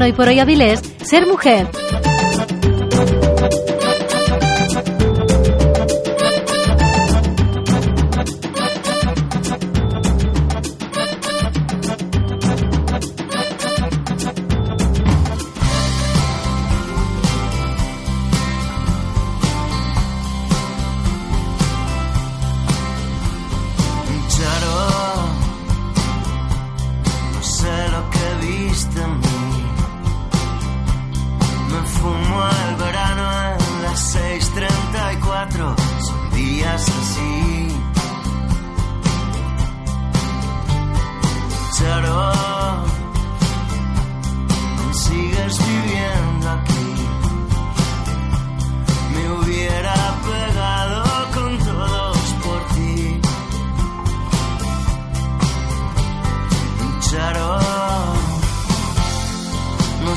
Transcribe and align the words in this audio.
en 0.00 0.02
Hoy 0.02 0.12
por 0.12 0.28
Hoy 0.28 0.38
Avilés, 0.38 0.80
Ser 1.02 1.26
Mujer. 1.26 1.66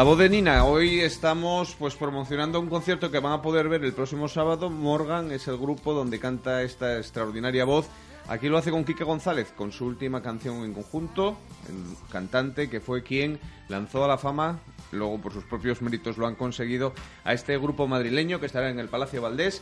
voz 0.00 0.18
de 0.18 0.30
Nina, 0.30 0.64
hoy 0.64 1.00
estamos 1.00 1.76
pues 1.78 1.94
promocionando 1.94 2.58
un 2.58 2.70
concierto 2.70 3.10
que 3.10 3.20
van 3.20 3.34
a 3.34 3.42
poder 3.42 3.68
ver 3.68 3.84
el 3.84 3.92
próximo 3.92 4.26
sábado. 4.26 4.70
Morgan 4.70 5.30
es 5.30 5.46
el 5.46 5.58
grupo 5.58 5.92
donde 5.92 6.18
canta 6.18 6.62
esta 6.62 6.96
extraordinaria 6.96 7.66
voz. 7.66 7.86
Aquí 8.26 8.48
lo 8.48 8.56
hace 8.56 8.70
con 8.70 8.84
Quique 8.84 9.04
González, 9.04 9.52
con 9.56 9.70
su 9.70 9.84
última 9.84 10.22
canción 10.22 10.64
en 10.64 10.72
conjunto, 10.72 11.36
el 11.68 12.10
cantante 12.10 12.70
que 12.70 12.80
fue 12.80 13.02
quien 13.02 13.38
lanzó 13.68 14.04
a 14.04 14.08
la 14.08 14.16
fama, 14.18 14.60
luego 14.92 15.20
por 15.20 15.32
sus 15.32 15.44
propios 15.44 15.82
méritos 15.82 16.16
lo 16.16 16.26
han 16.26 16.36
conseguido, 16.36 16.94
a 17.24 17.32
este 17.34 17.58
grupo 17.58 17.86
madrileño 17.86 18.40
que 18.40 18.46
estará 18.46 18.70
en 18.70 18.78
el 18.78 18.88
Palacio 18.88 19.22
Valdés 19.22 19.60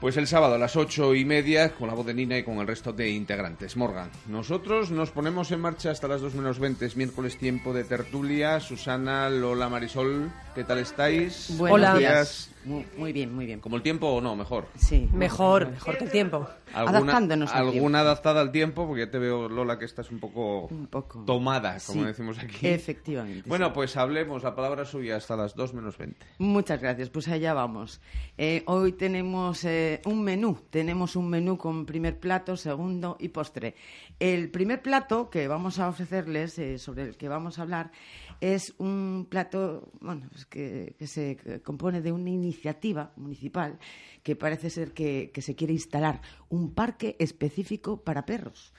pues 0.00 0.16
el 0.16 0.26
sábado 0.26 0.54
a 0.54 0.58
las 0.58 0.76
ocho 0.76 1.14
y 1.14 1.24
media 1.24 1.74
con 1.74 1.88
la 1.88 1.94
voz 1.94 2.06
de 2.06 2.14
Nina 2.14 2.38
y 2.38 2.44
con 2.44 2.58
el 2.58 2.66
resto 2.66 2.92
de 2.92 3.10
integrantes. 3.10 3.76
Morgan, 3.76 4.10
nosotros 4.26 4.90
nos 4.90 5.10
ponemos 5.10 5.50
en 5.52 5.60
marcha 5.60 5.90
hasta 5.90 6.08
las 6.08 6.20
dos 6.20 6.34
menos 6.34 6.58
veinte, 6.58 6.86
es 6.86 6.96
miércoles 6.96 7.38
tiempo 7.38 7.72
de 7.72 7.84
tertulia. 7.84 8.60
Susana, 8.60 9.30
Lola, 9.30 9.68
Marisol, 9.68 10.30
¿qué 10.54 10.64
tal 10.64 10.78
estáis? 10.78 11.56
Buenos 11.56 11.98
días. 11.98 12.50
Muy, 12.66 13.12
bien, 13.12 13.34
muy 13.34 13.46
bien. 13.46 13.60
¿Como 13.60 13.76
el 13.76 13.82
tiempo 13.82 14.08
o 14.08 14.20
no? 14.20 14.34
Mejor. 14.34 14.66
Sí. 14.76 15.08
Mejor, 15.12 15.70
mejor 15.70 15.98
que 15.98 16.04
el 16.04 16.10
tiempo. 16.10 16.48
Adaptándonos 16.74 17.52
¿Alguna 17.54 18.00
adaptada 18.00 18.40
al 18.40 18.50
tiempo? 18.50 18.86
Porque 18.86 19.06
ya 19.06 19.10
te 19.10 19.18
veo, 19.18 19.48
Lola, 19.48 19.78
que 19.78 19.84
estás 19.84 20.10
un 20.10 20.18
poco, 20.18 20.68
tomada, 21.24 21.78
como 21.86 22.04
decimos 22.04 22.38
aquí. 22.38 22.66
Efectivamente. 22.66 23.48
Bueno, 23.48 23.72
pues 23.72 23.96
hablemos, 23.96 24.42
la 24.42 24.54
palabra 24.54 24.84
suya 24.84 25.16
hasta 25.16 25.36
las 25.36 25.54
2 25.54 25.74
menos 25.74 25.96
20. 25.96 26.26
Muchas 26.38 26.80
gracias, 26.80 27.08
pues 27.08 27.28
allá 27.28 27.54
vamos. 27.54 28.00
Eh, 28.36 28.62
hoy 28.66 28.92
tenemos 28.92 29.64
eh, 29.64 30.02
un 30.04 30.22
menú, 30.22 30.58
tenemos 30.70 31.16
un 31.16 31.30
menú 31.30 31.56
con 31.56 31.86
primer 31.86 32.18
plato, 32.18 32.56
segundo 32.56 33.16
y 33.20 33.28
postre. 33.28 33.76
El 34.18 34.50
primer 34.50 34.82
plato 34.82 35.30
que 35.30 35.46
vamos 35.46 35.78
a 35.78 35.88
ofrecerles, 35.88 36.58
eh, 36.58 36.78
sobre 36.78 37.04
el 37.04 37.16
que 37.16 37.28
vamos 37.28 37.58
a 37.58 37.62
hablar, 37.62 37.92
es 38.40 38.74
un 38.78 39.26
plato 39.28 39.90
bueno, 40.00 40.28
que, 40.48 40.94
se 41.06 41.60
compone 41.62 42.00
de 42.00 42.12
una 42.12 42.30
iniciativa 42.30 43.12
municipal 43.16 43.78
que 44.22 44.36
parece 44.36 44.70
ser 44.70 44.92
que, 44.92 45.30
se 45.36 45.54
quiere 45.54 45.72
instalar 45.72 46.20
un 46.48 46.74
parque 46.74 47.16
específico 47.18 48.02
para 48.02 48.26
perros 48.26 48.72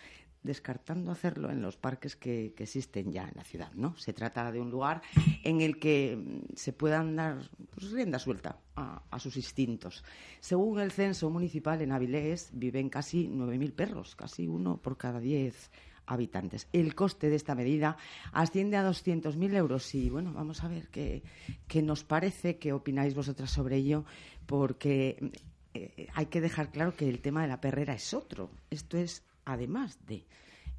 descartando 0.44 1.12
hacerlo 1.12 1.52
en 1.52 1.62
los 1.62 1.76
parques 1.76 2.16
que, 2.16 2.54
existen 2.58 3.12
ya 3.12 3.28
en 3.28 3.34
la 3.36 3.44
ciudad, 3.44 3.74
¿no? 3.74 3.98
Se 3.98 4.14
trata 4.14 4.50
de 4.50 4.62
un 4.62 4.72
lugar 4.72 5.02
en 5.44 5.60
el 5.60 5.78
que 5.78 6.16
mm, 6.16 6.56
se 6.56 6.72
puedan 6.72 7.18
dar 7.18 7.50
pues, 7.74 7.92
rienda 7.92 8.18
suelta 8.18 8.58
a, 8.76 9.04
a, 9.12 9.20
sus 9.20 9.36
instintos. 9.36 10.06
Según 10.40 10.80
el 10.80 10.92
censo 10.94 11.30
municipal, 11.30 11.82
en 11.82 11.92
Avilés 11.92 12.52
viven 12.54 12.88
casi 12.88 13.28
9.000 13.28 13.74
perros, 13.74 14.16
casi 14.16 14.48
uno 14.48 14.78
por 14.78 14.96
cada 14.96 15.20
diez 15.20 15.70
habitantes. 16.08 16.68
El 16.74 16.96
coste 16.96 17.30
de 17.30 17.36
esta 17.36 17.54
medida 17.54 17.98
asciende 18.32 18.78
a 18.78 18.90
200.000 18.90 19.56
euros 19.56 19.94
y, 19.94 20.10
bueno, 20.10 20.34
vamos 20.34 20.64
a 20.64 20.68
ver 20.68 20.88
qué, 20.90 21.22
nos 21.82 22.04
parece, 22.04 22.58
qué 22.58 22.74
opináis 22.74 23.14
vosotras 23.14 23.52
sobre 23.52 23.76
ello, 23.76 24.06
porque 24.46 25.32
eh, 25.74 26.08
hay 26.14 26.26
que 26.28 26.42
dejar 26.42 26.72
claro 26.72 26.96
que 26.96 27.08
el 27.08 27.20
tema 27.20 27.44
de 27.44 27.50
la 27.50 27.62
perrera 27.62 27.94
es 27.94 28.14
otro. 28.14 28.50
Esto 28.72 28.98
es 28.98 29.24
además 29.46 30.00
de. 30.08 30.26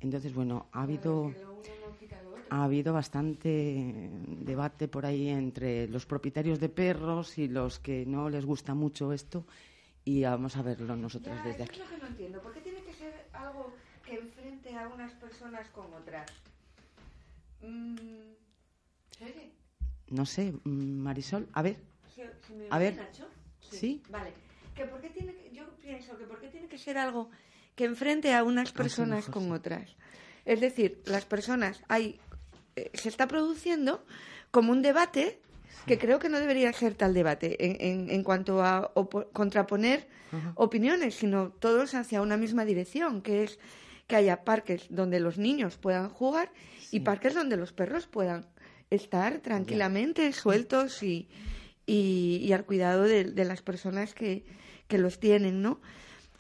Entonces, 0.00 0.34
bueno, 0.34 0.68
ha 0.72 0.82
habido 0.82 1.32
ha 2.50 2.64
habido 2.64 2.92
bastante 2.94 4.10
debate 4.24 4.88
por 4.88 5.04
ahí 5.04 5.28
entre 5.28 5.86
los 5.88 6.06
propietarios 6.06 6.58
de 6.58 6.68
perros 6.68 7.36
y 7.36 7.48
los 7.48 7.78
que 7.78 8.06
no 8.06 8.30
les 8.30 8.46
gusta 8.46 8.74
mucho 8.74 9.12
esto 9.12 9.44
y 10.04 10.22
vamos 10.22 10.56
a 10.56 10.62
verlo 10.62 10.96
nosotros 10.96 11.36
desde 11.44 11.64
aquí. 11.64 11.80
Es 11.80 11.86
lo 11.86 11.94
que 11.94 11.98
no 11.98 12.06
entiendo. 12.06 12.40
¿Por 12.40 12.52
qué 12.54 12.60
tiene 12.60 12.82
que 12.82 12.94
ser 12.94 13.26
algo 13.34 13.72
que 14.04 14.14
enfrente 14.14 14.47
a 14.76 14.88
unas 14.88 15.12
personas 15.12 15.68
con 15.68 15.92
otras. 15.94 16.30
Mm, 17.62 17.96
no 20.10 20.24
sé, 20.26 20.52
mm, 20.64 20.98
Marisol, 21.00 21.48
a 21.52 21.62
ver. 21.62 21.76
a 22.70 22.78
ver. 22.78 22.98
Sí. 23.70 24.02
Vale. 24.08 24.32
Que 24.74 24.84
por 24.84 25.00
qué 25.00 25.10
tiene 25.10 25.34
yo 25.52 25.68
pienso 25.82 26.16
que 26.16 26.24
por 26.24 26.40
qué 26.40 26.48
tiene 26.48 26.68
que 26.68 26.78
ser 26.78 26.98
algo 26.98 27.30
que 27.74 27.84
enfrente 27.84 28.34
a 28.34 28.44
unas 28.44 28.72
personas 28.72 29.26
con 29.26 29.52
otras. 29.52 29.96
Es 30.44 30.60
decir, 30.60 31.02
las 31.04 31.24
personas 31.24 31.82
hay 31.88 32.20
eh, 32.76 32.90
se 32.94 33.08
está 33.08 33.26
produciendo 33.26 34.04
como 34.50 34.72
un 34.72 34.82
debate 34.82 35.40
que 35.86 35.98
creo 35.98 36.18
que 36.18 36.28
no 36.28 36.38
debería 36.38 36.72
ser 36.72 36.94
tal 36.94 37.14
debate 37.14 37.56
en, 37.64 38.10
en, 38.10 38.22
cuanto 38.22 38.62
a 38.62 38.92
contraponer 39.32 40.06
opiniones, 40.54 41.14
sino 41.14 41.50
todos 41.50 41.94
hacia 41.94 42.20
una 42.20 42.36
misma 42.36 42.64
dirección, 42.64 43.22
que 43.22 43.44
es 43.44 43.58
que 44.08 44.16
haya 44.16 44.42
parques 44.44 44.86
donde 44.88 45.20
los 45.20 45.38
niños 45.38 45.76
puedan 45.76 46.08
jugar 46.08 46.50
y 46.90 47.00
parques 47.00 47.34
donde 47.34 47.56
los 47.56 47.72
perros 47.72 48.06
puedan 48.06 48.46
estar 48.90 49.38
tranquilamente 49.38 50.32
sueltos 50.32 51.02
y, 51.02 51.28
y, 51.86 52.50
al 52.52 52.64
cuidado 52.64 53.04
de, 53.04 53.44
las 53.44 53.62
personas 53.62 54.14
que, 54.14 54.44
que, 54.88 54.98
los 54.98 55.20
tienen, 55.20 55.62
¿no? 55.62 55.80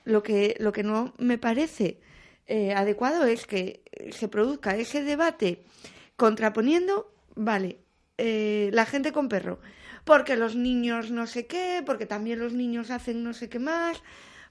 Lo 0.04 0.22
que, 0.22 0.56
lo 0.58 0.72
que 0.72 0.82
no 0.82 1.14
me 1.18 1.36
parece 1.36 2.00
eh, 2.46 2.72
adecuado 2.72 3.26
es 3.26 3.46
que 3.46 3.82
se 4.10 4.28
produzca 4.28 4.74
ese 4.76 5.02
debate 5.02 5.62
contraponiendo, 6.16 7.12
vale, 7.36 7.80
eh, 8.16 8.70
la 8.72 8.86
gente 8.86 9.12
con 9.12 9.28
perro, 9.28 9.60
porque 10.04 10.36
los 10.36 10.56
niños 10.56 11.10
no 11.10 11.26
sé 11.26 11.46
qué, 11.46 11.82
porque 11.84 12.06
también 12.06 12.38
los 12.38 12.54
niños 12.54 12.90
hacen 12.90 13.22
no 13.22 13.34
sé 13.34 13.50
qué 13.50 13.58
más, 13.58 14.02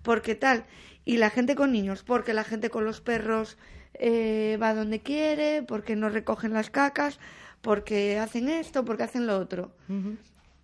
porque 0.03 0.35
tal. 0.35 0.65
Y 1.07 1.15
la 1.15 1.29
gente 1.29 1.55
con 1.55 1.71
niños, 1.71 2.03
porque 2.03 2.33
la 2.33 2.43
gente 2.43 2.69
con 2.69 2.83
los 2.83 2.99
perros 2.99 3.57
eh, 3.93 4.57
va 4.61 4.73
donde 4.73 4.99
quiere, 4.99 5.63
porque 5.63 5.95
no 5.95 6.09
recogen 6.09 6.51
las 6.51 6.69
cacas, 6.69 7.17
porque 7.61 8.19
hacen 8.19 8.49
esto, 8.49 8.83
porque 8.83 9.03
hacen 9.03 9.25
lo 9.25 9.39
otro. 9.39 9.71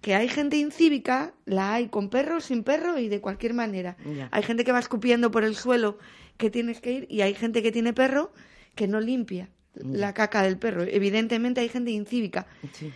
Que 0.01 0.15
hay 0.15 0.27
gente 0.27 0.57
incívica, 0.57 1.33
la 1.45 1.75
hay 1.75 1.87
con 1.87 2.09
perro, 2.09 2.41
sin 2.41 2.65
perro 2.65 2.99
y 2.99 3.07
de 3.07 3.21
cualquier 3.21 3.53
manera. 3.53 3.95
Hay 4.31 4.43
gente 4.43 4.65
que 4.65 4.73
va 4.73 4.79
escupiendo 4.79 5.31
por 5.31 5.45
el 5.45 5.55
suelo 5.55 5.97
que 6.35 6.49
tienes 6.49 6.81
que 6.81 6.91
ir 6.91 7.07
y 7.09 7.21
hay 7.21 7.35
gente 7.35 7.63
que 7.63 7.71
tiene 7.71 7.93
perro 7.93 8.33
que 8.75 8.85
no 8.89 8.99
limpia 8.99 9.49
la 9.75 10.13
caca 10.13 10.43
del 10.43 10.57
perro. 10.57 10.83
Evidentemente 10.83 11.61
hay 11.61 11.69
gente 11.69 11.91
incívica. 11.91 12.47
Sí. 12.73 12.91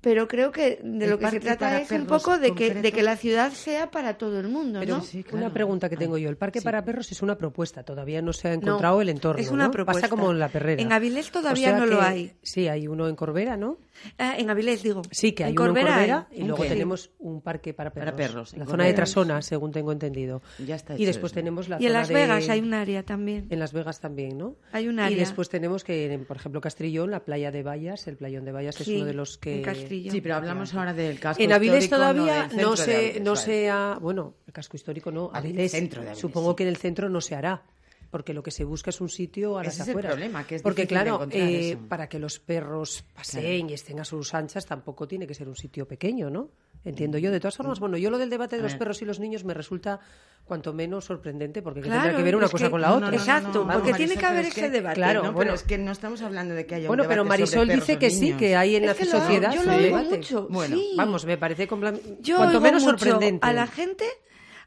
Pero 0.00 0.28
creo 0.28 0.52
que 0.52 0.80
de 0.82 1.04
El 1.04 1.10
lo 1.10 1.18
que 1.18 1.28
se 1.30 1.40
trata 1.40 1.80
es 1.80 1.90
un 1.90 2.06
poco 2.06 2.38
de 2.38 2.54
que, 2.54 2.72
de 2.74 2.92
que 2.92 3.02
la 3.02 3.16
ciudad 3.16 3.50
sea 3.52 3.90
para 3.90 4.16
todo 4.16 4.38
el 4.38 4.48
mundo, 4.48 4.78
Pero 4.80 4.98
¿no? 4.98 5.02
Sí, 5.02 5.24
claro. 5.24 5.38
una 5.46 5.52
pregunta 5.52 5.88
que 5.88 5.96
tengo 5.96 6.16
yo. 6.18 6.28
El 6.28 6.36
parque 6.36 6.62
para 6.62 6.84
perros 6.84 7.10
es 7.10 7.20
una 7.20 7.36
propuesta. 7.36 7.82
Todavía 7.82 8.22
no 8.22 8.32
se 8.32 8.48
ha 8.48 8.52
encontrado 8.52 8.96
No, 8.96 9.02
el 9.02 9.08
entorno. 9.08 9.40
es 9.42 9.50
una 9.50 9.64
¿no? 9.64 9.70
propuesta. 9.72 10.02
Pasa 10.02 10.10
como 10.10 10.30
en 10.30 10.38
la 10.38 10.48
perrera. 10.48 10.80
En 10.80 10.92
Avilés 10.92 11.28
O 11.30 11.32
todavía 11.32 11.70
sea 11.70 11.78
no 11.78 11.86
lo 11.86 12.00
hay. 12.00 12.32
Sí, 12.42 12.68
hay 12.68 12.86
uno 12.86 13.08
en 13.08 13.16
Corbera, 13.16 13.56
¿no? 13.56 13.78
Ah, 14.18 14.36
en 14.38 14.48
Avilés, 14.48 14.84
digo. 14.84 15.02
Sí, 15.10 15.32
que 15.32 15.42
hay 15.44 15.50
en 15.52 15.58
uno 15.60 15.70
en 15.70 15.74
Corbera 15.86 16.28
hay. 16.30 16.38
y 16.40 16.44
luego 16.44 16.62
tenemos 16.64 17.10
un 17.18 17.40
parque 17.40 17.74
para 17.74 17.90
perros. 17.90 18.04
Para 18.12 18.16
perros, 18.16 18.56
la 18.56 18.66
zona 18.66 18.84
de. 18.84 18.94
Trasona, 18.94 19.42
según 19.42 19.72
tengo 19.72 19.90
entendido. 19.90 20.42
Ya 20.64 20.76
está 20.76 20.92
y 20.92 20.96
hecho 20.98 21.06
después 21.06 21.32
eso. 21.32 21.40
tenemos 21.40 21.68
la 21.68 21.80
Y 21.82 21.86
en 21.86 21.92
Las 21.92 22.06
de- 22.08 22.14
Vegas 22.14 22.48
hay 22.48 22.60
un 22.60 22.72
área 22.74 23.02
también. 23.02 23.46
En 23.50 23.58
Las 23.58 23.72
Vegas 23.72 24.00
también, 24.00 24.38
¿no? 24.38 24.54
Hay 24.70 24.86
un 24.86 24.98
Y 24.98 25.02
área. 25.02 25.18
después 25.18 25.48
tenemos 25.48 25.82
que, 25.82 26.12
en, 26.12 26.24
por 26.24 26.36
ejemplo, 26.36 26.60
Castrillón, 26.60 27.10
la 27.10 27.24
playa 27.24 27.50
de 27.50 27.64
Vallas, 27.64 28.06
el 28.06 28.16
playón 28.16 28.44
de 28.44 28.52
Vallas 28.52 28.80
es 28.80 28.86
uno 28.88 29.04
de 29.04 29.14
los 29.14 29.36
que... 29.38 29.62
Sí, 29.88 30.20
pero 30.20 30.36
hablamos 30.36 30.74
ahora 30.74 30.92
del 30.94 31.18
casco 31.18 31.42
En 31.42 31.52
Avilés 31.52 31.84
histórico, 31.84 32.12
todavía 32.14 32.48
no, 32.56 32.76
se, 32.76 33.20
no 33.20 33.36
se 33.36 33.68
ha... 33.70 33.98
Bueno, 34.00 34.34
el 34.46 34.52
casco 34.52 34.76
histórico 34.76 35.10
no, 35.10 35.30
Avilés. 35.32 35.72
centro 35.72 36.02
de 36.02 36.08
Avilés, 36.08 36.20
Supongo 36.20 36.50
sí. 36.50 36.56
que 36.56 36.62
en 36.64 36.68
el 36.70 36.76
centro 36.76 37.08
no 37.08 37.20
se 37.20 37.34
hará. 37.34 37.62
Porque 38.10 38.32
lo 38.32 38.42
que 38.42 38.50
se 38.50 38.64
busca 38.64 38.88
es 38.88 39.02
un 39.02 39.10
sitio 39.10 39.58
a 39.58 39.64
las 39.64 39.74
Ese 39.74 39.82
es 39.82 39.88
el 39.88 39.92
afueras. 39.92 40.12
problema, 40.12 40.46
que 40.46 40.54
es 40.54 40.62
Porque 40.62 40.86
claro, 40.86 41.16
encontrar 41.16 41.42
eh, 41.42 41.70
eso. 41.72 41.80
para 41.88 42.08
que 42.08 42.18
los 42.18 42.38
perros 42.38 43.04
paseen 43.14 43.68
y 43.68 43.74
estén 43.74 44.00
a 44.00 44.04
sus 44.06 44.32
anchas 44.32 44.64
tampoco 44.64 45.06
tiene 45.06 45.26
que 45.26 45.34
ser 45.34 45.46
un 45.46 45.56
sitio 45.56 45.86
pequeño, 45.86 46.30
¿no? 46.30 46.48
Entiendo 46.84 47.18
yo. 47.18 47.30
De 47.30 47.40
todas 47.40 47.56
formas, 47.56 47.80
bueno, 47.80 47.96
yo 47.96 48.08
lo 48.10 48.18
del 48.18 48.30
debate 48.30 48.56
de 48.56 48.62
los 48.62 48.74
perros 48.76 49.02
y 49.02 49.04
los 49.04 49.18
niños 49.20 49.44
me 49.44 49.52
resulta 49.52 50.00
cuanto 50.44 50.72
menos 50.72 51.04
sorprendente 51.04 51.60
porque 51.60 51.80
Claro, 51.82 52.00
tendrá 52.02 52.16
que 52.16 52.22
ver 52.22 52.36
una 52.36 52.48
cosa 52.48 52.66
que- 52.66 52.70
con 52.70 52.80
la 52.80 52.88
no, 52.88 52.94
otra. 52.94 53.06
no, 53.10 53.12
no, 53.12 53.18
Exacto, 53.18 53.58
vamos, 53.60 53.74
porque 53.74 53.90
Marisol, 53.90 53.96
tiene 54.06 54.20
que 54.20 54.26
haber 54.26 54.38
pero 54.44 54.48
es 54.52 54.56
ese 54.58 54.70
debate. 54.70 54.94
Claro, 54.94 55.14
no, 55.22 55.32
bueno. 55.32 55.38
pero 55.38 55.54
es 55.54 55.62
que 55.64 55.76
no 55.78 55.92
estamos 55.92 56.22
hablando 56.22 56.54
de 56.54 56.64
que 56.66 56.74
haya 56.76 56.84
un 56.84 56.88
Bueno, 56.88 57.02
debate 57.02 57.14
pero 57.16 57.46
sobre 57.46 57.58
Marisol 57.66 57.68
dice 57.68 57.98
que 57.98 58.10
sí, 58.10 58.32
que 58.34 58.56
hay 58.56 58.76
en 58.76 58.84
Es 58.84 58.88
la 58.88 58.94
que 58.94 59.04
lo- 59.04 59.10
sociedad 59.10 59.52
yo 59.52 59.60
oigo 59.70 59.96
mucho, 59.98 60.46
Bueno, 60.48 60.76
sí. 60.76 60.92
Vamos, 60.96 61.24
me 61.26 61.36
parece 61.36 61.68
cuanto 61.68 62.60
menos 62.60 62.82
sorprendente. 62.82 63.46
a 63.46 63.52
la 63.52 63.66
gente, 63.66 64.06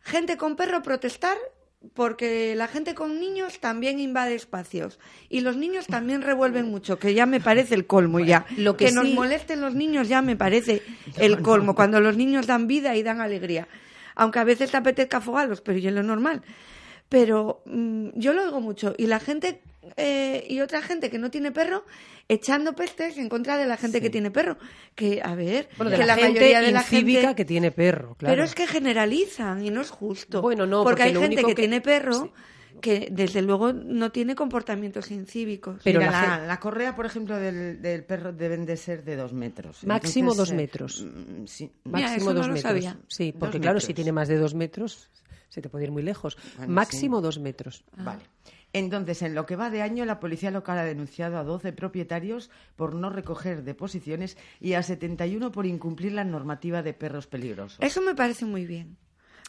gente 0.03 0.37
con 0.37 0.55
perro 0.55 0.83
protestar 0.83 1.37
porque 1.93 2.55
la 2.55 2.67
gente 2.67 2.93
con 2.95 3.19
niños 3.19 3.59
también 3.59 3.99
invade 3.99 4.35
espacios 4.35 4.99
y 5.29 5.41
los 5.41 5.57
niños 5.57 5.87
también 5.87 6.21
revuelven 6.21 6.67
mucho, 6.69 6.99
que 6.99 7.13
ya 7.13 7.25
me 7.25 7.39
parece 7.39 7.73
el 7.75 7.87
colmo 7.87 8.19
ya. 8.19 8.45
lo 8.57 8.77
que 8.77 8.91
nos 8.91 9.07
sí- 9.07 9.13
molesten 9.13 9.61
los 9.61 9.73
niños 9.73 10.07
ya 10.07 10.21
me 10.21 10.35
parece 10.35 10.83
el 11.17 11.41
colmo, 11.41 11.73
cuando 11.75 11.99
los 11.99 12.17
niños 12.17 12.45
dan 12.47 12.67
vida 12.67 12.95
y 12.95 13.03
dan 13.03 13.19
alegría. 13.19 13.67
Aunque 14.15 14.39
a 14.39 14.43
veces 14.43 14.69
te 14.71 14.77
apetezca 14.77 15.17
afogarlos, 15.17 15.61
pero 15.61 15.77
ya 15.79 15.89
es 15.89 15.95
lo 15.95 16.03
normal. 16.03 16.43
Pero 17.09 17.61
mm, 17.65 18.09
yo 18.15 18.33
lo 18.33 18.43
oigo 18.43 18.61
mucho 18.61 18.93
y 18.97 19.07
la 19.07 19.19
gente 19.19 19.61
eh, 19.97 20.45
y 20.49 20.59
otra 20.61 20.81
gente 20.81 21.09
que 21.09 21.17
no 21.17 21.31
tiene 21.31 21.51
perro 21.51 21.85
echando 22.27 22.73
pestes 22.73 23.17
en 23.17 23.29
contra 23.29 23.57
de 23.57 23.65
la 23.65 23.77
gente 23.77 23.99
que 24.01 24.09
tiene 24.09 24.31
perro. 24.31 24.57
Que, 24.95 25.21
a 25.23 25.35
ver, 25.35 25.69
Bueno, 25.77 25.89
de 25.91 25.97
que 25.97 26.05
la, 26.05 26.15
la, 26.15 26.21
gente 26.21 26.39
mayoría 26.39 26.61
de 26.61 26.71
la 26.71 26.81
incívica 26.81 27.21
gente... 27.21 27.35
que 27.35 27.45
tiene 27.45 27.71
perro, 27.71 28.15
claro. 28.15 28.33
Pero 28.33 28.43
es 28.43 28.55
que 28.55 28.67
generalizan 28.67 29.65
y 29.65 29.69
no 29.71 29.81
es 29.81 29.89
justo. 29.89 30.41
Bueno, 30.41 30.65
no, 30.65 30.83
porque, 30.83 30.89
porque 30.91 31.03
hay 31.03 31.13
lo 31.13 31.21
gente 31.21 31.35
único 31.35 31.47
que, 31.49 31.55
que- 31.55 31.61
tiene 31.61 31.81
perro 31.81 32.31
que 32.79 33.09
desde 33.11 33.41
luego 33.43 33.73
no 33.73 34.11
tiene 34.11 34.33
comportamientos 34.33 35.11
incívicos. 35.11 35.81
Pero 35.83 35.99
Mira, 35.99 36.11
la 36.11 36.21
la, 36.21 36.35
gen- 36.37 36.47
la 36.47 36.59
correa, 36.59 36.95
por 36.95 37.05
ejemplo, 37.05 37.37
del, 37.37 37.79
del 37.81 38.03
perro 38.05 38.31
deben 38.33 38.65
de 38.65 38.75
ser 38.77 39.03
de 39.03 39.15
dos 39.17 39.33
metros. 39.33 39.83
Máximo 39.83 40.31
Entonces, 40.31 40.49
dos 40.49 40.57
metros. 40.57 41.05
sí. 41.45 41.69
Mira, 41.83 42.07
Máximo 42.09 42.33
dos 42.33 42.47
lo 42.47 42.53
metros. 42.53 42.61
sabía. 42.61 42.97
Sí, 43.07 43.33
porque 43.37 43.57
Dos 43.57 43.61
claro, 43.61 43.75
metros. 43.75 43.83
si 43.87 43.93
tiene 43.93 44.11
más 44.13 44.27
de 44.29 44.37
dos 44.37 44.55
metros, 44.55 45.09
se 45.49 45.61
te 45.61 45.69
puede 45.69 45.83
ir 45.85 45.91
muy 45.91 46.01
lejos. 46.01 46.37
Bueno, 46.57 46.73
Máximo 46.73 47.17
sí. 47.17 47.23
dos 47.23 47.39
metros. 47.39 47.83
Vale. 47.97 48.21
Entonces, 48.73 49.21
en 49.21 49.35
lo 49.35 49.45
que 49.45 49.55
va 49.55 49.69
de 49.69 49.81
año, 49.81 50.05
la 50.05 50.19
policía 50.19 50.51
local 50.51 50.77
ha 50.77 50.85
denunciado 50.85 51.37
a 51.37 51.43
12 51.43 51.73
propietarios 51.73 52.49
por 52.75 52.95
no 52.95 53.09
recoger 53.09 53.63
deposiciones 53.63 54.37
y 54.59 54.73
a 54.73 54.83
71 54.83 55.51
por 55.51 55.65
incumplir 55.65 56.13
la 56.13 56.23
normativa 56.23 56.81
de 56.81 56.93
perros 56.93 57.27
peligrosos. 57.27 57.77
Eso 57.81 58.01
me 58.01 58.15
parece 58.15 58.45
muy 58.45 58.65
bien. 58.65 58.97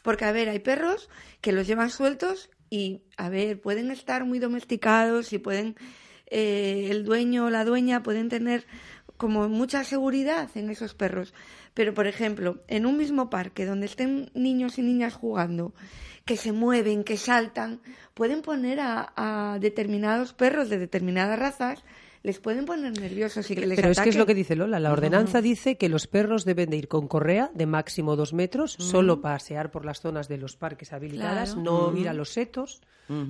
Porque, 0.02 0.24
a 0.24 0.32
ver, 0.32 0.48
hay 0.48 0.58
perros 0.58 1.08
que 1.40 1.52
los 1.52 1.66
llevan 1.66 1.90
sueltos 1.90 2.50
y, 2.68 3.02
a 3.16 3.28
ver, 3.28 3.60
pueden 3.60 3.90
estar 3.90 4.24
muy 4.24 4.40
domesticados 4.40 5.32
y 5.32 5.38
pueden, 5.38 5.76
eh, 6.26 6.88
el 6.90 7.04
dueño 7.04 7.46
o 7.46 7.50
la 7.50 7.64
dueña 7.64 8.02
pueden 8.02 8.28
tener 8.28 8.66
como 9.16 9.48
mucha 9.48 9.84
seguridad 9.84 10.50
en 10.56 10.68
esos 10.70 10.94
perros. 10.94 11.32
Pero, 11.74 11.94
por 11.94 12.08
ejemplo, 12.08 12.64
en 12.66 12.86
un 12.86 12.96
mismo 12.96 13.30
parque 13.30 13.66
donde 13.66 13.86
estén 13.86 14.32
niños 14.34 14.78
y 14.78 14.82
niñas 14.82 15.14
jugando, 15.14 15.74
que 16.24 16.36
se 16.36 16.52
mueven, 16.52 17.04
que 17.04 17.16
saltan, 17.16 17.80
pueden 18.14 18.42
poner 18.42 18.80
a, 18.80 19.12
a 19.16 19.58
determinados 19.58 20.32
perros 20.32 20.68
de 20.68 20.78
determinadas 20.78 21.38
razas, 21.38 21.84
les 22.22 22.38
pueden 22.38 22.64
poner 22.64 22.98
nerviosos 22.98 23.50
y 23.50 23.54
que 23.56 23.66
les 23.66 23.76
Pero 23.76 23.90
es 23.90 24.00
que 24.00 24.08
es 24.10 24.16
lo 24.16 24.26
que 24.26 24.32
ataquen. 24.32 24.36
dice 24.36 24.56
Lola. 24.56 24.78
La 24.80 24.92
ordenanza 24.92 25.40
dice 25.42 25.76
que 25.76 25.88
los 25.88 26.06
perros 26.06 26.44
deben 26.44 26.70
de 26.70 26.76
ir 26.76 26.88
con 26.88 27.08
correa 27.08 27.50
de 27.54 27.66
máximo 27.66 28.14
dos 28.16 28.32
metros, 28.32 28.72
solo 28.78 29.20
pasear 29.20 29.70
por 29.70 29.84
las 29.84 30.00
zonas 30.00 30.28
de 30.28 30.38
los 30.38 30.56
parques 30.56 30.92
habilitadas, 30.92 31.54
Claro. 31.54 31.90
no 31.92 31.96
ir 31.98 32.08
a 32.08 32.14
los 32.14 32.30
setos, 32.30 32.80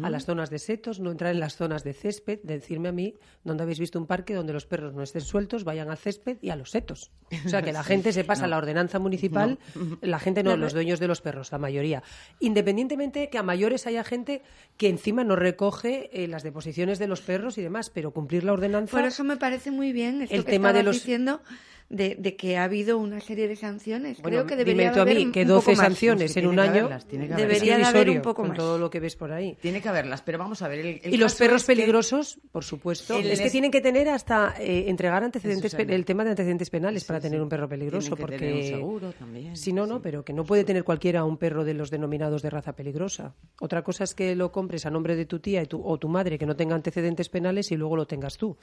a 0.02 0.10
las 0.10 0.26
zonas 0.26 0.48
de 0.50 0.60
setos, 0.60 1.00
no 1.00 1.10
entrar 1.10 1.32
en 1.32 1.40
las 1.40 1.56
zonas 1.56 1.82
de 1.82 1.92
césped. 1.92 2.38
Decirme 2.44 2.90
a 2.90 2.92
mí 2.92 3.14
dónde 3.42 3.64
habéis 3.64 3.80
visto 3.80 3.98
un 3.98 4.06
parque 4.06 4.32
donde 4.34 4.52
los 4.52 4.64
perros 4.66 4.94
no 4.94 5.02
estén 5.02 5.22
sueltos, 5.22 5.64
vayan 5.64 5.90
al 5.90 5.96
césped 5.98 6.36
y 6.40 6.50
a 6.50 6.56
los 6.56 6.70
setos. 6.70 7.10
O 7.44 7.48
sea, 7.48 7.62
que 7.62 7.72
la 7.72 7.82
gente 7.84 8.12
se 8.12 8.22
pasa 8.22 8.46
la 8.46 8.58
ordenanza 8.58 8.98
municipal, 9.00 9.58
la 10.02 10.20
gente 10.20 10.42
no, 10.44 10.56
los 10.56 10.72
dueños 10.72 11.00
de 11.00 11.08
los 11.08 11.20
perros, 11.20 11.50
la 11.50 11.58
mayoría. 11.58 12.02
Independientemente 12.38 13.28
que 13.30 13.38
a 13.38 13.42
mayores 13.42 13.86
haya 13.86 14.04
gente 14.04 14.42
que 14.76 14.88
encima 14.88 15.24
no 15.24 15.34
recoge 15.34 16.10
eh, 16.12 16.28
las 16.28 16.42
deposiciones 16.42 16.98
de 16.98 17.08
los 17.08 17.20
perros 17.22 17.56
y 17.58 17.62
demás, 17.62 17.88
pero 17.90 18.12
cumplir 18.12 18.44
la 18.44 18.52
ordenanza... 18.52 18.81
Por 18.90 19.04
eso 19.04 19.24
me 19.24 19.36
parece 19.36 19.70
muy 19.70 19.92
bien 19.92 20.22
esto 20.22 20.34
El 20.34 20.44
que 20.44 20.52
tema 20.52 20.72
de 20.72 20.82
los- 20.82 20.96
diciendo 20.96 21.42
de, 21.88 22.16
de 22.18 22.36
que 22.36 22.56
ha 22.56 22.64
habido 22.64 22.98
una 22.98 23.20
serie 23.20 23.48
de 23.48 23.56
sanciones. 23.56 24.20
Bueno, 24.22 24.38
Creo 24.38 24.46
que 24.46 24.56
debería 24.56 24.82
dime 24.84 24.94
tú 24.94 24.98
a 25.00 25.02
haber 25.02 25.16
mí 25.16 25.24
un 25.26 25.32
que 25.32 25.42
poco 25.42 25.54
12 25.54 25.70
más. 25.72 25.78
sanciones 25.78 26.36
en 26.36 26.46
un 26.46 26.58
año 26.58 26.88
Debería 27.36 27.76
de 27.78 27.84
haber 27.84 28.10
un 28.10 28.22
poco 28.22 28.42
con 28.42 28.48
más. 28.48 28.56
todo 28.58 28.78
lo 28.78 28.88
que 28.90 29.00
ves 29.00 29.16
por 29.16 29.32
ahí. 29.32 29.56
Tiene 29.60 29.80
que 29.82 29.88
haberlas, 29.88 30.22
pero 30.22 30.38
vamos 30.38 30.62
a 30.62 30.68
ver. 30.68 30.78
el- 30.80 31.00
el 31.02 31.14
Y 31.14 31.16
los 31.18 31.34
perros 31.34 31.62
es 31.62 31.66
que- 31.66 31.74
peligrosos, 31.74 32.38
por 32.50 32.64
supuesto, 32.64 33.16
El 33.18 33.26
es 33.30 33.40
que 33.40 33.46
es- 33.46 33.52
tienen 33.52 33.70
que 33.70 33.80
tener 33.80 34.08
hasta 34.08 34.54
eh, 34.58 34.84
entregar 34.88 35.22
antecedentes, 35.22 35.74
el 35.74 36.04
tema 36.04 36.24
de 36.24 36.30
antecedentes 36.30 36.70
penales 36.70 37.02
Sí, 37.02 37.08
para 37.08 37.20
sí. 37.20 37.24
tener 37.24 37.40
un 37.42 37.48
perro 37.48 37.68
peligroso, 37.68 38.08
Tienen 38.16 38.20
porque 38.20 38.38
tener 38.38 38.54
un 38.54 38.62
seguro 38.62 39.12
también, 39.12 39.56
si 39.56 39.72
no, 39.72 39.86
no, 39.86 40.00
pero 40.00 40.24
que 40.24 40.32
no 40.32 40.44
puede 40.44 40.64
tener 40.64 40.84
cualquiera 40.84 41.24
un 41.24 41.36
perro 41.36 41.64
de 41.64 41.74
los 41.74 41.90
denominados 41.90 42.42
de 42.42 42.50
raza 42.50 42.74
peligrosa. 42.74 43.34
Otra 43.60 43.82
cosa 43.82 44.04
es 44.04 44.14
que 44.14 44.34
lo 44.34 44.50
compres 44.52 44.86
a 44.86 44.90
nombre 44.90 45.14
de 45.16 45.26
tu 45.26 45.38
tía 45.40 45.62
y 45.62 45.66
tu, 45.66 45.82
o 45.84 45.98
tu 45.98 46.08
madre 46.08 46.38
que 46.38 46.46
no 46.46 46.56
tenga 46.56 46.74
antecedentes 46.74 47.28
penales 47.28 47.70
y 47.72 47.76
luego 47.76 47.96
lo 47.96 48.06
tengas 48.06 48.36
tú. 48.38 48.56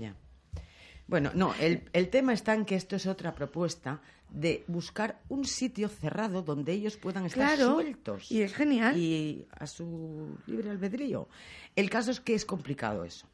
Ya. 0.00 0.14
Bueno, 1.06 1.30
no, 1.34 1.54
el, 1.54 1.82
el 1.92 2.08
tema 2.08 2.32
está 2.32 2.54
en 2.54 2.64
que 2.64 2.74
esto 2.74 2.96
es 2.96 3.06
otra 3.06 3.34
propuesta 3.34 4.00
de 4.30 4.64
buscar 4.66 5.20
un 5.28 5.44
sitio 5.44 5.88
cerrado 5.88 6.42
donde 6.42 6.72
ellos 6.72 6.96
puedan 6.96 7.26
estar 7.26 7.56
Claro, 7.56 7.74
sueltos. 7.74 8.30
y 8.30 8.42
es 8.42 8.52
genial. 8.54 8.96
Y 8.98 9.46
a 9.58 9.66
su 9.68 10.36
libre 10.46 10.70
albedrío. 10.70 11.28
El 11.76 11.88
caso 11.90 12.10
es 12.10 12.18
que 12.20 12.34
es 12.34 12.44
complicado 12.44 13.04
eso. 13.04 13.28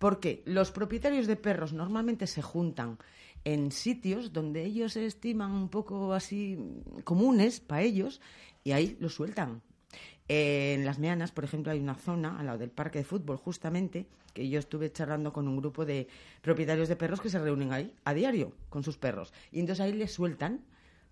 Porque 0.00 0.42
los 0.46 0.72
propietarios 0.72 1.28
de 1.28 1.36
perros 1.36 1.72
normalmente 1.72 2.26
se 2.26 2.42
juntan 2.42 2.98
en 3.44 3.70
sitios 3.70 4.32
donde 4.32 4.64
ellos 4.64 4.94
se 4.94 5.06
estiman 5.06 5.52
un 5.52 5.68
poco 5.68 6.12
así 6.12 6.58
comunes 7.04 7.60
para 7.60 7.82
ellos 7.82 8.20
y 8.64 8.72
ahí 8.72 8.96
los 8.98 9.14
sueltan. 9.14 9.62
Eh, 10.28 10.74
en 10.74 10.84
Las 10.84 10.98
Meanas, 10.98 11.32
por 11.32 11.44
ejemplo, 11.44 11.72
hay 11.72 11.80
una 11.80 11.94
zona 11.94 12.38
al 12.38 12.46
lado 12.46 12.58
del 12.58 12.70
parque 12.70 12.98
de 12.98 13.04
fútbol, 13.04 13.36
justamente, 13.36 14.06
que 14.32 14.48
yo 14.48 14.58
estuve 14.58 14.90
charlando 14.90 15.32
con 15.32 15.48
un 15.48 15.56
grupo 15.56 15.84
de 15.84 16.08
propietarios 16.40 16.88
de 16.88 16.96
perros 16.96 17.20
que 17.20 17.28
se 17.28 17.38
reúnen 17.38 17.72
ahí 17.72 17.92
a 18.04 18.14
diario 18.14 18.52
con 18.68 18.82
sus 18.82 18.96
perros. 18.96 19.32
Y 19.50 19.60
entonces 19.60 19.84
ahí 19.84 19.92
les 19.92 20.12
sueltan 20.12 20.64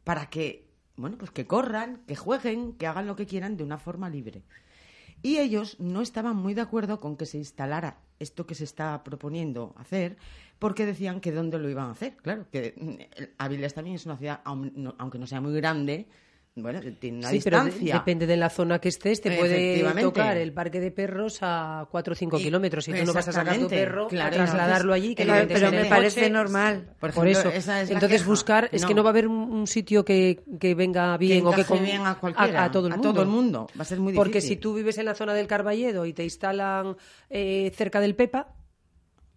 para 0.04 0.26
que, 0.30 0.66
bueno, 0.96 1.18
pues 1.18 1.30
que 1.30 1.46
corran, 1.46 2.02
que 2.06 2.16
jueguen, 2.16 2.72
que 2.74 2.86
hagan 2.86 3.06
lo 3.06 3.16
que 3.16 3.26
quieran 3.26 3.56
de 3.56 3.64
una 3.64 3.78
forma 3.78 4.08
libre. 4.08 4.42
Y 5.22 5.38
ellos 5.38 5.78
no 5.78 6.00
estaban 6.00 6.36
muy 6.36 6.54
de 6.54 6.62
acuerdo 6.62 6.98
con 6.98 7.16
que 7.16 7.26
se 7.26 7.36
instalara 7.36 7.98
esto 8.18 8.46
que 8.46 8.54
se 8.54 8.64
está 8.64 9.02
proponiendo 9.02 9.74
hacer, 9.76 10.16
porque 10.58 10.86
decían 10.86 11.20
que 11.20 11.32
dónde 11.32 11.58
lo 11.58 11.68
iban 11.68 11.88
a 11.88 11.92
hacer. 11.92 12.16
Claro, 12.16 12.46
que 12.50 12.74
mm, 12.76 13.32
Avilés 13.38 13.74
también 13.74 13.96
es 13.96 14.06
una 14.06 14.16
ciudad, 14.16 14.40
aunque 14.44 15.18
no 15.18 15.26
sea 15.26 15.40
muy 15.40 15.54
grande, 15.54 16.06
bueno, 16.62 16.80
tiene 16.98 17.18
una 17.18 17.30
sí, 17.30 17.40
pero 17.42 17.64
de- 17.64 17.70
depende 17.92 18.26
de 18.26 18.36
la 18.36 18.50
zona 18.50 18.78
que 18.78 18.88
estés, 18.88 19.20
te 19.20 19.36
puede 19.36 19.82
tocar 20.02 20.36
el 20.36 20.52
parque 20.52 20.80
de 20.80 20.90
perros 20.90 21.38
a 21.42 21.86
4 21.90 22.12
o 22.12 22.16
5 22.16 22.38
Y- 22.38 22.42
kilómetros 22.44 22.86
y 22.88 22.92
tú 22.92 23.04
no 23.04 23.12
vas 23.12 23.28
a 23.28 23.32
sacar 23.32 23.58
tu 23.58 23.68
perro 23.68 24.08
claro, 24.08 24.28
a 24.28 24.30
trasladarlo 24.30 24.92
allí. 24.92 25.14
Que 25.14 25.24
Claro, 25.24 25.46
pero 25.48 25.70
me 25.70 25.84
parece 25.86 26.20
coche. 26.20 26.30
normal. 26.32 26.94
Por 26.98 27.28
eso. 27.28 27.48
esa 27.48 27.80
es 27.82 27.88
la 27.88 27.94
Entonces 27.94 28.24
buscar, 28.26 28.68
es 28.72 28.84
que 28.84 28.94
No. 28.94 29.02
va 29.02 29.10
a 29.10 29.12
haber 29.12 29.26
un, 29.28 29.36
un 29.52 29.66
sitio 29.66 30.04
que, 30.04 30.42
que 30.60 30.74
venga 30.74 31.16
bien 31.16 31.46
o 31.46 31.50
que 31.50 31.60
encaje 31.62 31.68
con- 31.76 31.84
bien 31.84 32.06
a 32.06 32.14
cualquiera, 32.18 32.64
a, 32.64 32.70
todo 32.70 32.86
el 32.86 32.92
a 32.92 32.96
mundo. 32.96 33.12
todo 33.12 33.22
el 33.22 33.28
mundo. 33.28 33.66
Va 33.78 33.82
a 33.82 33.84
ser 33.84 34.00
muy 34.00 34.12
Porque 34.12 34.38
difícil. 34.38 34.56
si 34.56 34.60
tú 34.60 34.74
vives 34.74 34.98
en 34.98 35.04
la 35.06 35.14
zona 35.14 35.34
del 35.34 35.46
Carballedo 35.46 36.06
y 36.06 36.12
te 36.12 36.24
instalan 36.24 36.96
eh, 37.28 37.72
cerca 37.74 38.00
del 38.00 38.14
Pepa, 38.14 38.54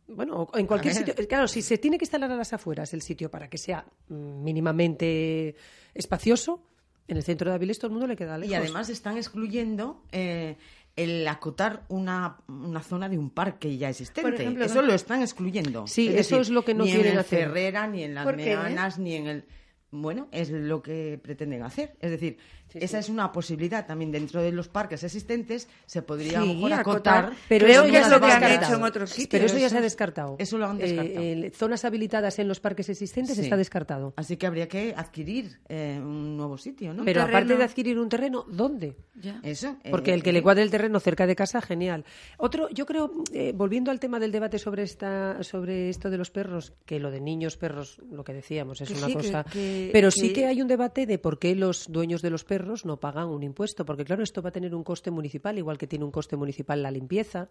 bueno, 0.07 0.49
o 0.51 0.57
en 0.57 0.67
cualquier 0.67 0.93
A 0.93 0.97
sitio. 0.97 1.13
Claro, 1.27 1.47
si 1.47 1.61
se 1.61 1.77
tiene 1.77 1.97
que 1.97 2.03
instalar 2.05 2.29
a 2.31 2.35
las 2.35 2.51
afueras 2.53 2.93
el 2.93 3.01
sitio 3.01 3.31
para 3.31 3.49
que 3.49 3.57
sea 3.57 3.85
mm, 4.09 4.43
mínimamente 4.43 5.55
espacioso, 5.93 6.61
en 7.07 7.17
el 7.17 7.23
centro 7.23 7.49
de 7.49 7.55
Avilés 7.55 7.79
todo 7.79 7.87
el 7.87 7.93
mundo 7.93 8.07
le 8.07 8.15
queda 8.15 8.37
lejos. 8.37 8.51
Y 8.51 8.55
además 8.55 8.89
están 8.89 9.17
excluyendo 9.17 10.03
eh, 10.11 10.55
el 10.95 11.27
acotar 11.27 11.85
una, 11.89 12.37
una 12.47 12.81
zona 12.81 13.09
de 13.09 13.17
un 13.17 13.29
parque 13.29 13.77
ya 13.77 13.89
existente. 13.89 14.21
Por 14.29 14.39
ejemplo, 14.39 14.65
eso 14.65 14.81
¿no? 14.81 14.87
lo 14.87 14.93
están 14.93 15.21
excluyendo. 15.21 15.87
Sí, 15.87 16.07
eso 16.09 16.39
es 16.39 16.49
lo 16.49 16.63
que 16.63 16.73
no 16.73 16.85
ni 16.85 16.91
quieren 16.91 17.07
en 17.07 17.13
el 17.13 17.19
hacer. 17.19 17.47
Ferrera, 17.47 17.87
ni 17.87 18.03
en 18.03 18.15
las. 18.15 18.35
Meanas, 18.35 18.99
ni 18.99 19.15
en 19.15 19.27
el... 19.27 19.45
Bueno, 19.91 20.27
es 20.31 20.49
lo 20.49 20.81
que 20.81 21.19
pretenden 21.21 21.61
hacer. 21.61 21.95
Es 21.99 22.09
decir, 22.09 22.37
esa 22.73 22.99
es 22.99 23.09
una 23.09 23.31
posibilidad 23.31 23.85
también 23.85 24.11
dentro 24.11 24.41
de 24.41 24.51
los 24.51 24.67
parques 24.67 25.03
existentes. 25.03 25.67
Se 25.85 26.01
podría 26.01 26.39
a 26.39 26.41
lo 26.41 26.47
Sí, 26.47 26.53
mejor 26.55 26.73
acotar. 26.73 27.25
acotar. 27.25 27.39
Pero 27.49 27.65
Creo 27.65 27.83
que 27.85 27.97
es 27.97 28.09
lo 28.09 28.19
que 28.19 28.31
han 28.31 28.43
hecho 28.43 28.75
en 28.75 28.83
otros 28.83 29.09
sitios. 29.09 29.29
Pero 29.31 29.45
eso 29.45 29.57
ya 29.57 29.69
se 29.69 29.77
ha 29.77 29.81
descartado. 29.81 30.35
eso 30.39 30.57
lo 30.57 30.65
han 30.67 30.77
descartado. 30.77 31.19
Eh, 31.19 31.51
zonas 31.55 31.85
habilitadas 31.85 32.39
en 32.39 32.47
los 32.47 32.59
parques 32.59 32.89
existentes 32.89 33.37
está 33.37 33.57
descartado. 33.57 34.13
Así 34.17 34.37
que 34.37 34.47
habría 34.47 34.67
que 34.67 34.93
adquirir 34.95 35.59
eh, 35.69 35.99
un 36.01 36.37
nuevo 36.37 36.57
sitio, 36.57 36.93
¿no? 36.93 37.03
Pero 37.05 37.21
terreno. 37.21 37.37
aparte 37.37 37.57
de 37.57 37.63
adquirir 37.63 37.99
un 37.99 38.09
terreno, 38.09 38.45
¿dónde? 38.49 38.95
Ya. 39.15 39.39
Eso. 39.43 39.77
Porque 39.89 40.11
eh, 40.11 40.15
el 40.15 40.23
que 40.23 40.31
le 40.33 40.41
cuadre 40.41 40.63
el 40.63 40.71
terreno 40.71 40.99
cerca 40.99 41.27
de 41.27 41.35
casa, 41.35 41.61
genial. 41.61 42.05
Otro, 42.37 42.69
yo 42.69 42.85
creo, 42.85 43.11
eh, 43.33 43.53
volviendo 43.55 43.91
al 43.91 43.99
tema 43.99 44.19
del 44.19 44.31
debate 44.31 44.59
sobre 44.59 44.83
esta, 44.83 45.41
sobre 45.43 45.89
esto 45.89 46.09
de 46.09 46.17
los 46.17 46.31
perros, 46.31 46.73
que 46.85 46.99
lo 46.99 47.11
de 47.11 47.21
niños, 47.21 47.57
perros, 47.57 48.01
lo 48.11 48.23
que 48.23 48.33
decíamos, 48.33 48.81
es 48.81 48.89
Que 48.89 48.95
una 48.97 49.07
que- 49.07 49.13
cosa. 49.13 49.43
que- 49.51 49.89
pero 49.93 50.11
sí 50.11 50.29
que- 50.29 50.33
que 50.33 50.45
hay 50.47 50.61
un 50.61 50.67
debate 50.67 51.05
de 51.05 51.17
por 51.19 51.39
qué 51.39 51.55
los 51.55 51.91
dueños 51.91 52.21
de 52.21 52.29
los 52.29 52.43
perros 52.43 52.62
no 52.85 52.97
pagan 52.99 53.27
un 53.27 53.43
impuesto, 53.43 53.85
porque 53.85 54.03
claro, 54.05 54.23
esto 54.23 54.41
va 54.41 54.49
a 54.49 54.51
tener 54.51 54.73
un 54.75 54.83
coste 54.83 55.11
municipal, 55.11 55.57
igual 55.57 55.77
que 55.77 55.87
tiene 55.87 56.05
un 56.05 56.11
coste 56.11 56.35
municipal 56.35 56.81
la 56.81 56.91
limpieza. 56.91 57.49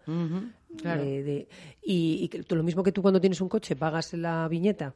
Claro. 0.77 1.03
eh, 1.03 1.23
de- 1.23 1.47
y 1.81 2.29
y 2.33 2.53
lo 2.55 2.63
mismo 2.63 2.83
que 2.83 2.91
tú 2.91 3.01
cuando 3.01 3.19
tienes 3.21 3.39
un 3.41 3.49
coche 3.49 3.75
pagas 3.75 4.13
la 4.13 4.47
viñeta 4.47 4.93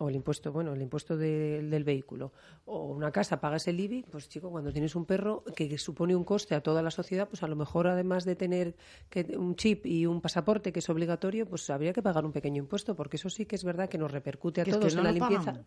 o 0.00 0.08
el 0.08 0.16
impuesto, 0.16 0.50
bueno, 0.50 0.72
el 0.72 0.82
impuesto 0.82 1.16
de- 1.16 1.62
del 1.62 1.84
vehículo, 1.84 2.32
o 2.64 2.86
una 2.92 3.12
casa 3.12 3.40
pagas 3.40 3.68
el 3.68 3.78
IBI, 3.78 4.02
pues 4.10 4.28
chico, 4.28 4.50
cuando 4.50 4.72
tienes 4.72 4.96
un 4.96 5.04
perro 5.04 5.44
que, 5.54 5.78
supone 5.78 6.16
un 6.16 6.24
coste 6.24 6.56
a 6.56 6.60
toda 6.62 6.82
la 6.82 6.90
sociedad, 6.90 7.28
pues 7.28 7.44
a 7.44 7.46
lo 7.46 7.54
mejor 7.54 7.86
además 7.86 8.24
de 8.24 8.34
tener 8.34 8.74
que, 9.08 9.36
un 9.38 9.54
chip 9.54 9.86
y 9.86 10.06
un 10.06 10.20
pasaporte 10.20 10.72
que 10.72 10.80
es 10.80 10.88
obligatorio, 10.90 11.46
pues 11.46 11.70
habría 11.70 11.92
que 11.92 12.02
pagar 12.02 12.24
un 12.24 12.32
pequeño 12.32 12.60
impuesto, 12.64 12.96
porque 12.96 13.18
eso 13.18 13.30
sí 13.30 13.46
que 13.46 13.54
es 13.54 13.62
verdad 13.62 13.88
que 13.88 13.98
nos 13.98 14.10
repercute 14.10 14.62
a 14.62 14.64
es 14.64 14.70
que 14.70 14.80
todos 14.80 14.94
no 14.96 15.00
en 15.02 15.04
la 15.04 15.12
limpieza. 15.12 15.44
pagan. 15.52 15.66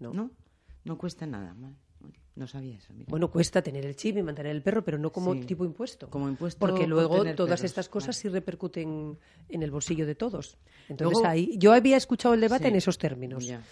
No. 0.00 0.12
No, 0.14 0.30
no 0.84 0.98
cuesta 0.98 1.24
nada. 1.26 1.54
No 2.36 2.46
sabía 2.46 2.76
eso. 2.76 2.92
mira. 2.94 3.06
Bueno, 3.10 3.30
cuesta 3.30 3.60
tener 3.60 3.84
el 3.84 3.96
chip 3.96 4.16
y 4.16 4.22
mantener 4.22 4.54
el 4.56 4.62
perro, 4.62 4.82
pero 4.82 4.96
no 4.98 5.12
como 5.12 5.34
Sí. 5.34 5.40
tipo 5.40 5.64
impuesto. 5.64 6.08
Como 6.08 6.26
impuesto 6.28 6.58
Porque 6.58 6.80
por 6.82 6.88
luego 6.88 7.16
todas 7.34 7.60
perros, 7.60 7.64
estas 7.64 7.88
cosas 7.90 8.16
vale. 8.16 8.20
sí 8.22 8.28
repercuten 8.28 9.18
en 9.48 9.62
el 9.62 9.70
bolsillo 9.70 10.06
de 10.06 10.14
todos. 10.14 10.56
Entonces 10.88 11.12
Luego- 11.18 11.26
ahí, 11.28 11.54
yo 11.58 11.72
había 11.74 11.96
escuchado 11.98 12.32
el 12.34 12.40
debate 12.40 12.64
Sí. 12.64 12.68
en 12.70 12.76
esos 12.76 12.96
términos. 12.96 13.44
Ya. 13.46 13.62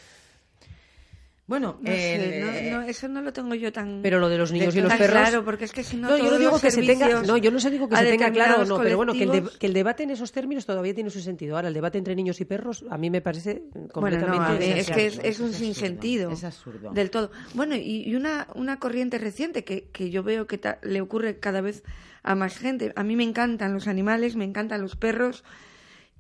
Bueno, 1.49 1.79
No 1.81 1.91
sé, 1.91 2.15
el- 2.61 2.71
no- 2.71 2.81
no, 2.83 2.87
eso 2.87 3.09
no 3.09 3.23
lo 3.23 3.33
tengo 3.33 3.55
yo 3.55 3.73
tan... 3.73 4.01
Pero 4.03 4.19
lo 4.21 4.29
de 4.29 4.37
los 4.37 4.53
niños 4.53 4.77
y 4.77 4.83
los 4.83 4.93
perros. 4.93 5.11
claro, 5.19 5.45
porque 5.47 5.65
es 5.65 5.73
que 5.73 5.83
si 5.83 5.97
no 5.97 6.11
No, 6.11 6.19
yo 6.19 6.31
no 6.31 6.39
digo 6.39 6.61
que 6.61 6.71
se 6.71 6.83
tenga. 6.83 7.23
No, 7.23 7.39
yo 7.39 7.51
no 7.51 7.59
sé 7.59 7.71
digo 7.71 7.89
que 7.89 7.97
se 7.97 8.05
tenga 8.05 8.31
claro 8.31 8.61
o 8.61 8.65
no, 8.67 8.77
pero 8.79 8.99
bueno, 8.99 9.15
que 9.15 9.25
el, 9.25 9.31
de- 9.33 9.45
que 9.59 9.67
el 9.67 9.73
debate 9.73 10.03
en 10.03 10.11
esos 10.11 10.31
términos 10.31 10.67
todavía 10.67 10.95
tiene 10.95 11.09
su 11.09 11.21
sentido. 11.21 11.57
Ahora, 11.57 11.69
el 11.69 11.75
debate 11.75 11.97
entre 11.97 12.15
niños 12.15 12.39
y 12.43 12.45
perros 12.45 12.85
a 12.91 12.99
mí 12.99 13.09
me 13.09 13.23
parece 13.23 13.63
Bueno, 13.73 13.89
completamente. 13.93 14.37
no, 14.39 14.45
a 14.45 14.53
ver, 14.59 14.77
es 14.79 14.91
que 14.91 15.07
es, 15.07 15.15
es 15.15 15.21
un 15.21 15.25
Es 15.25 15.55
absurdo, 15.55 15.59
sinsentido. 15.59 16.31
es 16.33 16.45
absurdo. 16.45 16.91
Del 16.93 17.11
todo. 17.11 17.31
Bueno, 17.55 17.77
y, 17.77 18.03
y 18.07 18.15
una, 18.15 18.47
una 18.55 18.79
corriente 18.79 19.17
reciente 19.17 19.65
que, 19.65 19.85
que 19.91 20.11
yo 20.11 20.23
veo 20.23 20.47
que 20.47 20.59
ta- 20.59 20.79
le 20.83 21.01
ocurre 21.01 21.39
cada 21.39 21.63
vez 21.63 21.83
a 22.23 22.35
más 22.35 22.59
gente. 22.59 22.93
A 22.95 23.03
mí 23.05 23.17
me 23.17 23.25
encantan 23.25 23.73
los 23.73 23.89
animales, 23.89 24.37
me 24.37 24.45
encantan 24.45 24.83
los 24.83 24.97
perros 24.97 25.45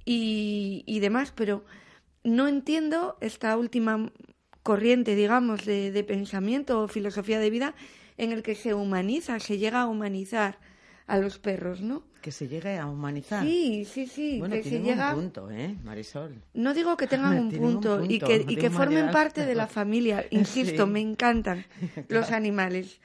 y, 0.06 0.84
y 0.86 1.00
demás, 1.00 1.32
pero 1.36 1.66
no 2.24 2.48
entiendo 2.48 3.18
esta 3.20 3.54
última 3.58 4.10
corriente, 4.68 5.16
digamos, 5.16 5.64
de, 5.64 5.90
de 5.92 6.04
pensamiento 6.04 6.84
o 6.84 6.92
filosofía 6.92 7.40
de 7.40 7.48
vida 7.48 7.72
en 8.18 8.32
el 8.32 8.42
que 8.42 8.54
se 8.54 8.74
humaniza, 8.74 9.40
se 9.40 9.56
llega 9.56 9.80
a 9.80 9.86
humanizar 9.86 10.58
a 11.08 11.18
los 11.18 11.38
perros, 11.40 11.80
¿no? 11.80 12.04
que 12.20 12.32
se 12.32 12.48
llegue 12.48 12.76
a 12.76 12.86
humanizar. 12.86 13.44
Sí, 13.44 13.84
sí, 13.84 14.06
sí, 14.08 14.40
bueno, 14.40 14.56
que 14.56 14.64
se 14.64 14.70
tienen 14.70 14.86
llega... 14.88 15.14
un 15.14 15.20
punto, 15.20 15.50
¿eh, 15.52 15.76
Marisol? 15.84 16.42
No 16.52 16.74
digo 16.74 16.96
que 16.96 17.06
tengan 17.06 17.38
un 17.44 17.50
punto, 17.52 18.04
y 18.04 18.18
que, 18.18 18.44
y 18.46 18.56
que 18.56 18.70
formen 18.70 19.06
variedad. 19.06 19.12
parte 19.12 19.46
de 19.46 19.54
la 19.54 19.68
familia. 19.68 20.26
Insisto, 20.30 20.84
Sí. 20.84 20.90
me 20.90 21.00
encantan 21.00 21.64
los 22.08 22.32
animales. 22.32 23.00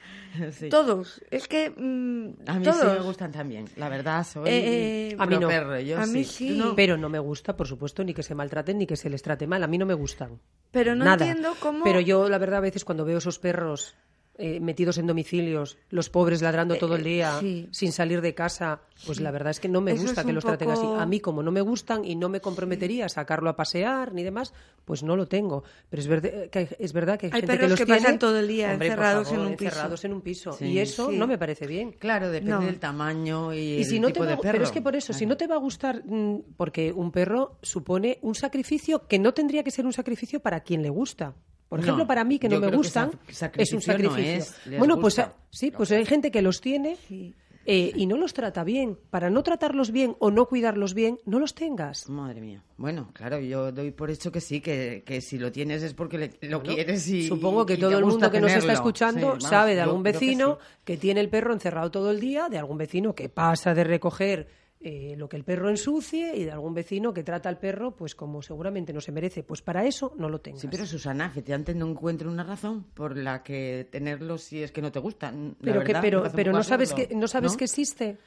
Sí. 0.51 0.67
Todos. 0.67 1.22
Es 1.29 1.48
que. 1.48 1.69
mm, 1.69 2.50
A 2.50 2.57
mí 2.57 2.65
todos. 2.65 2.79
sí 2.81 2.88
me 2.88 3.05
gustan 3.05 3.31
también. 3.31 3.65
La 3.77 3.88
verdad, 3.88 4.25
soy 4.25 4.50
Eh, 4.50 5.10
eh, 5.12 5.15
A 5.19 5.27
mí 5.27 5.36
no. 5.36 5.41
pro-perro, 5.41 5.79
yo 5.79 6.00
A 6.01 6.07
mí 6.07 6.24
sí. 6.24 6.57
No, 6.57 6.75
Pero 6.75 6.98
no 6.98 7.07
me 7.07 7.19
gusta, 7.19 7.55
por 7.55 7.67
supuesto, 7.67 8.03
ni 8.03 8.15
que 8.15 8.24
se 8.24 8.33
maltraten 8.33 8.79
ni 8.79 8.88
que 8.88 8.95
se 8.98 9.12
les 9.12 9.22
trate 9.22 9.45
mal. 9.45 9.63
A 9.63 9.67
mí 9.67 9.77
no 9.77 9.86
me 9.86 9.93
gustan. 9.93 10.39
Pero 10.72 10.95
no 10.95 11.05
Nada. 11.05 11.24
entiendo 11.27 11.53
cómo. 11.60 11.83
Pero 11.83 12.00
yo, 12.00 12.27
la 12.29 12.39
verdad, 12.39 12.57
a 12.57 12.62
veces 12.62 12.83
cuando 12.83 13.05
veo 13.05 13.19
esos 13.19 13.38
perros 13.38 13.93
eh, 14.35 14.59
metidos 14.59 14.97
en 14.97 15.05
domicilios, 15.05 15.77
los 15.89 16.09
pobres 16.09 16.41
ladrando 16.41 16.75
todo 16.75 16.95
el 16.95 17.03
día, 17.03 17.37
Eh, 17.37 17.39
sí. 17.41 17.67
sin 17.71 17.91
salir 17.91 18.19
de 18.21 18.33
casa, 18.33 18.81
pues 19.05 19.19
la 19.19 19.29
verdad 19.29 19.51
es 19.51 19.59
que 19.59 19.69
no 19.69 19.79
me 19.79 19.91
Eso 19.91 20.01
gusta 20.03 20.23
que 20.23 20.33
los 20.33 20.43
traten 20.43 20.71
así. 20.71 20.85
A 20.97 21.05
mí, 21.05 21.19
como 21.19 21.43
no 21.43 21.51
me 21.51 21.61
gustan 21.61 22.03
y 22.03 22.15
no 22.15 22.29
me 22.29 22.41
comprometería 22.41 23.05
a 23.05 23.09
sacarlo 23.09 23.49
a 23.49 23.55
pasear 23.55 24.11
ni 24.13 24.23
demás, 24.23 24.51
pues 24.85 25.03
no 25.03 25.15
lo 25.15 25.27
tengo. 25.27 25.63
Pero 25.89 26.01
es, 26.01 26.07
verde- 26.07 26.49
que 26.49 26.59
hay, 26.59 26.67
es 26.79 26.93
verdad 26.93 27.19
que 27.19 27.27
hay, 27.27 27.31
Hay 27.31 27.41
gente 27.41 27.53
perros 27.53 27.63
que 27.65 27.69
los 27.69 27.79
que 27.79 27.85
tiene, 27.85 28.01
pasan 28.01 28.19
todo 28.19 28.39
el 28.39 28.47
día 28.47 28.71
hombre, 28.71 28.87
encerrados 28.87 29.27
favor, 29.27 29.41
en 29.45 29.51
un 29.51 29.55
piso. 29.57 29.65
encerrados 29.69 30.05
en 30.05 30.13
un 30.13 30.21
piso. 30.21 30.51
Sí. 30.53 30.65
Y 30.65 30.79
eso 30.79 31.11
no 31.11 31.27
me 31.27 31.37
parece 31.37 31.67
bien. 31.67 31.91
Claro, 31.91 32.29
depende 32.31 32.51
No. 32.55 32.61
del 32.61 32.79
tamaño 32.79 33.53
y, 33.53 33.57
Y 33.59 33.77
el 33.79 33.85
si 33.85 33.99
no 33.99 34.07
te 34.07 34.13
tipo 34.13 34.25
va, 34.25 34.31
de 34.31 34.37
perro. 34.37 34.51
pero 34.53 34.63
es 34.63 34.71
que 34.71 34.81
por 34.81 34.95
eso, 34.95 35.13
si 35.13 35.25
no 35.27 35.37
te 35.37 35.45
va 35.45 35.55
a 35.55 35.59
gustar, 35.59 36.03
mm, 36.05 36.55
porque 36.57 36.91
un 36.91 37.11
perro 37.11 37.59
supone 37.61 38.17
un 38.23 38.33
sacrificio 38.33 39.07
que 39.07 39.19
no 39.19 39.33
tendría 39.35 39.63
que 39.63 39.69
ser 39.71 39.85
un 39.85 39.93
sacrificio 39.93 40.39
para 40.39 40.61
quien 40.61 40.81
le 40.81 40.89
gusta. 40.89 41.35
Por 41.74 41.80
No, 41.80 41.86
ejemplo, 41.86 42.06
para 42.06 42.24
mí 42.24 42.38
que 42.38 42.48
no 42.50 42.60
me 42.60 42.68
gustan, 42.70 43.10
es 43.58 43.74
un 43.74 43.82
sacrificio 43.82 44.12
no 44.12 44.38
es, 44.38 44.56
bueno, 44.77 44.94
pues 45.00 45.15
gusta. 45.15 45.34
ah, 45.36 45.44
sí, 45.50 45.72
pues 45.72 45.92
hay 45.92 46.06
gente 46.06 46.30
que 46.30 46.44
los 46.44 46.62
tiene 46.62 46.98
Sí. 47.08 47.34
eh, 47.65 47.92
y 47.96 48.06
no 48.06 48.15
los 48.15 48.32
trata 48.32 48.63
bien. 48.63 49.00
Para 49.10 49.32
no 49.32 49.42
tratarlos 49.42 49.89
bien 49.92 50.15
o 50.20 50.30
no 50.30 50.46
cuidarlos 50.46 50.94
bien, 50.94 51.18
no 51.25 51.39
los 51.39 51.56
tengas. 51.56 52.08
Madre 52.08 52.42
mía. 52.42 52.62
Bueno, 52.77 53.10
claro, 53.12 53.39
yo 53.39 53.72
doy 53.72 53.89
por 53.89 54.12
hecho 54.12 54.32
que 54.32 54.39
sí, 54.39 54.62
que, 54.62 55.01
que 55.03 55.20
si 55.20 55.39
lo 55.39 55.51
tienes 55.51 55.82
es 55.82 55.96
porque 55.96 56.20
le- 56.20 56.34
lo 56.42 56.60
Bueno, 56.60 56.75
quieres 56.75 57.08
y 57.08 57.27
Supongo 57.27 57.65
que 57.65 57.74
y 57.74 57.77
te 57.77 57.82
todo 57.82 57.98
el 57.98 58.06
mundo 58.06 58.30
que 58.30 58.39
nos 58.39 58.51
está 58.53 58.74
escuchando 58.74 59.20
Sí, 59.22 59.25
vamos, 59.25 59.44
sabe 59.44 59.74
de 59.74 59.82
algún 59.82 60.01
yo 60.01 60.03
que 60.03 60.12
vecino 60.12 60.60
sí. 60.62 60.68
que, 60.86 60.98
tiene 60.98 61.22
el 61.22 61.30
perro 61.30 61.53
encerrado 61.53 61.89
todo 61.89 62.12
el 62.12 62.20
día, 62.20 62.50
de 62.50 62.60
algún 62.60 62.77
vecino 62.77 63.15
que 63.15 63.30
pasa 63.30 63.74
de 63.74 63.84
recoger 63.84 64.48
eh, 64.83 65.15
lo 65.17 65.29
que 65.29 65.37
el 65.37 65.43
perro 65.43 65.69
ensucie 65.69 66.35
y 66.35 66.43
de 66.45 66.51
algún 66.51 66.73
vecino 66.73 67.13
que 67.13 67.23
trata 67.23 67.49
al 67.49 67.57
perro 67.57 67.91
pues 67.91 68.15
como 68.15 68.41
seguramente 68.41 68.93
no 68.93 69.01
se 69.01 69.11
merece. 69.11 69.43
Pues 69.43 69.61
para 69.61 69.85
eso 69.85 70.13
no 70.17 70.29
lo 70.29 70.39
tengas. 70.41 70.61
Sí, 70.61 70.67
pero 70.69 70.85
Susana, 70.85 71.31
que 71.33 71.53
antes 71.53 71.75
no 71.75 71.87
encuentro 71.87 72.29
una 72.29 72.43
razón 72.43 72.83
por 72.93 73.17
la 73.17 73.43
que 73.43 73.87
tenerlo 73.91 74.37
si 74.37 74.61
es 74.61 74.71
que 74.71 74.81
no 74.81 74.91
te 74.91 74.99
gusta. 74.99 75.31
La 75.31 75.53
pero 75.61 75.79
que 75.81 75.87
verdad, 75.87 76.01
pero 76.01 76.23
pero 76.35 76.51
no 76.51 76.63
sabes 76.63 76.93
que 76.93 77.15
no 77.15 77.27
sabes 77.27 77.53
¿no? 77.53 77.57
que 77.57 77.65
existe. 77.65 78.17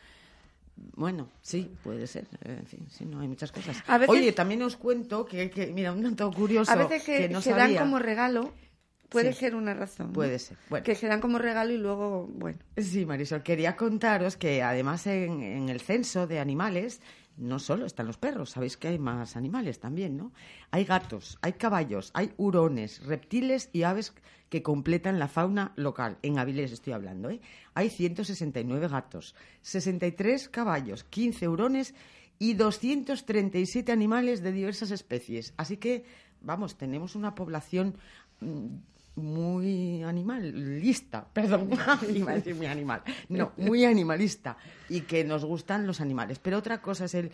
Bueno, 0.94 1.28
sí, 1.40 1.70
puede 1.82 2.06
ser. 2.06 2.26
En 2.44 2.66
fin, 2.66 2.86
sí, 2.90 3.04
no 3.06 3.20
hay 3.20 3.28
muchas 3.28 3.50
cosas. 3.50 3.82
A 3.86 3.98
veces- 3.98 4.14
Oye, 4.14 4.32
también 4.32 4.62
os 4.62 4.76
cuento 4.76 5.24
que, 5.24 5.50
que, 5.50 5.68
mira, 5.68 5.92
un 5.92 6.02
dato 6.02 6.30
curioso 6.30 6.70
A 6.70 6.76
veces 6.76 7.02
que, 7.02 7.18
que 7.18 7.28
no 7.28 7.40
se 7.40 7.50
dan 7.52 7.74
como 7.76 7.98
regalo. 7.98 8.52
Puede 9.08 9.32
Sí. 9.32 9.40
ser 9.40 9.54
una 9.54 9.74
razón. 9.74 10.08
¿no? 10.08 10.12
Puede 10.12 10.38
ser. 10.38 10.56
Bueno. 10.68 10.84
Que 10.84 10.94
se 10.94 11.06
dan 11.06 11.20
como 11.20 11.38
regalo 11.38 11.72
y 11.72 11.78
luego, 11.78 12.26
bueno. 12.26 12.58
Sí, 12.76 13.06
Marisol, 13.06 13.42
quería 13.42 13.76
contaros 13.76 14.36
que 14.36 14.62
además 14.62 15.06
en, 15.06 15.42
en 15.42 15.68
el 15.68 15.80
censo 15.80 16.26
de 16.26 16.40
animales 16.40 17.00
no 17.36 17.58
solo 17.58 17.84
están 17.84 18.06
los 18.06 18.16
perros, 18.16 18.50
sabéis 18.50 18.78
que 18.78 18.88
hay 18.88 18.98
más 18.98 19.36
animales 19.36 19.78
también, 19.78 20.16
¿no? 20.16 20.32
Hay 20.70 20.84
gatos, 20.84 21.38
hay 21.42 21.52
caballos, 21.52 22.10
hay 22.14 22.32
hurones, 22.38 23.04
reptiles 23.04 23.68
y 23.74 23.82
aves 23.82 24.14
que 24.48 24.62
completan 24.62 25.18
la 25.18 25.28
fauna 25.28 25.72
local. 25.76 26.16
En 26.22 26.38
Avilés 26.38 26.72
estoy 26.72 26.94
hablando, 26.94 27.28
¿eh? 27.28 27.40
Hay 27.74 27.90
169 27.90 28.88
gatos, 28.88 29.34
63 29.60 30.48
caballos, 30.48 31.04
15 31.04 31.46
hurones 31.48 31.94
y 32.38 32.54
237 32.54 33.92
animales 33.92 34.42
de 34.42 34.52
diversas 34.52 34.90
especies. 34.90 35.52
Así 35.58 35.76
que, 35.76 36.04
vamos, 36.40 36.76
tenemos 36.78 37.16
una 37.16 37.34
población 37.34 37.96
mm, 38.40 38.66
muy 39.16 40.02
animalista, 40.02 41.26
perdón, 41.32 41.70
iba 42.14 42.32
a 42.32 42.34
decir 42.34 42.54
muy 42.54 42.66
animal, 42.66 43.02
no, 43.28 43.52
muy 43.56 43.84
animalista 43.84 44.56
y 44.88 45.02
que 45.02 45.24
nos 45.24 45.44
gustan 45.44 45.86
los 45.86 46.00
animales. 46.00 46.38
Pero 46.38 46.58
otra 46.58 46.80
cosa 46.80 47.06
es 47.06 47.14
el, 47.14 47.30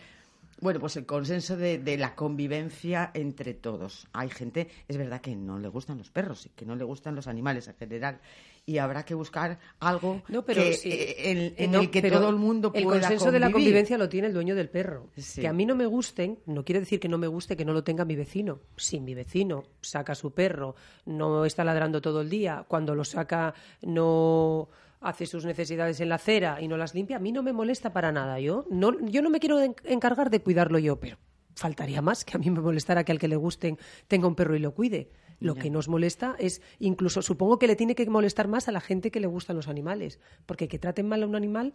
bueno, 0.59 0.79
pues 0.79 0.95
el 0.97 1.05
consenso 1.05 1.57
de, 1.57 1.77
de 1.77 1.97
la 1.97 2.15
convivencia 2.15 3.11
entre 3.13 3.53
todos. 3.53 4.07
Hay 4.13 4.29
gente, 4.29 4.69
es 4.87 4.97
verdad 4.97 5.21
que 5.21 5.35
no 5.35 5.59
le 5.59 5.67
gustan 5.67 5.97
los 5.97 6.09
perros 6.09 6.45
y 6.45 6.49
que 6.49 6.65
no 6.65 6.75
le 6.75 6.83
gustan 6.83 7.15
los 7.15 7.27
animales 7.27 7.67
en 7.67 7.75
general 7.75 8.19
y 8.65 8.77
habrá 8.77 9.03
que 9.03 9.13
buscar 9.13 9.59
algo 9.79 10.21
No, 10.29 10.45
pero 10.45 10.61
que, 10.61 10.73
sí. 10.73 10.89
eh, 10.89 11.31
en, 11.31 11.53
en 11.57 11.71
no, 11.71 11.81
el 11.81 11.89
que 11.91 12.01
todo 12.09 12.29
el 12.29 12.37
mundo 12.37 12.71
pueda 12.71 12.83
El 12.85 13.01
consenso 13.01 13.31
de 13.31 13.39
la 13.39 13.51
convivencia 13.51 13.97
lo 13.97 14.07
tiene 14.07 14.27
el 14.27 14.33
dueño 14.33 14.55
del 14.55 14.69
perro. 14.69 15.09
Sí. 15.17 15.41
Que 15.41 15.47
a 15.47 15.53
mí 15.53 15.65
no 15.65 15.75
me 15.75 15.85
gusten, 15.85 16.39
no 16.45 16.63
quiere 16.63 16.79
decir 16.79 16.99
que 16.99 17.09
no 17.09 17.17
me 17.17 17.27
guste 17.27 17.57
que 17.57 17.65
no 17.65 17.73
lo 17.73 17.83
tenga 17.83 18.05
mi 18.05 18.15
vecino. 18.15 18.59
Si 18.77 18.99
mi 19.01 19.13
vecino 19.13 19.65
saca 19.81 20.15
su 20.15 20.31
perro, 20.31 20.75
no 21.05 21.43
está 21.45 21.63
ladrando 21.65 22.01
todo 22.01 22.21
el 22.21 22.29
día, 22.29 22.63
cuando 22.67 22.95
lo 22.95 23.03
saca 23.03 23.53
no 23.81 24.69
hace 25.03 25.25
sus 25.25 25.45
necesidades 25.45 25.99
en 25.99 26.09
la 26.09 26.15
acera 26.15 26.61
y 26.61 26.67
no 26.67 26.77
las 26.77 26.93
limpia, 26.95 27.17
a 27.17 27.19
mí 27.19 27.31
no 27.31 27.43
me 27.43 27.53
molesta 27.53 27.91
para 27.93 28.11
nada. 28.11 28.39
Yo 28.39 28.65
no, 28.69 28.97
yo 29.05 29.21
no 29.21 29.29
me 29.29 29.39
quiero 29.39 29.59
en- 29.61 29.75
encargar 29.83 30.29
de 30.29 30.41
cuidarlo 30.41 30.79
yo, 30.79 30.99
pero 30.99 31.17
faltaría 31.55 32.01
más 32.01 32.25
que 32.25 32.35
a 32.35 32.39
mí 32.39 32.49
me 32.49 32.61
molestara 32.61 33.03
que 33.03 33.11
al 33.11 33.19
que 33.19 33.27
le 33.27 33.35
gusten 33.35 33.77
tenga 34.07 34.27
un 34.27 34.35
perro 34.35 34.55
y 34.55 34.59
lo 34.59 34.73
cuide. 34.73 35.11
Lo 35.39 35.55
que 35.55 35.69
nos 35.69 35.89
molesta 35.89 36.35
es, 36.39 36.61
incluso 36.79 37.21
supongo 37.21 37.59
que 37.59 37.67
le 37.67 37.75
tiene 37.75 37.95
que 37.95 38.09
molestar 38.09 38.47
más 38.47 38.69
a 38.69 38.71
la 38.71 38.79
gente 38.79 39.11
que 39.11 39.19
le 39.19 39.27
gustan 39.27 39.57
los 39.57 39.67
animales, 39.67 40.19
porque 40.45 40.67
que 40.69 40.79
traten 40.79 41.07
mal 41.07 41.21
a 41.23 41.27
un 41.27 41.35
animal 41.35 41.73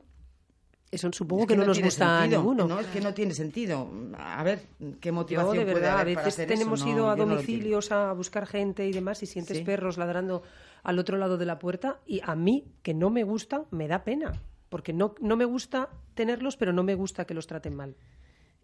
Eso 0.91 1.11
supongo 1.13 1.43
Es 1.43 1.49
que, 1.49 1.57
no, 1.57 1.67
nos 1.67 1.77
tiene 1.77 1.89
gusta 1.89 2.17
a 2.17 2.21
sentido. 2.23 2.41
ninguno. 2.41 2.67
No, 2.67 2.81
es 2.81 2.87
que 2.87 3.03
no 3.03 3.13
tiene 3.13 3.35
sentido. 3.35 3.91
A 4.17 4.43
ver, 4.43 4.61
¿qué 5.03 5.11
Yo, 5.11 5.13
motivación 5.13 5.55
de 5.59 5.63
puede 5.65 5.75
verdad, 5.75 5.93
a 5.93 5.97
para 5.97 6.05
veces 6.25 6.39
eso? 6.39 6.49
tenemos 6.49 6.81
No, 6.83 6.89
ido 6.91 7.11
a 7.11 7.15
yo 7.19 7.27
no 7.27 7.35
domicilios 7.35 7.93
a 7.93 8.11
buscar 8.15 8.47
gente 8.47 8.87
y 8.89 8.93
demás 8.93 9.23
y 9.23 9.27
sientes 9.27 9.59
Sí. 9.59 9.65
perros 9.65 9.99
ladrando 9.99 10.43
al 10.83 10.99
otro 10.99 11.17
lado 11.17 11.39
de 11.39 11.47
la 11.47 11.59
puerta 11.59 12.01
y 12.07 12.21
a 12.25 12.35
mí, 12.35 12.67
que 12.83 12.95
no 12.95 13.11
me 13.11 13.25
gustan, 13.25 13.65
me 13.71 13.89
da 13.89 14.05
pena. 14.05 14.33
Porque 14.69 14.93
no, 14.93 15.15
no 15.21 15.37
me 15.37 15.45
gusta 15.45 15.89
tenerlos, 16.15 16.57
pero 16.57 16.73
no 16.73 16.83
me 16.83 16.95
gusta 16.95 17.25
que 17.25 17.35
los 17.35 17.47
traten 17.47 17.75
mal. 17.75 17.97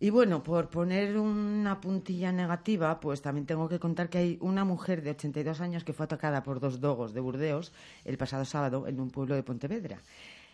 Y 0.01 0.11
bueno, 0.11 0.43
por 0.43 0.71
poner 0.71 1.17
una 1.17 1.81
puntilla 1.81 2.33
negativa, 2.33 3.01
pues 3.01 3.23
también 3.23 3.47
tengo 3.47 3.69
que 3.69 3.79
contar 3.79 4.11
que 4.11 4.19
hay 4.19 4.39
una 4.41 4.65
mujer 4.65 5.03
de 5.03 5.11
82 5.11 5.61
años 5.61 5.85
que 5.85 5.93
fue 5.93 6.05
atacada 6.05 6.43
por 6.43 6.61
dos 6.61 6.81
dogos 6.81 7.15
de 7.15 7.21
Burdeos 7.21 7.73
el 8.05 8.19
pasado 8.19 8.45
sábado 8.45 8.87
en 8.89 9.01
un 9.01 9.11
pueblo 9.11 9.35
de 9.35 9.45
Pontevedra. 9.45 10.03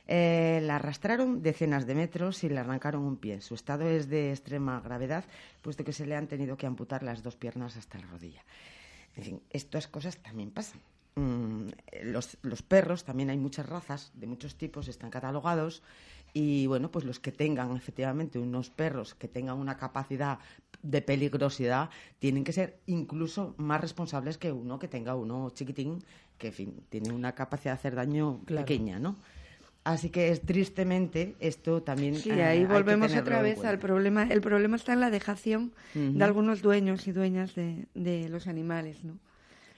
Eh, 0.06 0.60
la 0.62 0.76
arrastraron 0.76 1.42
decenas 1.42 1.86
de 1.86 1.94
metros 1.94 2.44
y 2.44 2.48
le 2.48 2.58
arrancaron 2.58 3.02
un 3.02 3.16
pie. 3.16 3.40
Su 3.40 3.54
estado 3.54 3.88
es 3.88 4.08
de 4.08 4.30
extrema 4.30 4.80
gravedad, 4.80 5.24
puesto 5.62 5.84
que 5.84 5.92
se 5.92 6.04
le 6.04 6.16
han 6.16 6.26
tenido 6.26 6.56
que 6.56 6.66
amputar 6.66 7.02
las 7.02 7.22
dos 7.22 7.36
piernas 7.36 7.76
hasta 7.76 7.98
la 7.98 8.06
rodilla. 8.06 8.44
En 9.16 9.24
fin, 9.24 9.42
estas 9.50 9.88
cosas 9.88 10.18
también 10.18 10.50
pasan. 10.50 10.80
Mm, 11.20 11.68
los, 12.04 12.38
los 12.40 12.62
perros, 12.62 13.04
también 13.04 13.28
hay 13.28 13.36
muchas 13.36 13.68
razas 13.68 14.10
de 14.14 14.26
muchos 14.26 14.54
tipos, 14.56 14.88
están 14.88 15.10
catalogados 15.10 15.82
y 16.32 16.66
bueno, 16.66 16.90
pues 16.90 17.04
los 17.04 17.20
que 17.20 17.30
tengan 17.30 17.76
efectivamente 17.76 18.38
unos 18.38 18.70
perros 18.70 19.14
que 19.14 19.28
tengan 19.28 19.58
una 19.58 19.76
capacidad 19.76 20.38
de 20.82 21.02
peligrosidad 21.02 21.90
tienen 22.20 22.42
que 22.44 22.52
ser 22.52 22.78
incluso 22.86 23.54
más 23.58 23.82
responsables 23.82 24.38
que 24.38 24.50
uno 24.50 24.78
que 24.78 24.88
tenga 24.88 25.14
uno 25.14 25.50
chiquitín 25.50 26.02
que 26.38 26.46
en 26.48 26.52
fin, 26.54 26.82
tiene 26.88 27.12
una 27.12 27.34
capacidad 27.34 27.72
de 27.74 27.78
hacer 27.80 27.94
daño 27.96 28.40
Claro. 28.46 28.64
pequeña, 28.64 28.98
¿no? 28.98 29.16
Así 29.84 30.08
que 30.08 30.30
es 30.30 30.40
tristemente 30.40 31.34
esto 31.40 31.82
también 31.82 32.14
Sí, 32.14 32.30
eh, 32.30 32.44
ahí 32.44 32.64
volvemos 32.64 33.14
otra 33.14 33.42
vez 33.42 33.62
al 33.64 33.78
problema. 33.78 34.22
El 34.22 34.40
problema 34.40 34.76
está 34.76 34.94
en 34.94 35.00
la 35.00 35.10
dejación 35.10 35.72
de 35.94 36.24
algunos 36.24 36.62
dueños 36.62 37.06
y 37.08 37.12
dueñas 37.12 37.54
de, 37.54 37.86
de 37.94 38.28
los 38.30 38.46
animales, 38.46 39.04
¿no? 39.04 39.18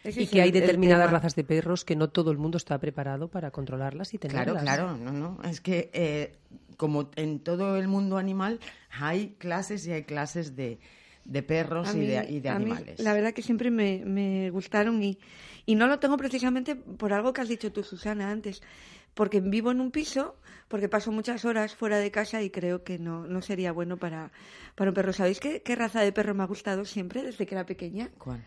Y 0.05 0.27
que 0.27 0.43
hay 0.43 0.51
determinadas 0.51 1.07
tema. 1.07 1.19
razas 1.19 1.35
de 1.37 1.45
perros 1.45 1.85
que 1.85 1.95
no 1.97 2.09
todo 2.11 2.31
el 2.33 2.39
mundo 2.39 2.57
está 2.57 2.79
preparado 2.79 3.29
para 3.29 3.51
controlarlas 3.51 4.15
y 4.15 4.19
Claro, 4.19 4.53
tenerlas. 4.55 4.63
claro, 4.63 4.97
no, 4.97 5.13
no. 5.13 5.39
Es 5.45 5.61
que 5.61 5.91
eh, 5.93 6.35
como 6.77 7.11
en 7.17 7.39
todo 7.41 7.77
el 7.77 7.87
mundo 7.89 8.19
animal 8.19 8.59
hay 8.91 9.37
clases 9.39 9.87
y 9.87 9.93
hay 9.93 10.03
clases 10.03 10.57
de, 10.57 10.81
de 11.25 11.43
perros 11.43 11.95
y 11.95 12.01
de, 12.01 12.27
y 12.29 12.41
de 12.41 12.49
a 12.49 12.59
mí, 12.59 12.65
animales. 12.73 12.99
la 13.01 13.15
verdad 13.15 13.33
que 13.33 13.43
siempre 13.43 13.71
me, 13.71 14.03
me 14.05 14.51
gustaron 14.51 15.01
y, 15.03 15.19
y 15.67 15.77
no 15.77 15.87
lo 15.87 15.99
tengo 16.01 16.17
precisamente 16.17 16.75
por 16.75 17.13
algo 17.13 17.33
que 17.33 17.41
has 17.43 17.49
dicho 17.49 17.71
tú, 17.73 17.85
Susana, 17.85 18.31
antes. 18.31 18.61
Porque 19.15 19.41
vivo 19.41 19.71
en 19.71 19.81
un 19.83 19.91
piso, 19.91 20.37
porque 20.69 20.89
paso 20.89 21.13
muchas 21.13 21.45
horas 21.45 21.75
fuera 21.77 21.99
de 21.99 22.11
casa 22.11 22.41
y 22.43 22.49
creo 22.49 22.83
que 22.83 22.99
no, 22.99 23.27
no 23.27 23.43
sería 23.43 23.71
bueno 23.71 23.99
para, 23.99 24.33
para 24.75 24.91
un 24.91 24.95
perro. 24.95 25.13
¿Sabéis 25.13 25.39
qué, 25.39 25.61
qué 25.63 25.77
raza 25.77 26.01
de 26.01 26.13
perro 26.13 26.35
me 26.35 26.43
ha 26.43 26.47
gustado 26.47 26.87
siempre 26.87 27.23
desde 27.23 27.47
que 27.47 27.55
era 27.55 27.67
pequeña? 27.67 28.09
¿Cuál? 28.19 28.43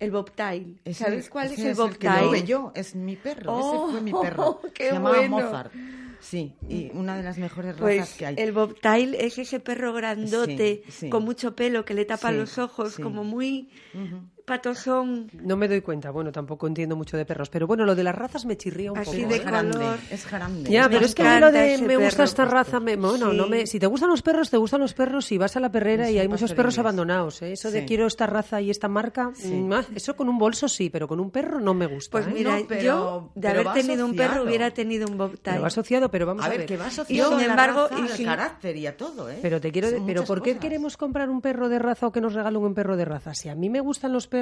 El 0.00 0.10
Bobtail. 0.10 0.80
Ese- 0.84 1.04
¿Sabes 1.04 1.28
cuál 1.30 1.46
es 1.52 1.58
el 1.60 1.66
el 1.68 1.76
que 1.76 1.80
Bobtail? 1.82 2.44
yo, 2.46 2.72
es 2.74 2.94
mi 2.94 3.16
perro, 3.16 3.52
Oh, 3.54 3.58
ese 3.86 3.92
fue 3.92 4.00
mi 4.00 4.12
perro. 4.12 4.60
qué 4.74 4.88
Se 4.88 4.92
llamaba 4.94 5.18
bueno. 5.18 5.36
Mozart. 5.36 5.72
Sí, 6.20 6.54
y 6.68 6.90
una 6.92 7.16
de 7.16 7.22
las 7.22 7.38
mejores 7.38 7.78
razas 7.78 7.80
Pues 7.80 8.14
que 8.14 8.26
hay. 8.26 8.34
el 8.36 8.52
bobtail 8.52 9.14
es 9.14 9.38
ese 9.38 9.58
perro 9.58 9.94
grandote, 9.94 10.82
Sí, 10.86 10.92
sí. 10.92 11.08
con 11.08 11.24
mucho 11.24 11.56
pelo, 11.56 11.84
que 11.86 11.94
le 11.94 12.04
tapa 12.04 12.30
Sí, 12.30 12.36
los 12.36 12.58
ojos, 12.58 12.96
como 12.98 13.24
muy 13.24 13.70
patosón. 14.44 15.30
No 15.42 15.56
me 15.56 15.68
doy 15.68 15.80
cuenta, 15.80 16.10
bueno, 16.10 16.32
tampoco 16.32 16.66
entiendo 16.66 16.96
mucho 16.96 17.16
de 17.16 17.24
perros, 17.24 17.48
pero 17.50 17.66
bueno, 17.66 17.84
lo 17.84 17.94
de 17.94 18.04
las 18.04 18.14
razas 18.14 18.44
me 18.44 18.56
chirría 18.56 18.92
un 18.92 18.98
Así 18.98 19.18
poco. 19.22 19.28
de 19.30 19.36
¿eh? 19.36 19.38
grande, 19.40 19.86
es 20.10 20.30
grande. 20.30 20.70
Ya, 20.70 20.82
es 20.82 20.88
pero 20.88 21.00
Me 21.00 21.06
es 21.06 21.14
que 21.14 21.22
a 21.22 21.34
mí 21.34 21.40
lo 21.40 21.52
de 21.52 21.78
me 21.78 21.96
gusta 21.96 22.10
perro. 22.18 22.24
esta 22.24 22.44
raza, 22.44 22.80
me, 22.80 22.96
bueno, 22.96 23.32
no 23.32 23.46
me, 23.46 23.66
si 23.66 23.78
te 23.78 23.86
gustan 23.86 24.10
los 24.10 24.22
perros, 24.22 24.50
te 24.50 24.56
gustan 24.56 24.80
los 24.80 24.94
perros 24.94 25.30
y 25.32 25.38
vas 25.38 25.56
a 25.56 25.60
la 25.60 25.70
perrera 25.70 26.08
Es 26.08 26.14
y 26.14 26.18
hay 26.18 26.28
muchos 26.28 26.52
perros 26.52 26.74
inglés. 26.74 26.78
abandonados. 26.80 27.42
¿eh? 27.42 27.52
Eso 27.52 27.70
de 27.70 27.84
quiero 27.84 28.06
esta 28.06 28.26
raza 28.26 28.60
y 28.60 28.70
esta 28.70 28.88
marca, 28.88 29.30
Sí. 29.34 29.48
mm, 29.52 29.72
ah, 29.72 29.84
eso 29.94 30.16
con 30.16 30.28
un 30.28 30.38
bolso 30.38 30.68
sí, 30.68 30.90
pero 30.90 31.06
con 31.08 31.20
un 31.20 31.30
perro 31.30 31.60
no 31.60 31.74
me 31.74 31.86
gusta. 31.86 32.10
Pues 32.12 32.26
¿eh? 32.26 32.30
mira, 32.32 32.58
No, 32.58 32.66
pero- 32.66 32.82
yo 32.82 33.30
de 33.34 33.48
haber 33.48 33.72
tenido 33.72 34.04
un 34.06 34.14
perro 34.16 34.42
hubiera 34.44 34.70
tenido 34.70 35.06
un 35.08 35.16
bobtail. 35.18 35.40
Pero 35.54 35.62
va 35.62 35.66
asociado, 35.68 36.10
pero 36.10 36.26
vamos 36.26 36.44
a, 36.44 36.46
a 36.46 36.50
ver, 36.50 36.66
que 36.66 36.76
va 36.76 36.84
Y 36.84 36.88
asociado 36.88 37.38
sin 37.38 37.50
embargo, 37.50 37.82
raza, 37.88 37.98
y 37.98 38.02
al 38.02 38.08
sin- 38.10 38.26
carácter 38.26 38.76
y 38.76 38.86
a 38.86 38.96
todo, 38.96 39.30
¿eh? 39.30 39.38
Pero 39.42 39.60
te 39.60 39.70
quiero, 39.72 39.88
pero 40.06 40.24
¿por 40.24 40.42
qué 40.42 40.58
queremos 40.58 40.96
comprar 40.96 41.30
un 41.30 41.40
perro 41.40 41.68
de 41.68 41.78
raza 41.78 42.06
o 42.08 42.12
que 42.12 42.20
nos 42.20 42.34
regalen 42.34 42.62
un 42.62 42.74
perro 42.74 42.96
de 42.96 43.04
raza? 43.04 43.34
Si 43.34 43.48
a 43.48 43.54
mí 43.54 43.68
me 43.70 43.80
gustan 43.80 44.12
los 44.12 44.26
perros, 44.26 44.39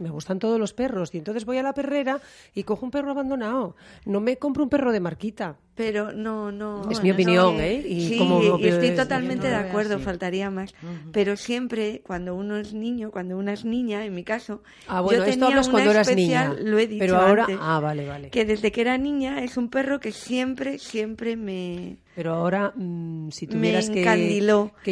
me 0.00 0.10
gustan 0.10 0.40
todos 0.40 0.58
los 0.58 0.72
perros 0.74 1.14
y 1.14 1.18
entonces 1.18 1.44
voy 1.44 1.56
a 1.58 1.62
la 1.62 1.72
perrera 1.72 2.18
y 2.52 2.64
cojo 2.64 2.84
un 2.84 2.90
perro 2.90 3.12
abandonado. 3.12 3.76
No 4.06 4.18
me 4.20 4.38
compro 4.38 4.64
un 4.64 4.68
perro 4.68 4.90
de 4.90 4.98
marquita. 4.98 5.56
Pero 5.76 6.12
no, 6.12 6.50
no. 6.50 6.88
Es 6.90 7.00
mi 7.00 7.10
no, 7.10 7.14
opinión, 7.14 7.56
no. 7.56 7.62
¿eh? 7.62 7.84
Y 7.88 8.08
sí, 8.08 8.18
como 8.18 8.42
lo 8.42 8.58
y 8.58 8.62
que- 8.62 8.68
estoy 8.70 8.90
totalmente 8.96 9.48
no 9.48 9.52
de 9.56 9.58
veo 9.62 9.68
acuerdo, 9.68 9.94
así. 9.96 10.04
faltaría 10.04 10.50
más. 10.50 10.74
Pero 11.12 11.36
siempre, 11.36 12.02
cuando 12.04 12.34
uno 12.34 12.56
es 12.56 12.74
niño, 12.74 13.12
cuando 13.12 13.36
una 13.38 13.52
es 13.52 13.64
niña, 13.64 14.04
en 14.04 14.14
mi 14.16 14.24
caso. 14.24 14.62
Ah, 14.88 15.00
bueno, 15.00 15.18
yo 15.18 15.24
esto 15.24 15.32
tenía 15.34 15.46
hablas 15.46 15.66
una 15.68 15.72
cuando 15.74 15.90
eras 15.92 16.08
especial, 16.08 16.56
niña. 16.56 16.70
Lo 16.70 16.78
he 16.80 16.86
dicho 16.88 16.98
Pero 17.04 17.16
ahora- 17.20 17.44
antes, 17.44 17.58
ah, 17.60 17.78
vale, 17.80 18.06
vale. 18.08 18.30
Que 18.30 18.44
desde 18.44 18.72
que 18.72 18.80
era 18.80 18.98
niña 18.98 19.44
es 19.44 19.56
un 19.56 19.68
perro 19.68 20.00
que 20.00 20.10
siempre, 20.10 20.78
siempre 20.80 21.36
me. 21.36 21.98
Pero 22.16 22.34
ahora, 22.34 22.72
mm, 22.74 23.30
si 23.30 23.46
tuvieras 23.46 23.90
que, 23.90 24.02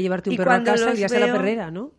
llevarte 0.01 0.31
un 0.31 0.37
perro 0.37 0.53
a 0.53 0.63
casa, 0.63 0.93
irías 0.93 1.13
a 1.13 1.19
la 1.19 1.27
veo- 1.27 1.35
perrera, 1.37 1.71
¿no? 1.73 1.91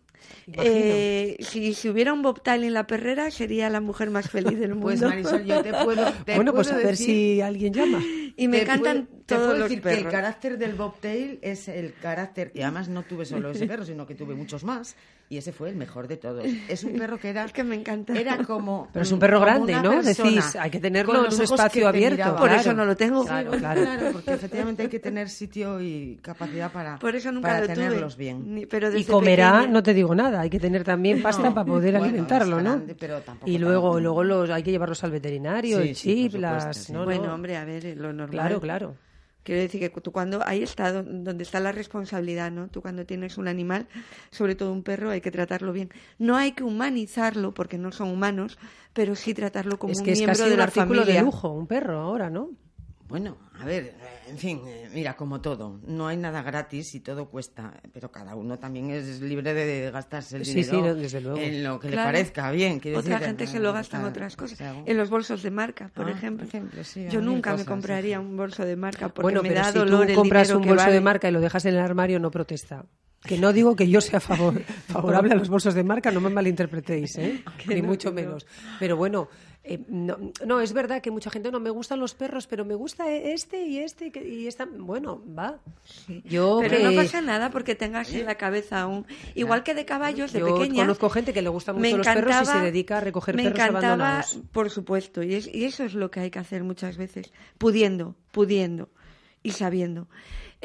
Eh, 0.51 1.37
si, 1.39 1.73
si 1.73 1.89
hubiera 1.89 2.13
un 2.13 2.21
bobtail 2.21 2.63
en 2.63 2.73
la 2.73 2.85
perrera, 2.87 3.31
sería 3.31 3.69
la 3.69 3.81
mujer 3.81 4.09
más 4.09 4.29
feliz 4.29 4.59
del 4.59 4.71
mundo. 4.75 4.87
Pues 4.87 5.01
Marisol, 5.01 5.43
yo 5.45 5.61
te 5.61 5.73
puedo 5.73 6.05
te 6.25 6.35
bueno, 6.35 6.53
pues 6.53 6.71
a 6.71 6.77
ver 6.77 6.97
si 6.97 7.41
alguien 7.41 7.73
llama. 7.73 7.99
y 8.35 8.47
me 8.47 8.61
encantan 8.61 9.05
puedo- 9.05 9.23
te 9.25 9.35
todos 9.35 9.47
puedo 9.47 9.59
los 9.59 9.69
decir 9.69 9.81
que 9.83 9.89
el 9.91 9.95
perros. 9.99 10.11
carácter 10.13 10.57
del 10.57 10.73
bobtail 10.73 11.39
es 11.41 11.67
el 11.69 11.93
carácter 11.93 12.51
y 12.53 12.61
además 12.61 12.89
no 12.89 13.03
tuve 13.03 13.25
solo 13.25 13.51
ese 13.51 13.65
perro 13.65 13.85
sino 13.85 14.05
que 14.05 14.15
tuve 14.15 14.35
muchos 14.35 14.65
más 14.65 14.97
y 15.29 15.37
ese 15.37 15.53
fue 15.53 15.69
el 15.69 15.77
mejor 15.77 16.09
de 16.09 16.17
todos 16.17 16.45
es 16.67 16.83
un 16.83 16.97
perro 16.97 17.17
que 17.17 17.29
era 17.29 17.45
Es 17.45 17.53
que 17.53 17.63
me 17.63 17.75
encanta. 17.75 18.19
era 18.19 18.37
como 18.43 18.89
Pero 18.91 19.03
es 19.03 19.11
un 19.13 19.19
perro 19.19 19.39
grande, 19.39 19.73
¿no? 19.81 20.03
Decís, 20.03 20.57
hay 20.57 20.69
que 20.69 20.79
tenerlo 20.81 21.21
en 21.21 21.27
ojos 21.27 21.39
espacio 21.39 21.87
abierto. 21.87 22.17
miraba. 22.17 22.37
Por 22.37 22.47
Claro. 22.49 22.61
eso 22.61 22.73
no 22.73 22.85
lo 22.85 22.97
tengo. 22.97 23.23
Claro, 23.25 23.51
claro. 23.51 23.81
claro. 23.81 24.09
porque 24.11 24.33
efectivamente 24.33 24.83
hay 24.83 24.89
que 24.89 24.99
tener 24.99 25.29
sitio 25.29 25.79
y 25.81 26.19
capacidad 26.21 26.69
para 26.71 26.99
Por 26.99 27.15
eso 27.15 27.31
nunca 27.31 27.47
para 27.47 27.59
lo 27.61 27.65
tuve. 27.67 27.75
tenerlos 27.75 28.17
bien 28.17 28.53
Ni- 28.53 28.65
pero 28.65 28.95
Y 28.95 29.05
comerá, 29.05 29.51
pequeña- 29.59 29.71
no 29.71 29.83
te 29.83 29.93
digo 29.93 30.13
nada, 30.13 30.32
hay 30.39 30.49
que 30.49 30.59
tener 30.59 30.83
también 30.83 31.21
pasta 31.21 31.43
No, 31.49 31.53
para 31.55 31.65
poder 31.65 31.93
bueno, 31.93 32.05
alimentarlo, 32.05 32.57
¿no? 32.57 32.63
grande, 32.73 32.95
pero 32.95 33.21
tampoco 33.21 33.49
y 33.51 33.57
luego, 33.57 33.87
tanto. 33.93 33.99
luego 34.01 34.23
los, 34.23 34.49
hay 34.49 34.63
que 34.63 34.71
llevarlos 34.71 35.03
al 35.03 35.11
veterinario, 35.11 35.81
Sí, 35.81 35.89
el 35.89 35.95
chip, 35.95 36.31
supuesto, 36.33 36.39
las... 36.39 36.77
sí. 36.77 36.93
no, 36.93 36.99
no. 36.99 37.05
Bueno, 37.05 37.33
hombre, 37.33 37.57
a 37.57 37.65
ver, 37.65 37.95
lo 37.97 38.11
normal. 38.13 38.29
Claro, 38.29 38.59
claro. 38.61 38.95
Quiero 39.43 39.59
decir 39.59 39.81
que 39.81 39.89
tú 40.01 40.13
cuando 40.13 40.41
ahí 40.47 40.63
está 40.63 40.93
do- 40.93 41.03
donde 41.03 41.43
está 41.43 41.59
la 41.59 41.73
responsabilidad, 41.73 42.49
¿no? 42.49 42.69
Tú 42.69 42.81
cuando 42.81 43.05
tienes 43.05 43.37
un 43.37 43.49
animal, 43.49 43.87
sobre 44.31 44.55
todo 44.55 44.71
un 44.71 44.83
perro, 44.83 45.09
hay 45.09 45.19
que 45.19 45.31
tratarlo 45.31 45.73
bien. 45.73 45.89
No 46.17 46.37
hay 46.37 46.53
que 46.53 46.63
humanizarlo 46.63 47.53
porque 47.53 47.77
no 47.77 47.91
son 47.91 48.07
humanos, 48.09 48.57
pero 48.93 49.15
sí 49.15 49.33
tratarlo 49.33 49.77
como 49.79 49.91
es 49.91 49.99
un 49.99 50.05
que 50.05 50.11
es 50.13 50.19
miembro 50.19 50.37
casi 50.37 50.47
de 50.47 50.53
un 50.53 50.57
la 50.59 50.63
artículo 50.63 51.01
familia. 51.01 51.19
de 51.19 51.25
lujo, 51.25 51.49
un 51.49 51.67
perro 51.67 51.99
ahora, 51.99 52.29
¿no? 52.29 52.51
Bueno, 53.13 53.37
a 53.59 53.65
ver, 53.65 53.83
eh, 53.83 53.93
en 54.31 54.39
fin, 54.39 54.59
eh, 54.65 54.89
mira, 54.91 55.15
como 55.15 55.39
todo, 55.39 55.79
no 55.85 56.07
hay 56.07 56.17
nada 56.17 56.41
gratis 56.41 56.95
y 56.95 56.99
todo 56.99 57.29
cuesta, 57.29 57.79
pero 57.93 58.11
cada 58.11 58.33
uno 58.33 58.57
también 58.57 58.89
es 58.89 59.21
libre 59.21 59.53
de 59.53 59.91
gastarse 59.91 60.37
el 60.37 60.45
Sí, 60.45 60.55
dinero 60.63 60.71
sí, 60.77 60.81
no, 60.81 60.95
desde 60.95 61.21
luego. 61.21 61.37
en 61.37 61.63
lo 61.63 61.79
que 61.79 61.89
Claro. 61.89 62.09
le 62.09 62.17
parezca 62.17 62.49
bien. 62.49 62.77
Otra 62.77 63.01
decir, 63.03 63.17
gente 63.19 63.45
se 63.45 63.59
lo 63.59 63.71
gasta 63.71 63.99
en 63.99 64.05
otras 64.05 64.35
cosas. 64.35 64.59
En 64.87 64.97
los 64.97 65.11
bolsos 65.11 65.43
de 65.43 65.51
marca, 65.51 65.91
por 65.93 66.07
Ah, 66.07 66.11
ejemplo. 66.11 66.47
por 66.47 66.55
ejemplo, 66.55 66.83
sí, 66.83 67.05
Yo 67.11 67.21
nunca 67.21 67.55
me 67.55 67.65
compraría 67.65 68.17
sí. 68.17 68.25
un 68.25 68.35
bolso 68.35 68.65
de 68.65 68.75
marca 68.77 69.09
porque 69.09 69.21
bueno, 69.21 69.43
me 69.43 69.49
pero 69.49 69.61
da 69.61 69.71
si 69.71 69.77
dolor 69.77 70.05
tú 70.07 70.09
el 70.09 70.15
compras 70.15 70.47
dinero 70.47 70.57
un 70.57 70.63
que 70.63 70.69
bolso 70.69 70.89
de 70.89 71.01
marca 71.01 71.29
y 71.29 71.31
lo 71.33 71.39
dejas 71.39 71.65
en 71.65 71.75
el 71.75 71.81
armario, 71.81 72.19
no 72.19 72.31
protesta. 72.31 72.83
Que 73.25 73.37
no 73.37 73.53
digo 73.53 73.75
que 73.75 73.87
yo 73.87 74.01
sea 74.01 74.19
favor- 74.19 74.61
favorable 74.87 75.31
a 75.33 75.35
los 75.35 75.49
bolsos 75.49 75.73
de 75.73 75.83
marca, 75.83 76.11
no 76.11 76.19
me 76.21 76.29
malinterpretéis, 76.29 77.17
¿eh? 77.17 77.43
ni 77.67 77.81
no, 77.81 77.87
mucho 77.87 78.09
no. 78.09 78.15
menos. 78.15 78.45
Pero 78.79 78.97
bueno, 78.97 79.29
eh, 79.63 79.79
no, 79.87 80.17
no, 80.45 80.59
es 80.59 80.73
verdad 80.73 81.01
que 81.01 81.09
mucha 81.09 81.29
gente 81.29 81.49
no 81.49 81.61
me 81.61 81.69
gustan 81.69 82.01
los 82.01 82.15
perros, 82.15 82.47
pero 82.47 82.65
me 82.65 82.75
gusta 82.75 83.09
este 83.09 83.65
y 83.65 83.79
este 83.79 84.11
y 84.27 84.47
esta. 84.47 84.65
Bueno, 84.65 85.23
va. 85.39 85.57
Yo 86.25 86.59
Pero 86.61 86.77
que- 86.77 86.83
no 86.83 86.93
pasa 86.95 87.21
nada 87.21 87.49
porque 87.49 87.75
tengas 87.75 88.11
en 88.13 88.25
la 88.25 88.35
cabeza 88.35 88.85
un... 88.87 89.05
Igual 89.35 89.63
que 89.63 89.73
de 89.73 89.85
caballos, 89.85 90.33
de 90.33 90.39
Yo 90.39 90.53
pequeña... 90.57 90.81
conozco 90.83 91.09
gente 91.09 91.31
que 91.31 91.41
le 91.41 91.47
gustan 91.47 91.75
me 91.79 91.87
mucho 91.93 91.97
los 91.99 92.07
perros 92.07 92.41
y 92.41 92.45
se 92.45 92.59
dedica 92.59 92.97
a 92.97 93.01
recoger 93.01 93.37
me 93.37 93.43
perros 93.43 93.57
encantaba, 93.59 93.93
abandonados. 93.93 94.39
por 94.51 94.69
supuesto, 94.69 95.23
y, 95.23 95.35
es- 95.35 95.47
y 95.47 95.63
eso 95.63 95.85
es 95.85 95.93
lo 95.93 96.11
que 96.11 96.19
hay 96.19 96.29
que 96.29 96.39
hacer 96.39 96.65
muchas 96.65 96.97
veces, 96.97 97.31
pudiendo, 97.57 98.15
pudiendo 98.33 98.89
y 99.43 99.51
sabiendo. 99.51 100.09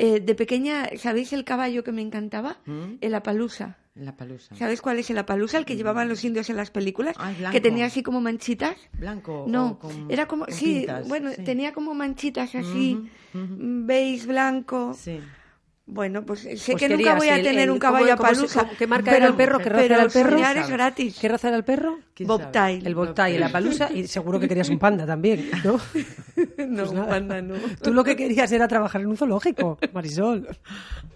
Eh, 0.01 0.21
de 0.21 0.35
pequeña, 0.37 0.89
¿sabéis 0.97 1.33
el 1.33 1.45
caballo 1.45 1.83
que 1.83 1.91
me 1.91 2.03
encantaba? 2.03 2.59
¿Mm? 2.67 2.95
El 3.01 3.15
apalusa. 3.15 3.79
La 3.97 4.15
palusa. 4.17 4.55
¿Sabes 4.55 4.81
cuál 4.81 5.01
es 5.01 5.11
el 5.11 5.19
apalusa? 5.19 5.59
El 5.59 5.65
que 5.65 5.75
llevaban 5.75 6.09
los 6.09 6.23
indios 6.25 6.49
en 6.51 6.57
las 6.57 6.71
películas, 6.71 7.17
Ah, 7.19 7.33
que 7.51 7.61
tenía 7.61 7.87
así 7.87 8.05
como 8.05 8.21
manchitas. 8.21 8.77
Blanco. 8.93 9.45
No, 9.49 9.81
con- 9.81 10.07
era 10.09 10.29
como, 10.29 10.47
sí, 10.51 10.87
bueno, 11.09 11.33
sí. 11.33 11.43
tenía 11.43 11.73
como 11.73 11.95
manchitas 11.95 12.55
así, 12.55 12.97
ujú. 13.35 13.47
beige, 13.59 14.25
blanco. 14.29 14.95
Sí. 14.95 15.19
Bueno, 15.91 16.23
pues 16.23 16.41
sé 16.41 16.49
Pues 16.73 16.77
que 16.77 16.89
nunca 16.91 17.15
voy 17.15 17.29
a 17.29 17.37
el- 17.37 17.43
tener 17.43 17.63
el- 17.63 17.71
un 17.71 17.79
¿cómo- 17.79 17.95
caballo 17.95 18.13
a 18.13 18.17
palusa. 18.19 18.69
qué 18.79 18.87
marca 18.87 19.17
era 19.17 19.27
el 19.29 19.35
perro? 19.35 19.59
¿Qué 19.59 19.71
raza 19.71 19.81
pero 19.81 19.95
era 19.95 20.05
el 20.05 20.11
perro? 20.11 20.31
soñar 20.33 20.57
es 20.59 20.69
gratis. 20.69 21.19
¿Qué 21.19 21.29
raza 21.29 21.49
era 21.49 21.57
el 21.57 21.65
perro? 21.65 21.99
Bobtail. 22.21 22.87
El 22.87 22.95
Bobtail 22.95 23.37
y 23.37 23.39
la 23.39 23.49
palusa. 23.49 23.89
Y 23.91 24.07
seguro 24.07 24.39
que 24.39 24.49
querías 24.49 24.69
un 24.69 24.79
panda 24.79 25.07
también, 25.07 25.49
¿no? 25.65 25.81
No, 26.59 26.83
Pues 26.85 26.93
nada. 26.93 27.09
panda 27.09 27.41
no. 27.41 27.55
Tú 27.83 27.93
lo 27.95 28.05
que 28.05 28.17
querías 28.17 28.53
era 28.53 28.69
trabajar 28.69 29.01
en 29.01 29.07
un 29.07 29.17
zoológico, 29.17 29.79
Marisol. 29.95 30.47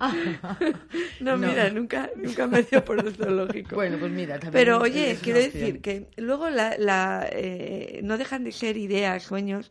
No, 1.20 1.36
mira, 1.36 1.68
nunca, 1.70 2.10
nunca 2.16 2.46
me 2.46 2.62
dio 2.62 2.84
por 2.84 2.98
el 3.06 3.14
zoológico. 3.14 3.74
Bueno, 3.76 3.98
pues 4.00 4.10
mira, 4.10 4.34
también 4.38 4.52
Pero 4.52 4.78
oye, 4.80 5.16
quiero 5.22 5.38
opción. 5.40 5.60
decir 5.60 5.80
que 5.80 6.06
luego 6.16 6.48
la, 6.50 6.76
la, 6.78 7.28
eh, 7.30 8.00
no 8.02 8.16
dejan 8.18 8.44
de 8.44 8.52
ser 8.52 8.76
ideas, 8.76 9.22
sueños, 9.22 9.70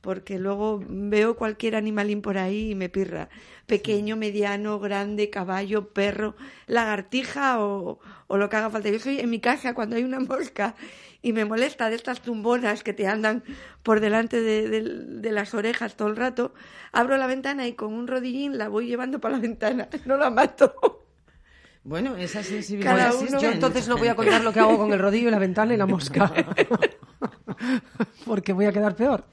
porque 0.00 0.38
luego 0.38 0.82
veo 0.88 1.36
cualquier 1.36 1.76
animalín 1.76 2.22
por 2.22 2.38
ahí 2.38 2.70
y 2.70 2.74
me 2.74 2.88
pirra. 2.88 3.28
Pequeño, 3.66 4.16
mediano, 4.16 4.78
grande, 4.80 5.30
caballo, 5.30 5.92
perro, 5.92 6.34
lagartija 6.66 7.60
o, 7.64 8.00
o 8.26 8.36
lo 8.36 8.48
que 8.48 8.56
haga 8.56 8.70
falta. 8.70 8.88
Yo 8.90 8.98
soy 8.98 9.20
en 9.20 9.30
mi 9.30 9.40
casa 9.40 9.74
cuando 9.74 9.96
hay 9.96 10.04
una 10.04 10.20
mosca 10.20 10.74
y 11.22 11.32
me 11.32 11.44
molesta 11.44 11.90
de 11.90 11.96
estas 11.96 12.22
tumbonas 12.22 12.82
que 12.82 12.92
te 12.94 13.06
andan 13.06 13.44
por 13.82 14.00
delante 14.00 14.40
de, 14.40 14.68
de- 14.68 14.82
de 15.20 15.32
las 15.32 15.54
orejas 15.54 15.96
todo 15.96 16.08
el 16.08 16.16
rato, 16.16 16.54
abro 16.92 17.16
la 17.16 17.26
ventana 17.26 17.66
y 17.66 17.74
con 17.74 17.92
un 17.92 18.06
rodillín 18.08 18.58
la 18.58 18.68
voy 18.68 18.86
llevando 18.86 19.20
para 19.20 19.36
la 19.36 19.40
ventana. 19.42 19.88
No 20.06 20.16
la 20.16 20.30
mato. 20.30 20.74
Bueno, 21.82 22.16
esa 22.16 22.42
sensibilidad. 22.42 22.96
Cada 22.96 23.14
uno- 23.14 23.40
Yo 23.40 23.48
en 23.48 23.54
entonces 23.54 23.88
no 23.88 23.96
voy 23.96 24.08
a 24.08 24.14
contar 24.14 24.42
lo 24.44 24.52
que 24.52 24.60
hago 24.60 24.76
con 24.76 24.92
el 24.92 24.98
rodillo 24.98 25.28
y 25.28 25.30
la 25.30 25.38
ventana 25.38 25.72
y 25.74 25.76
la 25.76 25.86
mosca. 25.86 26.30
Porque 28.26 28.52
voy 28.52 28.66
a 28.66 28.72
quedar 28.72 28.94
peor. 28.96 29.24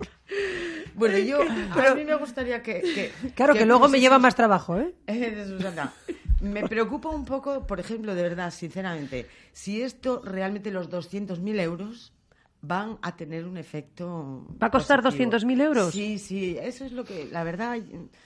Bueno, 0.96 1.18
yo, 1.20 1.40
Pero- 1.76 1.92
a 1.92 1.96
mí 1.96 2.04
me 2.06 2.16
gustaría 2.16 2.64
que... 2.64 2.82
que 2.82 3.12
Claro 3.36 3.54
que 3.54 3.66
luego 3.66 3.88
me 3.88 4.00
lleva 4.00 4.18
más 4.20 4.36
trabajo, 4.36 4.78
¿eh? 4.80 4.96
Eh, 5.08 5.32
de 5.32 5.46
Susana. 5.46 5.94
Me 6.42 6.68
preocupa 6.68 7.10
un 7.10 7.26
poco, 7.26 7.66
por 7.68 7.80
ejemplo, 7.80 8.14
de 8.16 8.22
verdad, 8.24 8.52
sinceramente, 8.52 9.28
si 9.54 9.82
esto 9.82 10.22
realmente 10.24 10.72
los 10.72 10.90
200.000 10.90 11.60
euros 11.62 12.14
van 12.62 12.98
a 13.02 13.16
tener 13.16 13.46
un 13.46 13.58
efecto. 13.58 14.46
¿Va 14.62 14.68
a 14.68 14.72
costar 14.72 15.02
positivo. 15.02 15.32
200.000 15.32 15.62
euros? 15.62 15.94
Sí, 15.94 16.18
sí, 16.18 16.58
eso 16.60 16.86
es 16.86 16.92
lo 16.92 17.04
que, 17.04 17.26
la 17.32 17.44
verdad. 17.44 17.78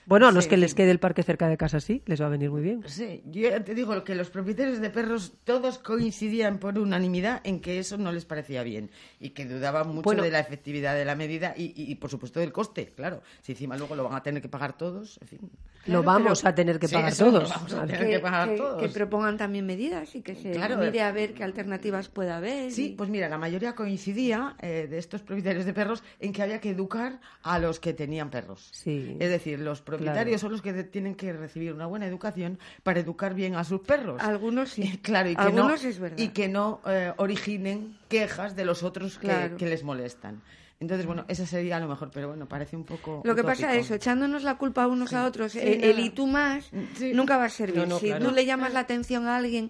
Bueno, 0.05 0.27
a 0.27 0.31
no 0.31 0.35
los 0.35 0.45
sé, 0.45 0.51
que 0.51 0.57
les 0.57 0.73
quede 0.73 0.91
el 0.91 0.99
parque 0.99 1.23
cerca 1.23 1.47
de 1.47 1.57
casa, 1.57 1.79
sí, 1.79 2.01
les 2.05 2.21
va 2.21 2.27
a 2.27 2.29
venir 2.29 2.49
muy 2.49 2.61
bien. 2.61 2.83
Sí, 2.87 3.21
yo 3.25 3.63
te 3.63 3.75
digo 3.75 4.03
que 4.03 4.15
los 4.15 4.29
propietarios 4.29 4.79
de 4.79 4.89
perros 4.89 5.33
todos 5.43 5.77
coincidían 5.79 6.59
por 6.59 6.79
unanimidad 6.79 7.41
en 7.43 7.59
que 7.59 7.79
eso 7.79 7.97
no 7.97 8.11
les 8.11 8.25
parecía 8.25 8.63
bien 8.63 8.89
y 9.19 9.31
que 9.31 9.45
dudaban 9.45 9.87
mucho 9.89 10.01
Bueno. 10.03 10.23
de 10.23 10.31
la 10.31 10.39
efectividad 10.39 10.95
de 10.95 11.05
la 11.05 11.15
medida 11.15 11.53
y, 11.55 11.65
y, 11.75 11.91
y, 11.91 11.95
por 11.95 12.09
supuesto 12.09 12.39
del 12.39 12.51
coste, 12.51 12.93
claro. 12.95 13.21
Si 13.41 13.51
encima 13.51 13.77
luego 13.77 13.95
lo 13.95 14.03
van 14.05 14.15
a 14.15 14.23
tener 14.23 14.41
que 14.41 14.49
pagar 14.49 14.77
todos, 14.77 15.19
en 15.21 15.27
fin. 15.27 15.39
Lo 15.87 16.03
vamos 16.03 16.45
a 16.45 16.53
tener 16.53 16.79
que 16.79 16.87
Sí, 16.87 16.93
pagar 16.95 17.11
lo 17.11 17.17
todos. 17.17 17.49
vamos 17.49 17.73
a 17.73 17.81
A 17.81 17.85
ver. 17.85 17.97
tener 17.97 18.13
que 18.13 18.19
pagar 18.19 18.49
que, 18.49 18.55
todos. 18.57 18.81
que 18.81 18.89
propongan 18.89 19.37
también 19.37 19.65
medidas 19.65 20.13
y 20.15 20.21
que 20.21 20.35
se 20.35 20.51
Claro. 20.51 20.77
mire 20.77 21.01
a 21.01 21.11
ver 21.11 21.33
qué 21.33 21.43
alternativas 21.43 22.07
pueda 22.09 22.37
haber. 22.37 22.71
Sí, 22.71 22.87
y- 22.91 22.95
pues 22.95 23.09
mira, 23.09 23.27
la 23.29 23.37
mayoría 23.37 23.73
coincidía 23.73 24.55
eh, 24.59 24.87
de 24.89 24.97
estos 24.97 25.21
propietarios 25.23 25.65
de 25.65 25.73
perros 25.73 26.03
en 26.19 26.33
que 26.33 26.43
había 26.43 26.59
que 26.59 26.69
educar 26.69 27.19
a 27.43 27.57
los 27.59 27.79
que 27.79 27.93
tenían 27.93 28.29
perros. 28.29 28.69
Sí. 28.71 29.17
Es 29.19 29.29
decir, 29.29 29.59
los 29.59 29.81
propietarios 29.81 30.41
son 30.41 30.51
los 30.51 30.61
que 30.61 30.73
tienen 30.83 31.15
que 31.15 31.33
recibir 31.33 31.73
una 31.73 31.85
buena 31.87 32.05
educación 32.05 32.59
para 32.83 32.99
educar 32.99 33.33
bien 33.33 33.55
a 33.55 33.63
sus 33.63 33.81
perros. 33.81 34.21
Algunos 34.21 34.69
sí. 34.71 34.97
Claro, 35.01 35.29
y 35.29 35.35
que 35.35 35.41
Algunos 35.41 35.83
no, 35.83 35.89
es 35.89 35.99
verdad. 35.99 36.17
Y 36.17 36.29
que 36.29 36.47
no 36.47 36.79
eh, 36.85 37.13
originen 37.17 37.97
quejas 38.07 38.55
de 38.55 38.65
los 38.65 38.83
otros 38.83 39.17
que 39.17 39.65
les 39.65 39.83
molestan. 39.83 40.41
Entonces, 40.81 41.05
bueno, 41.05 41.25
esa 41.27 41.45
sería 41.45 41.79
lo 41.79 41.87
mejor, 41.87 42.09
pero 42.11 42.29
bueno, 42.29 42.47
parece 42.47 42.75
un 42.75 42.83
poco. 42.83 43.21
Lo 43.23 43.35
que 43.35 43.43
pasa 43.43 43.71
es 43.75 43.85
eso, 43.85 43.93
echándonos 43.93 44.41
la 44.41 44.57
culpa 44.57 44.87
unos 44.87 45.13
a 45.13 45.25
otros, 45.27 45.51
Sí, 45.51 45.59
el 45.61 45.99
y 45.99 46.09
tú 46.09 46.25
más, 46.25 46.71
Sí. 46.95 47.11
nunca 47.13 47.37
va 47.37 47.45
a 47.45 47.49
servir. 47.49 47.77
No, 47.77 47.85
no, 47.85 47.99
si 47.99 48.07
claro. 48.07 48.25
tú 48.27 48.31
le 48.33 48.45
llamas 48.47 48.73
la 48.73 48.79
atención 48.79 49.27
a 49.27 49.37
alguien 49.37 49.69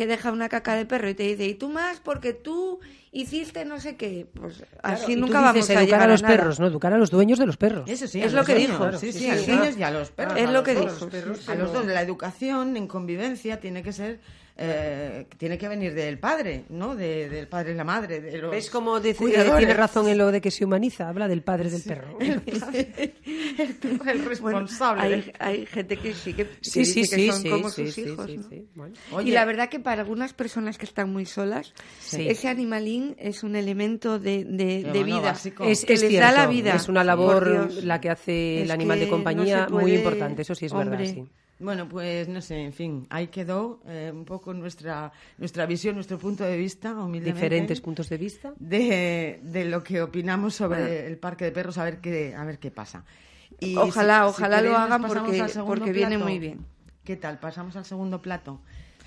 que 0.00 0.06
deja 0.06 0.32
una 0.32 0.48
caca 0.48 0.76
de 0.76 0.86
perro 0.86 1.10
y 1.10 1.14
te 1.14 1.24
dice, 1.24 1.44
y 1.46 1.52
tú 1.54 1.68
más 1.68 2.00
porque 2.00 2.32
tú 2.32 2.80
hiciste 3.12 3.66
no 3.66 3.78
sé 3.78 3.96
qué, 3.96 4.26
pues 4.32 4.64
así 4.82 5.12
Y 5.12 5.14
tú 5.16 5.20
nunca 5.20 5.40
dices 5.52 5.68
vamos 5.68 5.68
a 5.68 5.72
educar 5.74 5.84
llegar 5.84 6.02
a 6.02 6.06
los 6.06 6.22
nada. 6.22 6.36
perros, 6.38 6.58
no, 6.58 6.66
educar 6.68 6.92
a 6.94 6.96
los 6.96 7.10
dueños 7.10 7.38
de 7.38 7.44
los 7.44 7.58
perros. 7.58 7.90
Eso 7.90 8.06
sí, 8.06 8.22
Es 8.22 8.32
a 8.32 8.36
lo 8.38 8.44
que 8.46 8.54
dueños, 8.54 8.70
dijo. 8.78 8.92
Sí, 8.98 9.12
sí, 9.12 9.18
Sí, 9.18 9.28
a 9.28 9.34
los 9.34 9.44
sí. 9.44 9.50
niños 9.52 9.76
y 9.76 9.82
a 9.82 9.90
los 9.90 10.10
perros. 10.10 10.38
Es 10.38 10.46
a 10.48 10.52
lo 10.52 10.62
que 10.62 10.74
dijo, 10.74 10.88
sí, 11.10 11.50
A 11.50 11.54
los 11.54 11.70
dos, 11.70 11.84
la 11.84 12.00
educación 12.00 12.78
en 12.78 12.86
convivencia 12.86 13.60
tiene 13.60 13.82
que 13.82 13.92
ser, 13.92 14.20
eh, 14.62 15.26
tiene 15.38 15.58
que 15.58 15.68
venir 15.68 15.92
del 15.94 16.18
padre, 16.18 16.64
¿no? 16.70 16.94
De- 16.96 17.28
del 17.28 17.46
padre 17.48 17.72
y 17.72 17.74
la 17.74 17.84
madre. 17.84 18.20
De 18.20 18.38
los 18.38 18.50
¿Ves 18.52 18.70
cómo 18.70 19.00
dice- 19.00 19.16
cuidadores. 19.18 19.58
tiene 19.58 19.74
razón 19.74 20.08
en 20.08 20.16
lo 20.16 20.30
de 20.30 20.40
que 20.40 20.50
se 20.50 20.64
humaniza? 20.64 21.08
Habla 21.08 21.28
del 21.28 21.42
padre 21.42 21.68
del 21.70 21.82
perro. 21.90 22.16
el 22.20 22.40
Bueno, 24.40 24.60
responsable. 24.60 25.02
hay, 25.02 25.32
hay 25.38 25.66
gente 25.66 25.96
que 25.96 26.14
sí 26.14 26.34
que, 26.34 26.46
que 26.46 26.54
Sí, 26.60 26.84
sí, 26.84 27.00
dice 27.00 27.16
que 27.16 27.22
sí, 27.22 27.30
son 27.30 27.42
sí, 27.42 27.50
como 27.50 27.70
sí, 27.70 27.86
sus 27.86 27.94
sí, 27.94 28.00
hijos. 28.02 28.26
sí, 28.26 28.36
¿no? 28.36 28.48
sí. 28.48 28.68
Bueno. 28.74 28.94
Oye, 29.12 29.28
y 29.30 29.32
la 29.32 29.44
verdad 29.44 29.68
que 29.68 29.80
para 29.90 30.02
algunas 30.02 30.32
personas 30.34 30.78
que 30.78 30.86
están 30.86 31.12
muy 31.12 31.26
solas, 31.26 31.74
Sí. 31.98 32.28
ese 32.28 32.46
animalín 32.48 33.16
es 33.18 33.42
un 33.42 33.56
elemento 33.56 34.20
de, 34.20 34.44
de- 34.44 34.84
de 34.84 34.90
bueno, 34.90 35.04
vida. 35.06 35.20
básico. 35.20 35.64
Es, 35.64 35.84
que 35.84 35.94
es 35.94 36.02
les 36.02 36.10
cierto, 36.10 36.28
da 36.28 36.32
la 36.44 36.46
vida. 36.46 36.76
es 36.76 36.88
una 36.88 37.02
labor 37.02 37.72
la 37.82 38.00
que 38.00 38.08
hace 38.08 38.58
el 38.58 38.66
Es 38.66 38.70
animal 38.70 39.00
de 39.00 39.06
que 39.06 39.10
no 39.10 39.16
compañía 39.16 39.64
se 39.66 39.72
muy 39.72 39.82
puede- 39.82 39.96
importante, 39.96 40.42
eso 40.42 40.54
sí 40.54 40.66
es 40.66 40.72
verdad, 40.72 40.92
Hombre. 40.92 41.08
sí. 41.08 41.24
Bueno, 41.58 41.88
pues 41.88 42.28
no 42.28 42.40
sé, 42.40 42.58
en 42.62 42.72
fin, 42.72 43.06
ahí 43.10 43.26
quedó 43.26 43.80
eh, 43.88 44.12
un 44.14 44.24
poco 44.24 44.54
nuestra 44.54 45.10
nuestra 45.38 45.66
visión, 45.66 45.96
nuestro 45.96 46.18
punto 46.20 46.44
de 46.44 46.56
vista, 46.56 46.92
humildemente. 46.94 47.32
Diferentes 47.42 47.80
puntos 47.80 48.08
de 48.08 48.16
vista. 48.16 48.52
de, 48.60 49.40
de 49.42 49.64
lo 49.64 49.82
que 49.82 50.02
opinamos 50.02 50.54
sobre 50.54 51.08
el 51.08 51.18
parque 51.18 51.46
de 51.46 51.50
perros, 51.50 51.78
a 51.78 51.84
ver 51.84 51.98
qué, 52.00 52.32
a 52.36 52.44
ver 52.44 52.60
qué 52.60 52.70
pasa. 52.70 53.04
Y 53.58 53.74
Ojalá, 53.76 54.20
si- 54.20 54.36
si 54.36 54.38
ojalá 54.38 54.56
lo 54.58 54.62
queréis, 54.62 54.78
nos 54.78 54.86
hagan 54.86 55.02
pasamos 55.02 55.24
porque- 55.26 55.40
al 55.42 55.50
segundo 55.50 55.74
porque 55.80 55.92
viene 55.92 56.10
plato. 56.16 56.24
muy 56.30 56.38
bien. 56.38 56.64
¿Qué 57.02 57.16
tal? 57.16 57.40
Pasamos 57.40 57.74
al 57.74 57.84
segundo 57.84 58.22
plato. 58.22 58.60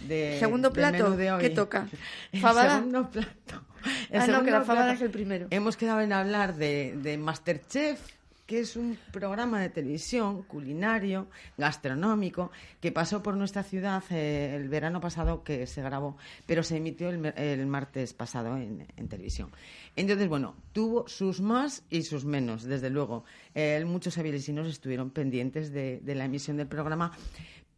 De, 0.08 0.38
¿Segundo 0.40 0.72
plato? 0.72 1.12
de 1.16 1.32
hoy. 1.32 1.42
¿Qué 1.42 1.50
toca? 1.50 1.88
Segundo 2.32 3.10
plato. 3.10 3.64
El 4.10 4.22
Ah, 4.22 4.28
no, 4.28 4.44
que 4.44 4.52
la 4.52 4.62
fabada 4.62 4.86
plato. 4.86 4.98
es 4.98 5.02
el 5.02 5.12
primero. 5.12 5.48
Hemos 5.50 5.76
quedado 5.78 6.02
en 6.02 6.14
hablar 6.14 6.56
de, 6.56 6.96
de 7.02 7.18
Masterchef, 7.18 8.00
que 8.46 8.60
es 8.60 8.76
un 8.76 8.98
programa 9.12 9.60
de 9.62 9.70
televisión 9.70 10.44
culinario, 10.44 11.28
gastronómico, 11.58 12.52
que 12.82 12.92
pasó 12.92 13.24
por 13.24 13.36
nuestra 13.36 13.64
ciudad 13.64 14.04
eh, 14.10 14.56
el 14.56 14.70
verano 14.70 15.00
pasado, 15.02 15.44
que 15.44 15.66
se 15.68 15.82
grabó, 15.82 16.18
pero 16.46 16.62
se 16.64 16.78
emitió 16.78 17.10
el, 17.10 17.66
martes 17.68 18.14
pasado 18.14 18.58
en, 18.58 18.86
en 18.98 19.08
televisión. 19.08 19.50
Entonces, 19.96 20.28
bueno, 20.28 20.56
tuvo 20.74 21.08
sus 21.08 21.42
más 21.42 21.84
y 21.90 22.04
sus 22.04 22.26
menos, 22.26 22.64
desde 22.64 22.90
luego. 22.90 23.24
Eh, 23.56 23.84
muchos 23.86 24.18
avilesinos 24.18 24.68
estuvieron 24.68 25.10
pendientes 25.12 25.72
de, 25.72 26.00
de 26.04 26.16
la 26.16 26.26
emisión 26.26 26.58
del 26.58 26.68
programa, 26.68 27.12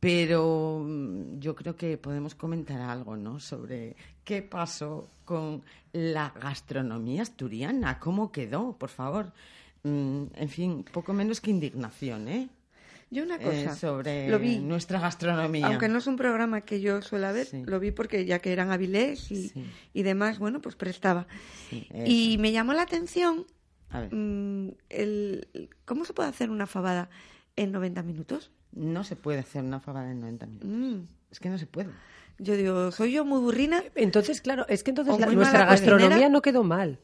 pero 0.05 0.83
mm, 0.85 1.39
yo 1.39 1.55
creo 1.55 1.75
que 1.75 1.97
podemos 1.97 2.35
comentar 2.35 2.79
algo, 2.79 3.17
¿no? 3.17 3.39
Sobre 3.39 3.95
qué 4.23 4.41
pasó 4.41 5.07
con 5.25 5.63
la 5.93 6.31
gastronomía 6.39 7.23
asturiana, 7.23 7.99
cómo 7.99 8.31
quedó, 8.31 8.77
por 8.77 8.89
favor. 8.89 9.33
Mm, 9.83 10.25
en 10.35 10.49
fin, 10.49 10.85
poco 10.91 11.13
menos 11.13 11.41
que 11.41 11.49
indignación, 11.51 12.27
¿eh? 12.27 12.49
Yo 13.11 13.23
una 13.23 13.35
Eh, 13.35 13.39
cosa, 13.41 13.75
sobre 13.75 14.29
lo 14.29 14.39
vi, 14.39 14.59
nuestra 14.59 14.99
gastronomía. 14.99 15.67
aunque 15.67 15.87
no 15.87 15.99
es 15.99 16.07
un 16.07 16.17
programa 16.17 16.61
que 16.61 16.81
yo 16.81 17.01
suela 17.01 17.31
ver, 17.31 17.45
Sí. 17.45 17.63
lo 17.65 17.79
vi 17.79 17.91
porque 17.91 18.25
ya 18.25 18.39
que 18.39 18.51
eran 18.51 18.71
Avilés 18.71 19.31
y, 19.31 19.49
Sí. 19.49 19.65
y 19.93 20.03
demás, 20.03 20.37
bueno, 20.39 20.59
pues 20.61 20.75
prestaba. 20.75 21.27
Sí, 21.69 21.87
y 22.05 22.37
me 22.39 22.51
llamó 22.51 22.73
la 22.73 22.81
atención 22.83 23.45
A 23.91 24.01
ver, 24.01 24.13
mm, 24.13 24.71
el, 24.89 25.69
cómo 25.85 26.03
se 26.05 26.13
puede 26.13 26.29
hacer 26.29 26.49
una 26.49 26.65
fabada 26.67 27.09
en 27.55 27.71
90 27.71 28.01
minutos. 28.03 28.51
No 28.75 29.03
se 29.03 29.15
puede 29.15 29.39
hacer 29.39 29.63
una 29.63 29.79
fabada 29.79 30.11
en 30.11 30.19
90 30.21 30.45
minutos. 30.45 30.69
Mm. 30.69 31.01
Es 31.31 31.39
que 31.39 31.49
no 31.49 31.57
se 31.57 31.65
puede. 31.65 31.89
Yo 32.37 32.55
digo, 32.55 32.91
¿soy 32.91 33.13
yo 33.13 33.25
muy 33.25 33.39
burrina? 33.39 33.81
Entonces, 33.95 34.41
claro, 34.41 34.65
es 34.67 34.83
que 34.83 34.91
entonces 34.91 35.17
la- 35.19 35.27
nuestra 35.27 35.65
gastronomía 35.65 36.07
cocinera. 36.09 36.29
no 36.29 36.41
quedó 36.41 36.63
mal. 36.63 36.99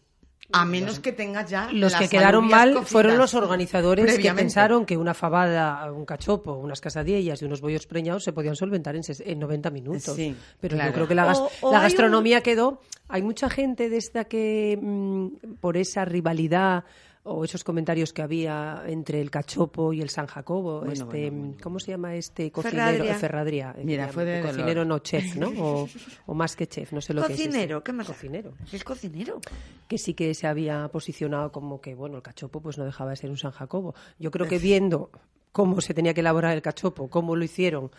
A 0.54 0.66
menos 0.66 1.00
que 1.00 1.14
tengas 1.14 1.50
ya 1.50 1.72
Los 1.72 1.94
las 1.94 2.02
que 2.02 2.10
quedaron 2.10 2.46
mal 2.46 2.72
cocidas 2.74 2.90
fueron 2.92 3.18
los 3.18 3.34
organizadores 3.36 4.18
que 4.20 4.34
pensaron 4.34 4.86
que 4.86 4.98
una 4.98 5.14
fabada, 5.14 5.90
un 5.94 6.04
cachopo, 6.04 6.54
unas 6.56 6.82
casadillas 6.82 7.42
y 7.42 7.46
unos 7.46 7.62
bollos 7.62 7.88
preñados 7.88 8.26
se 8.26 8.34
podían 8.34 8.58
solventar 8.58 8.98
en, 8.98 9.02
en 9.08 9.40
90 9.40 9.70
minutos. 9.70 10.14
Sí, 10.16 10.36
Pero 10.60 10.76
claro. 10.76 10.90
yo 10.90 10.96
creo 10.96 11.08
que 11.08 11.16
la, 11.16 11.26
gas- 11.26 11.40
O- 11.40 11.50
o 11.62 11.72
la 11.72 11.78
hay 11.78 11.84
un- 11.86 11.88
gastronomía 11.90 12.42
quedó... 12.42 12.82
Hay 13.08 13.22
mucha 13.24 13.50
gente 13.50 13.90
de 13.90 13.98
esta 13.98 14.26
que, 14.26 14.78
mm, 14.82 15.56
por 15.62 15.78
esa 15.78 16.04
rivalidad 16.06 16.84
o 17.24 17.44
esos 17.46 17.64
comentarios 17.64 18.14
que 18.14 18.22
había 18.24 18.84
entre 18.88 19.22
el 19.22 19.30
cachopo 19.30 19.94
y 19.94 20.02
el 20.02 20.10
San 20.10 20.26
Jacobo, 20.26 20.80
Bueno, 20.80 20.94
este, 20.94 21.06
bueno, 21.30 21.38
bueno. 21.38 21.58
¿cómo 21.62 21.80
se 21.80 21.92
llama 21.92 22.16
este 22.16 22.52
cocinero? 22.52 22.78
Ferradria. 22.88 23.16
Ferradria. 23.16 23.76
Mira, 23.84 24.08
fue 24.08 24.26
de 24.26 24.42
cocinero 24.42 24.82
dolor. 24.82 24.88
no 24.88 25.00
chef, 25.00 25.36
¿no? 25.36 25.50
O, 25.50 25.88
o 26.26 26.34
más 26.34 26.56
que 26.56 26.66
chef, 26.68 26.92
no 26.94 27.02
sé 27.02 27.14
lo 27.14 27.22
que 27.26 27.34
es. 27.34 27.40
ese. 27.40 27.48
Cocinero, 27.50 27.84
¿qué 27.84 27.94
más? 27.94 28.08
Cocinero 28.08 28.54
es 28.72 28.84
cocinero. 28.84 29.40
que 29.88 29.98
sí 29.98 30.14
que 30.16 30.34
se 30.34 30.48
había 30.48 30.88
posicionado 30.88 31.52
como 31.52 31.80
que, 31.80 31.94
bueno, 31.94 32.16
el 32.18 32.24
cachopo 32.24 32.60
pues 32.60 32.78
no 32.78 32.86
dejaba 32.86 33.12
de 33.12 33.18
ser 33.18 33.30
un 33.30 33.38
San 33.38 33.52
Jacobo. 33.52 33.94
Yo 34.18 34.32
creo 34.32 34.48
que 34.48 34.58
viendo 34.58 35.12
cómo 35.52 35.80
se 35.82 35.94
tenía 35.94 36.14
que 36.14 36.22
elaborar 36.22 36.56
el 36.56 36.62
cachopo, 36.62 37.08
cómo 37.10 37.36
lo 37.36 37.44
hicieron 37.44 37.92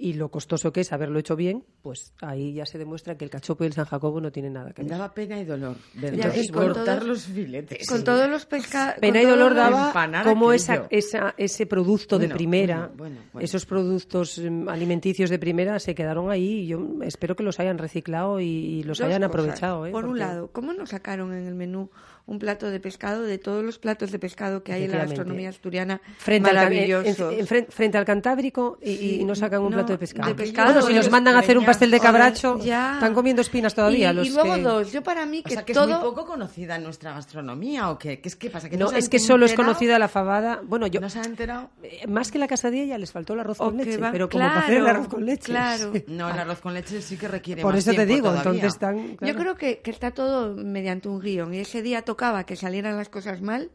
y 0.00 0.12
lo 0.12 0.30
costoso 0.30 0.72
que 0.72 0.82
es 0.82 0.92
haberlo 0.92 1.18
hecho 1.18 1.34
bien, 1.34 1.64
pues 1.82 2.14
ahí 2.22 2.52
ya 2.54 2.64
se 2.66 2.78
demuestra 2.78 3.16
que 3.18 3.24
el 3.24 3.30
cachopo 3.30 3.64
y 3.64 3.66
el 3.66 3.72
San 3.72 3.84
Jacobo 3.84 4.20
no 4.20 4.30
tienen 4.30 4.52
nada 4.52 4.70
que 4.72 4.82
ver. 4.82 4.90
Daba 4.92 5.12
pena 5.12 5.40
y 5.40 5.44
dolor. 5.44 5.74
Ya, 6.00 6.32
y 6.36 6.48
con 6.48 6.66
cortar 6.66 7.00
todos- 7.00 7.08
los 7.08 7.22
filetes. 7.26 7.86
Con 7.88 8.04
todos 8.04 8.30
los 8.30 8.46
pescados. 8.46 8.94
Pena 9.00 9.20
y 9.20 9.24
dolor 9.26 9.54
daba 9.54 9.92
como 10.22 10.50
aquello. 10.50 10.52
esa, 10.52 10.86
esa- 10.90 11.34
ese 11.36 11.66
producto 11.66 12.16
de 12.18 12.28
primera, 12.28 12.76
bueno, 12.82 12.94
bueno, 12.96 13.16
bueno. 13.32 13.44
esos 13.44 13.66
productos 13.66 14.38
mm, 14.38 14.68
alimenticios 14.68 15.30
de 15.30 15.38
primera 15.40 15.78
se 15.80 15.96
quedaron 15.96 16.30
ahí 16.30 16.60
y 16.60 16.66
yo 16.68 16.80
espero 17.02 17.34
que 17.34 17.42
los 17.42 17.58
hayan 17.58 17.76
reciclado 17.78 18.38
y, 18.38 18.44
y 18.46 18.82
los 18.84 18.98
Dos 18.98 19.06
hayan 19.08 19.22
cosas. 19.22 19.30
aprovechado. 19.34 19.86
¿eh? 19.86 19.90
Por 19.90 20.04
un 20.06 20.18
lado, 20.20 20.52
¿cómo 20.52 20.72
nos 20.74 20.90
sacaron 20.90 21.32
en 21.34 21.44
el 21.46 21.54
menú 21.56 21.90
un 22.28 22.38
plato 22.38 22.70
de 22.70 22.78
pescado 22.78 23.22
de 23.22 23.38
todos 23.38 23.64
los 23.64 23.78
platos 23.78 24.12
de 24.12 24.18
pescado 24.18 24.62
que 24.62 24.72
hay 24.72 24.84
en 24.84 24.92
la 24.92 24.98
gastronomía 24.98 25.48
asturiana? 25.48 26.00
Frente 26.18 26.50
al, 26.50 26.56
can- 26.56 26.64
maravillosos. 26.66 27.32
en- 27.32 27.40
en 27.40 27.46
fren- 27.46 27.66
frente 27.68 27.98
al 27.98 28.04
Cantábrico 28.04 28.78
y, 28.82 29.24
nos 29.24 29.38
sacan 29.40 29.60
un 29.62 29.70
no, 29.70 29.76
plato 29.78 29.92
de 29.92 29.98
pescado. 29.98 30.28
de 30.28 30.34
pescado, 30.34 30.72
Bueno, 30.74 30.86
si 30.86 30.94
nos 30.94 31.10
mandan 31.10 31.34
a 31.34 31.40
hacer 31.40 31.58
un 31.58 31.64
pastel 31.64 31.90
de 31.90 31.98
cabracho, 32.00 32.58
ya. 32.62 32.94
están 32.94 33.14
comiendo 33.14 33.42
espinas 33.42 33.74
todavía. 33.74 34.10
y, 34.12 34.14
los 34.14 34.26
y 34.28 34.30
luego 34.30 34.54
que- 34.54 34.62
dos, 34.62 34.92
yo 34.92 35.02
para 35.02 35.26
mí 35.26 35.40
O 35.44 35.48
que, 35.48 35.54
sea, 35.54 35.64
que 35.64 35.72
todo... 35.74 35.84
es 35.94 36.00
muy 36.00 36.00
poco 36.10 36.26
conocida 36.26 36.76
en 36.76 36.84
nuestra 36.84 37.12
gastronomía, 37.12 37.90
¿o 37.90 37.98
qué? 37.98 38.20
¿Qué 38.20 38.28
es 38.28 38.36
que 38.36 38.50
pasa? 38.50 38.68
¿Que 38.68 38.76
No, 38.76 38.92
es 38.92 39.08
que 39.08 39.18
solo 39.18 39.46
es 39.46 39.54
conocida 39.54 39.98
la 39.98 40.08
fabada. 40.08 40.60
Bueno, 40.64 40.86
yo. 40.86 41.00
¿No 41.00 41.08
se 41.10 41.18
han 41.18 41.26
enterado? 41.26 41.70
eh, 41.82 42.06
Más 42.06 42.30
que 42.30 42.38
la 42.38 42.46
casadilla 42.46 42.98
les 42.98 43.10
faltó 43.12 43.34
el 43.34 43.40
arroz 43.40 43.60
o 43.60 43.64
con 43.64 43.78
que 43.78 43.84
leche, 43.86 43.96
va- 43.98 44.12
pero 44.12 44.28
como 44.28 44.44
para 44.44 44.60
hacer 44.60 44.76
el 44.78 44.86
arroz 44.86 45.08
con 45.08 45.24
leche. 45.24 45.46
Claro. 45.52 45.92
No, 46.08 46.28
el 46.30 46.38
arroz 46.38 46.60
con 46.60 46.74
leche 46.74 47.00
sí 47.00 47.16
que 47.16 47.28
requiere 47.28 47.62
Por 47.62 47.74
más 47.74 47.86
eso 47.86 47.96
te 47.96 48.04
digo, 48.06 48.28
todavía. 48.28 48.40
entonces 48.40 48.72
están. 48.74 49.16
Yo 49.20 49.34
creo 49.34 49.54
que, 49.56 49.78
que 49.80 49.90
está 49.90 50.10
todo 50.10 50.54
mediante 50.54 51.08
un 51.08 51.20
guion 51.20 51.54
y 51.54 51.58
ese 51.58 51.80
día 51.82 52.02
tocaba 52.18 52.44
que 52.44 52.56
salieran 52.56 52.96
las 52.96 53.08
cosas 53.08 53.40
mal 53.42 53.70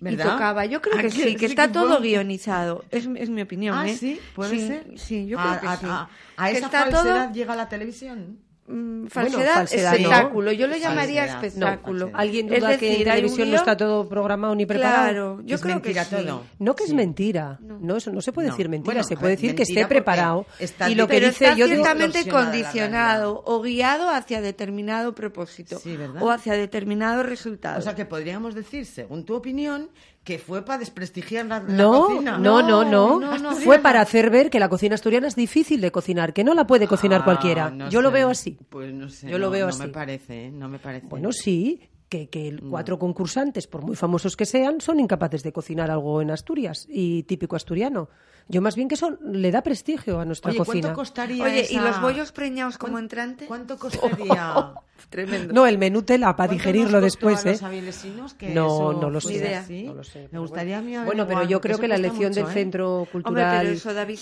y 0.00 0.16
tocaba. 0.16 0.64
Yo 0.64 0.80
creo 0.80 0.94
¿A 0.98 1.02
que 1.02 1.08
que 1.08 1.10
sí, 1.10 1.36
que 1.36 1.44
está 1.44 1.66
que 1.66 1.74
todo 1.74 2.00
guionizado. 2.00 2.86
Es, 2.90 3.06
es 3.16 3.28
mi 3.28 3.42
opinión, 3.42 3.76
Ah, 3.76 3.86
¿eh? 3.86 3.94
sí, 3.94 4.18
puede 4.34 4.50
Sí, 4.58 4.66
ser. 4.66 4.98
Sí, 4.98 5.26
yo 5.26 5.38
a, 5.38 5.42
creo 5.42 5.60
que 5.60 5.66
a- 5.68 5.76
sí. 5.76 5.86
a- 5.86 6.08
a 6.38 6.46
Que 6.50 6.56
esa 6.56 6.66
está 6.66 6.78
falsedad 6.90 7.24
todo 7.26 7.34
llega 7.34 7.54
la 7.54 7.68
televisión. 7.68 8.38
Mm, 8.68 9.06
falsedad, 9.06 9.54
falsedad 9.54 9.90
no. 9.92 9.96
espectáculo. 9.96 10.52
Yo 10.52 10.66
lo 10.66 10.76
llamaría 10.76 11.26
Falsedad. 11.26 11.44
espectáculo. 11.46 12.10
No. 12.10 12.18
¿Alguien 12.18 12.52
Es 12.52 12.60
duda 12.60 12.78
que 12.78 12.96
en 12.98 13.04
televisión 13.04 13.50
no 13.50 13.56
está 13.56 13.76
todo 13.76 14.08
programado 14.08 14.54
ni 14.54 14.66
preparado? 14.66 15.02
Claro, 15.04 15.40
yo 15.44 15.56
Es 15.56 15.60
creo 15.62 15.82
que 15.82 15.94
sí. 15.94 16.10
todo. 16.10 16.42
No 16.58 16.74
que 16.76 16.84
es 16.84 16.90
Sí. 16.90 16.96
mentira. 16.96 17.58
No. 17.60 17.96
eso 17.96 18.10
no 18.12 18.20
se 18.20 18.32
puede 18.32 18.48
No. 18.48 18.54
decir 18.54 18.68
mentira. 18.68 18.94
Bueno, 18.94 19.04
se 19.06 19.16
puede 19.16 19.36
decir 19.36 19.54
que 19.54 19.62
esté 19.64 19.86
preparado. 19.86 20.46
está 20.58 20.90
Y 20.90 20.94
lo 20.94 21.06
que 21.06 21.14
Pero 21.14 21.28
dice 21.28 21.44
está 21.46 21.56
yo 21.56 21.66
ciertamente 21.66 22.28
condicionado 22.28 23.42
o 23.46 23.60
guiado 23.62 24.10
hacia 24.10 24.40
determinado 24.40 25.14
propósito 25.14 25.80
o 26.20 26.30
hacia 26.30 26.54
determinado 26.54 27.22
resultado. 27.22 27.78
O 27.78 27.82
sea, 27.82 27.94
que 27.94 28.04
podríamos 28.06 28.54
decir, 28.54 28.86
según 28.86 29.24
tu 29.24 29.34
opinión, 29.34 29.88
que 30.26 30.38
fue 30.40 30.62
para 30.64 30.80
desprestigiar 30.80 31.46
la, 31.46 31.60
la 31.60 31.72
No, 31.72 32.06
cocina. 32.08 32.36
no, 32.36 32.60
no, 32.60 32.84
no, 32.84 33.20
No, 33.20 33.38
no, 33.38 33.52
Fue 33.56 33.76
no. 33.76 33.82
para 33.82 34.00
hacer 34.00 34.28
ver 34.28 34.50
que 34.50 34.58
la 34.60 34.68
cocina 34.68 34.96
asturiana 34.96 35.28
es 35.28 35.36
difícil 35.36 35.80
de 35.80 35.92
cocinar, 35.92 36.32
que 36.34 36.42
no 36.42 36.52
la 36.52 36.66
puede 36.66 36.88
cocinar 36.88 37.20
Ah, 37.20 37.24
cualquiera. 37.24 37.70
no 37.70 37.88
Yo 37.88 38.02
lo 38.02 38.10
veo 38.10 38.28
así. 38.28 38.58
Pues 38.68 38.92
no 38.92 39.08
sé. 39.08 39.30
Yo 39.30 39.38
lo 39.38 39.46
no- 39.46 39.52
veo 39.52 39.66
no 39.66 39.70
así. 39.70 39.82
me 39.82 39.88
parece, 39.88 40.46
¿eh? 40.46 40.50
No 40.50 40.68
me 40.68 40.80
parece. 40.80 41.06
Bueno, 41.06 41.30
sí, 41.32 41.80
que, 42.08 42.28
que 42.28 42.58
cuatro 42.68 42.98
concursantes, 42.98 43.68
por 43.68 43.82
muy 43.82 43.94
famosos 43.94 44.36
que 44.36 44.46
sean, 44.46 44.80
son 44.80 44.98
incapaces 44.98 45.44
de 45.44 45.52
cocinar 45.52 45.90
algo 45.92 46.20
en 46.20 46.32
Asturias 46.32 46.86
y 46.90 47.22
típico 47.22 47.54
asturiano. 47.54 48.08
Yo 48.48 48.62
más 48.62 48.76
bien 48.76 48.86
que 48.88 48.94
eso 48.94 49.18
le 49.22 49.50
da 49.50 49.62
prestigio 49.62 50.20
a 50.20 50.24
nuestra 50.24 50.50
Oye, 50.50 50.58
cocina. 50.58 50.82
¿cuánto 50.88 50.96
costaría 51.00 51.44
Oye, 51.44 51.66
¿y 51.70 51.76
los 51.78 52.00
bollos 52.00 52.30
preñados 52.32 52.78
como 52.78 52.92
¿Cuán- 52.92 53.04
entrante? 53.04 53.46
¿Cuánto 53.46 53.76
costaría? 53.78 54.72
Tremendo. 55.10 55.52
No, 55.52 55.66
el 55.66 55.76
menú 55.78 56.02
tela 56.02 56.34
para 56.34 56.48
¿Cuánto 56.48 56.52
digerirlo 56.54 57.00
después, 57.00 57.44
¿eh? 57.44 57.50
los 57.52 57.62
avilesinos 57.62 58.34
que 58.34 58.48
No, 58.54 58.66
eso 58.92 59.00
no 59.00 59.10
lo 59.10 59.20
sé. 59.20 59.84
No 59.84 59.94
lo 59.94 60.02
sé, 60.04 60.28
Me 60.32 60.38
gustaría 60.38 60.78
a 60.78 60.80
mí 60.82 60.96
Bueno, 61.04 61.26
pero 61.26 61.44
yo 61.44 61.60
creo 61.60 61.78
que 61.78 61.86
la 61.86 61.96
elección 61.96 62.30
mucho, 62.30 62.40
del 62.40 62.50
¿eh? 62.50 62.54
centro 62.54 63.06
cultural 63.12 63.76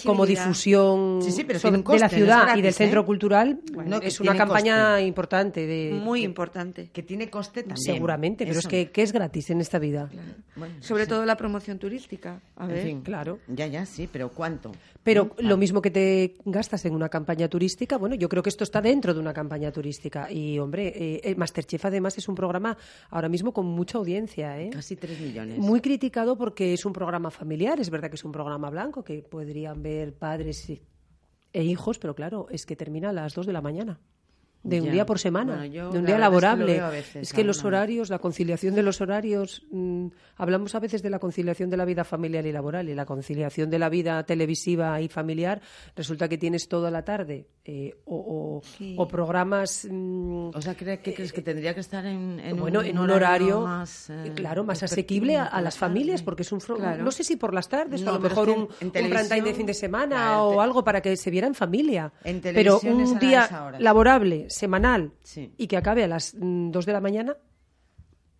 como 0.05 0.27
difusión 0.27 1.21
Sí, 1.23 1.31
sí, 1.31 1.45
pero 1.45 1.59
sobre- 1.61 1.71
tiene 1.71 1.77
un 1.79 1.83
coste, 1.85 1.97
de 1.97 2.01
la 2.01 2.09
no 2.09 2.15
ciudad 2.43 2.57
y 2.57 2.63
del 2.63 2.71
¿eh? 2.71 2.73
centro 2.73 3.07
cultural 3.07 3.61
Bueno, 3.73 3.99
es 4.03 4.21
una 4.21 4.37
campaña 4.37 4.93
coste. 4.95 5.07
importante 5.07 5.67
de 5.67 5.93
Muy 5.93 6.25
importante. 6.25 6.91
Que 6.93 7.03
tiene 7.03 7.31
coste 7.31 7.63
también. 7.63 7.79
seguramente, 7.79 8.45
pero 8.45 8.59
es 8.59 8.67
que, 8.67 8.91
que 8.91 9.03
es 9.03 9.13
gratis 9.13 9.51
en 9.51 9.61
esta 9.61 9.79
vida. 9.79 10.11
Bueno, 10.57 10.75
Sobre 10.81 11.07
todo 11.07 11.25
la 11.25 11.37
promoción 11.37 11.79
turística. 11.79 12.41
A 12.57 12.67
ver. 12.67 12.79
en 12.79 12.85
fin, 12.85 13.01
claro. 13.03 13.39
Ya, 13.49 13.67
ya, 13.67 13.87
sí, 13.87 14.09
pero 14.15 14.29
¿cuánto? 14.29 14.71
Pero 15.03 15.35
lo 15.39 15.57
mismo 15.57 15.83
que 15.83 15.91
te 15.91 16.37
gastas 16.45 16.85
en 16.85 16.95
una 16.95 17.09
campaña 17.09 17.49
turística, 17.49 17.97
bueno, 17.97 18.15
yo 18.15 18.29
creo 18.29 18.45
que 18.45 18.49
esto 18.49 18.63
está 18.63 18.81
dentro 18.81 19.13
de 19.13 19.19
una 19.19 19.35
campaña 19.35 19.73
turística. 19.73 20.31
Y, 20.31 20.57
hombre, 20.61 20.93
eh, 20.95 21.21
el 21.25 21.37
Masterchef 21.37 21.85
además 21.85 22.17
es 22.17 22.29
un 22.29 22.37
programa 22.37 22.79
ahora 23.11 23.29
mismo 23.29 23.53
con 23.53 23.67
mucha 23.67 23.99
audiencia, 23.99 24.61
¿eh? 24.61 24.71
Casi 24.71 24.95
3 24.95 25.21
millones. 25.21 25.59
Muy 25.59 25.81
criticado 25.81 26.39
porque 26.39 26.75
es 26.75 26.85
un 26.87 26.93
programa 26.93 27.33
familiar, 27.33 27.81
es 27.81 27.91
verdad 27.91 28.09
que 28.09 28.15
es 28.15 28.25
un 28.25 28.31
programa 28.31 28.71
blanco 28.71 29.03
que 29.03 29.21
podrían 29.21 29.83
ver 29.83 30.15
padres 30.15 30.71
e 31.53 31.65
hijos, 31.65 31.99
pero 31.99 32.15
claro, 32.15 32.47
es 32.51 32.65
que 32.67 32.77
termina 32.77 33.11
a 33.11 33.13
las 33.13 33.35
2 33.35 33.47
de 33.47 33.53
la 33.53 33.63
mañana. 33.63 33.99
De 34.65 34.81
un 34.81 34.87
Ya. 34.87 34.93
día 34.93 35.07
por 35.07 35.19
semana, 35.19 35.57
Bueno, 35.59 35.67
yo 35.73 35.91
de 35.93 35.99
un 35.99 36.07
día 36.07 36.17
verdad 36.17 36.17
es 36.17 36.17
que 36.17 36.21
laborable. 36.21 36.81
veces, 36.91 37.17
es 37.17 37.33
que 37.35 37.45
los 37.45 37.65
horarios, 37.65 38.09
la 38.11 38.19
conciliación 38.19 38.75
de 38.75 38.83
los 38.83 39.01
horarios, 39.03 39.63
mm, 39.71 40.07
hablamos 40.37 40.75
a 40.75 40.81
veces 40.81 41.03
de 41.03 41.11
la 41.11 41.19
conciliación 41.19 41.69
de 41.71 41.77
la 41.77 41.85
vida 41.85 42.03
familiar 42.03 42.47
y 42.47 42.51
laboral 42.53 42.89
y 42.89 42.95
la 42.95 43.05
conciliación 43.05 43.69
de 43.69 43.79
la 43.79 43.91
vida 43.91 44.23
televisiva 44.25 45.01
y 45.03 45.09
familiar, 45.09 45.61
resulta 45.95 46.29
que 46.29 46.39
tienes 46.39 46.67
toda 46.69 46.91
la 46.91 47.05
tarde 47.05 47.47
eh, 47.67 47.95
o, 48.07 48.17
o- 48.17 48.63
Sí. 48.77 48.95
o 48.99 49.07
programas 49.09 49.87
mm, 49.91 50.49
O 50.55 50.61
sea, 50.63 50.75
¿cree- 50.77 51.01
¿qué 51.01 51.15
crees 51.15 51.33
que 51.33 51.43
tendría 51.43 51.73
que 51.75 51.81
estar 51.81 52.05
en, 52.07 52.41
en 52.41 52.57
bueno, 52.59 52.81
un, 52.81 52.87
en 52.87 52.99
un 52.99 53.11
horario, 53.11 53.61
más, 53.63 54.09
eh, 54.11 54.33
claro, 54.35 54.65
más 54.65 54.83
asequible 54.83 55.37
a, 55.37 55.61
las 55.61 55.77
familias, 55.79 56.23
porque 56.23 56.43
es 56.43 56.53
un, 56.53 56.61
Claro. 56.61 57.05
no 57.05 57.11
sé 57.11 57.23
si 57.25 57.37
por 57.37 57.53
las 57.55 57.69
tardes 57.69 58.03
No, 58.03 58.11
a 58.11 58.15
lo 58.15 58.21
mejor 58.21 58.49
un, 58.49 58.69
un 58.81 58.93
de 58.93 59.55
fin 59.55 59.67
de 59.67 59.75
semana 59.75 60.17
claro, 60.17 60.45
o 60.49 60.61
algo 60.61 60.83
para 60.85 61.01
que 61.03 61.17
se 61.17 61.31
viera 61.31 61.47
en 61.47 61.55
familia. 61.55 62.13
En 62.25 62.41
Pero 62.41 62.81
un 62.83 63.19
día 63.19 63.49
laborable, 63.79 64.47
semanal, 64.55 65.13
Sí. 65.23 65.53
y 65.57 65.67
que 65.67 65.77
acabe 65.77 66.05
a 66.05 66.09
las 66.09 66.35
2 66.39 66.87
de 66.87 66.93
la 66.93 67.01
mañana, 67.01 67.37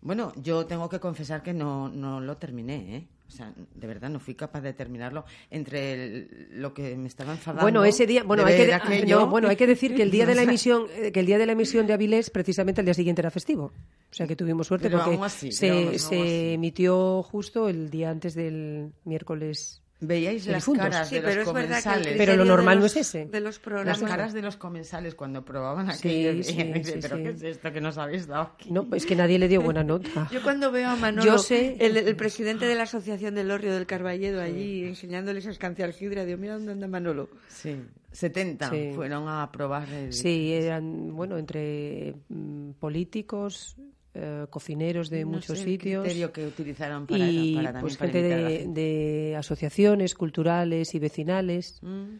Bueno, 0.01 0.33
yo 0.35 0.67
tengo 0.67 0.87
que 0.87 0.99
confesar 0.99 1.41
que 1.41 1.51
no, 1.51 1.89
no 1.89 2.19
lo 2.21 2.37
terminé, 2.37 2.95
¿eh? 2.95 3.07
O 3.27 3.31
sea, 3.31 3.51
de 3.73 3.87
verdad 3.87 4.07
no 4.11 4.19
fui 4.19 4.35
capaz 4.35 4.61
de 4.61 4.71
terminarlo 4.73 5.25
entre 5.49 5.93
el- 5.93 6.47
lo 6.61 6.75
que 6.75 6.95
me 6.95 7.07
estaba 7.07 7.31
enfadando. 7.31 7.63
Bueno, 7.63 7.83
ese 7.83 8.05
día, 8.05 8.21
bueno, 8.21 8.45
hay 8.45 8.55
que, 8.55 8.71
aquello. 8.71 9.21
no, 9.21 9.27
bueno, 9.27 9.47
hay 9.49 9.55
que 9.55 9.65
decir 9.65 9.95
que 9.95 10.03
el 10.03 10.11
día 10.11 10.27
de 10.27 10.35
la 10.35 10.43
emisión, 10.43 10.85
eh, 10.95 11.11
que 11.11 11.21
el 11.21 11.25
día 11.25 11.39
de 11.39 11.47
la 11.47 11.53
emisión 11.53 11.87
de 11.87 11.93
Avilés, 11.93 12.29
precisamente 12.29 12.81
el 12.81 12.85
día 12.85 12.93
siguiente 12.93 13.21
era 13.23 13.31
festivo. 13.31 13.71
O 14.11 14.13
sea 14.13 14.27
que 14.27 14.35
tuvimos 14.35 14.67
suerte 14.67 14.91
Pero 14.91 15.03
porque 15.03 15.19
así, 15.23 15.51
se, 15.51 15.97
se 15.97 16.53
emitió 16.53 17.23
justo 17.23 17.67
el 17.67 17.89
día 17.89 18.11
antes 18.11 18.35
del 18.35 18.93
miércoles. 19.05 19.81
Veíais 20.01 20.45
las 20.47 20.57
difuntos. 20.57 20.83
caras 20.89 21.07
Sí, 21.09 21.15
de 21.15 21.21
pero 21.21 21.35
los 21.39 21.47
es 21.47 21.53
verdad 21.53 21.77
que 21.77 21.83
comensales. 21.83 22.17
Pero 22.17 22.35
lo 22.35 22.43
normal 22.45 22.77
no 22.79 22.83
los- 22.83 22.95
es 22.97 23.07
ese. 23.07 23.25
De 23.27 23.39
los 23.39 23.55
Las 23.55 23.59
programas. 23.59 24.01
caras 24.03 24.33
de 24.33 24.41
los 24.41 24.57
comensales 24.57 25.15
cuando 25.15 25.45
probaban 25.45 25.89
Sí, 25.93 26.09
aquello. 26.09 26.31
sí, 26.43 26.53
dice, 26.63 26.91
sí, 26.93 26.99
¿Pero 27.01 27.17
sí. 27.17 27.23
qué 27.23 27.29
es 27.29 27.41
esto 27.43 27.71
que 27.71 27.81
nos 27.81 27.97
habéis 27.97 28.27
dado 28.27 28.43
aquí? 28.43 28.71
No, 28.71 28.87
es 28.93 29.05
que 29.05 29.15
nadie 29.15 29.39
le 29.39 29.47
dio 29.47 29.61
buena 29.61 29.83
nota. 29.85 30.05
Yo 30.31 30.43
cuando 30.43 30.69
veo 30.71 30.89
a 30.89 30.95
Manolo, 30.97 31.23
Yo 31.25 31.37
sé- 31.37 31.77
el, 31.79 31.95
el 31.95 32.15
presidente 32.17 32.65
de 32.65 32.75
la 32.75 32.83
Asociación 32.83 33.35
del 33.35 33.49
Orrio 33.51 33.73
del 33.73 33.85
Carballedo 33.85 34.41
allí 34.41 34.83
enseñándoles 34.83 35.47
a 35.47 35.51
escanciar 35.51 35.93
sidra, 35.93 36.25
digo, 36.25 36.37
mira 36.39 36.55
dónde 36.55 36.73
anda 36.73 36.87
Manolo. 36.89 37.29
Sí, 37.47 37.77
70 38.11 38.69
Sí. 38.69 38.91
fueron 38.95 39.29
a 39.29 39.49
probar 39.51 39.87
el... 39.89 40.11
Sí, 40.13 40.53
eran, 40.53 41.15
bueno, 41.15 41.37
entre 41.37 42.15
mm, 42.29 42.71
políticos, 42.79 43.77
eh, 44.15 44.47
cocineros 44.49 45.09
de 45.09 45.25
No 45.25 45.31
muchos 45.31 45.57
sé 45.59 45.63
sitios. 45.65 46.07
que 46.33 46.47
utilizaron 46.47 47.05
para, 47.05 47.27
y 47.29 47.53
para 47.55 47.67
también 47.73 47.81
pues 47.81 47.97
para 47.97 48.11
gente 48.11 48.27
de, 48.27 48.57
gente. 48.59 48.81
de 48.81 49.35
asociaciones 49.37 50.15
culturales 50.15 50.95
y 50.95 50.99
vecinales. 50.99 51.79
Mm. 51.83 52.15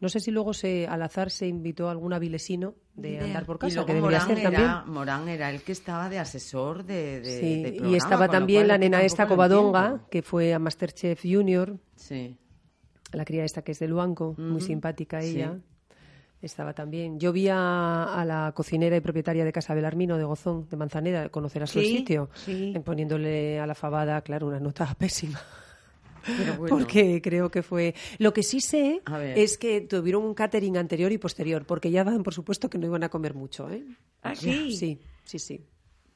No 0.00 0.08
sé 0.08 0.20
si 0.20 0.30
luego 0.30 0.54
se 0.54 0.86
al 0.86 1.02
azar 1.02 1.28
se 1.30 1.48
invitó 1.48 1.88
a 1.88 1.90
algún 1.90 2.12
avilesino 2.12 2.74
de 2.94 3.18
andar 3.18 3.44
por 3.46 3.56
Y 3.56 3.58
casa, 3.58 3.74
luego 3.74 3.86
que 3.88 3.94
debería 3.94 4.18
Morán 4.20 4.28
ser 4.36 4.38
era, 4.38 4.50
también. 4.78 4.94
Morán 4.94 5.28
era 5.28 5.50
el 5.50 5.62
que 5.62 5.72
estaba 5.72 6.08
de 6.08 6.20
asesor 6.20 6.84
de, 6.84 7.20
de- 7.20 7.40
Sí, 7.40 7.62
de 7.80 7.88
y 7.88 7.94
estaba 7.96 8.28
también 8.28 8.68
la 8.68 8.78
nena 8.78 9.02
esta 9.02 9.26
Covadonga, 9.26 10.06
que 10.08 10.22
fue 10.22 10.54
a 10.54 10.60
Masterchef 10.60 11.22
Junior, 11.24 11.78
Sí. 11.96 12.36
la 13.12 13.24
cría 13.24 13.44
esta 13.44 13.62
que 13.62 13.72
es 13.72 13.80
de 13.80 13.88
Luanco, 13.88 14.36
muy 14.38 14.60
simpática 14.60 15.20
sí. 15.20 15.32
Estaba 16.40 16.72
también. 16.72 17.18
Yo 17.18 17.32
vi 17.32 17.48
a, 17.48 18.04
a 18.14 18.24
la 18.24 18.52
cocinera 18.54 18.96
y 18.96 19.00
propietaria 19.00 19.44
de 19.44 19.52
Casa 19.52 19.74
Belarmino 19.74 20.16
de 20.16 20.24
Gozón, 20.24 20.68
de 20.68 20.76
Manzanera, 20.76 21.28
conocerás 21.30 21.70
su 21.70 21.80
Sí, 21.80 21.96
sitio, 21.98 22.30
sí. 22.34 22.72
en 22.76 22.82
poniéndole 22.84 23.58
a 23.58 23.66
la 23.66 23.74
fabada, 23.74 24.20
claro, 24.22 24.46
una 24.46 24.60
nota 24.60 24.94
pésima. 24.94 25.40
Pero 26.24 26.54
bueno. 26.58 26.76
Porque 26.76 27.20
creo 27.20 27.50
que 27.50 27.62
fue. 27.62 27.94
Lo 28.18 28.32
que 28.32 28.44
sí 28.44 28.60
sé 28.60 29.02
es 29.34 29.58
que 29.58 29.80
tuvieron 29.80 30.22
un 30.24 30.34
catering 30.34 30.76
anterior 30.76 31.10
y 31.10 31.18
posterior, 31.18 31.64
porque 31.66 31.90
ya 31.90 32.04
daban 32.04 32.22
por 32.22 32.34
supuesto 32.34 32.70
que 32.70 32.78
no 32.78 32.86
iban 32.86 33.02
a 33.02 33.08
comer 33.08 33.34
mucho, 33.34 33.68
¿eh? 33.70 33.84
¿Ah, 34.22 34.34
sí? 34.36 34.76
Sí, 34.76 35.00
sí, 35.24 35.38
sí. 35.40 35.60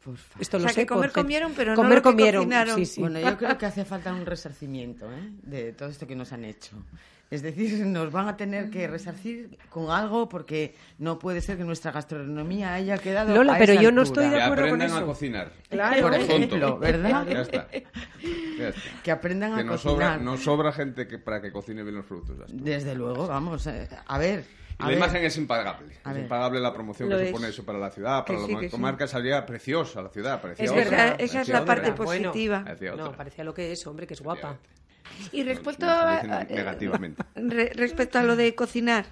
Por 0.04 0.16
favor. 0.16 0.42
Esto 0.42 0.56
O 0.56 0.60
lo 0.60 0.66
sea, 0.66 0.74
sé 0.74 0.80
que 0.82 0.86
comer 0.86 1.10
porque- 1.10 1.20
comieron, 1.20 1.52
pero 1.56 1.72
no 1.72 1.76
comer 1.76 1.94
lo 1.98 2.02
que 2.02 2.08
comieron, 2.10 2.42
cocinaron. 2.44 2.74
sí, 2.76 2.86
sí. 2.86 3.00
Bueno, 3.00 3.18
yo 3.20 3.36
creo 3.36 3.56
que 3.58 3.66
hace 3.66 3.84
falta 3.84 4.12
un 4.12 4.24
resarcimiento 4.26 5.10
¿eh? 5.12 5.30
de 5.42 5.72
todo 5.72 5.88
esto 5.88 6.06
que 6.06 6.14
nos 6.16 6.32
han 6.32 6.44
hecho. 6.44 6.76
Es 7.32 7.40
decir, 7.42 7.86
nos 7.86 8.12
van 8.12 8.28
a 8.28 8.36
tener 8.36 8.68
que 8.68 8.86
resarcir 8.86 9.56
con 9.70 9.90
algo 9.90 10.28
porque 10.28 10.74
no 10.98 11.18
puede 11.18 11.40
ser 11.40 11.56
que 11.56 11.64
nuestra 11.64 11.90
gastronomía 11.90 12.74
haya 12.74 12.98
quedado. 12.98 13.34
Lola, 13.34 13.54
a 13.54 13.58
pero 13.58 13.72
esa 13.72 13.82
yo 13.82 13.90
no 13.90 14.02
altura. 14.02 14.22
estoy 14.22 14.30
de 14.30 14.36
Que 14.36 14.42
acuerdo 14.42 14.62
con 14.64 14.72
aprendan 14.74 14.90
a 14.92 14.96
eso. 14.98 15.06
cocinar. 15.06 15.52
Claro. 15.70 16.02
Por 16.02 16.14
ejemplo, 16.14 16.78
¿verdad? 16.78 17.26
Ya 17.26 17.40
está. 17.40 17.68
Ya 18.58 18.68
está. 18.68 18.80
que 19.02 19.10
aprendan 19.10 19.54
Que 19.54 19.60
a 19.60 19.64
nos 19.64 19.82
cocinar. 19.82 19.94
sobra, 20.12 20.16
nos 20.18 20.44
sobra 20.44 20.72
gente 20.72 21.08
que, 21.08 21.18
para 21.18 21.40
que 21.40 21.50
cocine 21.50 21.82
bien 21.82 21.94
los 21.96 22.04
frutos. 22.06 22.36
Desde 22.52 22.94
luego, 22.94 23.26
vamos. 23.26 23.66
eh, 23.66 23.88
a 24.06 24.18
ver. 24.18 24.44
Y 24.78 24.82
la 24.82 24.88
ver. 24.88 24.96
imagen 24.98 25.24
es 25.24 25.36
impagable. 25.38 25.94
A 26.04 26.10
Es 26.10 26.14
ver. 26.16 26.22
impagable 26.24 26.60
la 26.60 26.72
promoción 26.74 27.08
Lo 27.08 27.16
que 27.16 27.22
es. 27.24 27.28
supone 27.30 27.48
eso 27.48 27.64
para 27.64 27.78
la 27.78 27.90
ciudad, 27.90 28.24
para 28.26 28.34
Que 28.38 28.42
la 28.42 28.46
sí, 28.48 28.56
que 28.56 28.66
sí. 28.66 28.70
comarca. 28.70 29.06
Salía 29.06 29.46
preciosa 29.46 30.02
la 30.02 30.08
ciudad, 30.10 30.40
preciosa. 30.42 30.74
verdad, 30.74 31.16
esa 31.18 31.40
es 31.40 31.48
la 31.48 31.64
parte 31.64 31.92
Bueno. 31.92 32.30
positiva. 32.30 32.62
Parecía 32.64 32.92
otra. 32.92 33.04
No, 33.06 33.12
parecía 33.12 33.42
lo 33.44 33.54
que 33.54 33.72
es, 33.72 33.86
hombre, 33.86 34.06
que 34.06 34.12
es 34.14 34.20
guapa. 34.20 34.58
Y 35.32 35.42
respecto 35.42 35.86
a, 35.86 36.20
dicen 36.22 36.46
negativamente. 36.56 37.22
re- 37.34 37.72
respecto 37.74 38.18
a 38.18 38.22
lo 38.22 38.36
de 38.36 38.54
cocinar, 38.54 39.06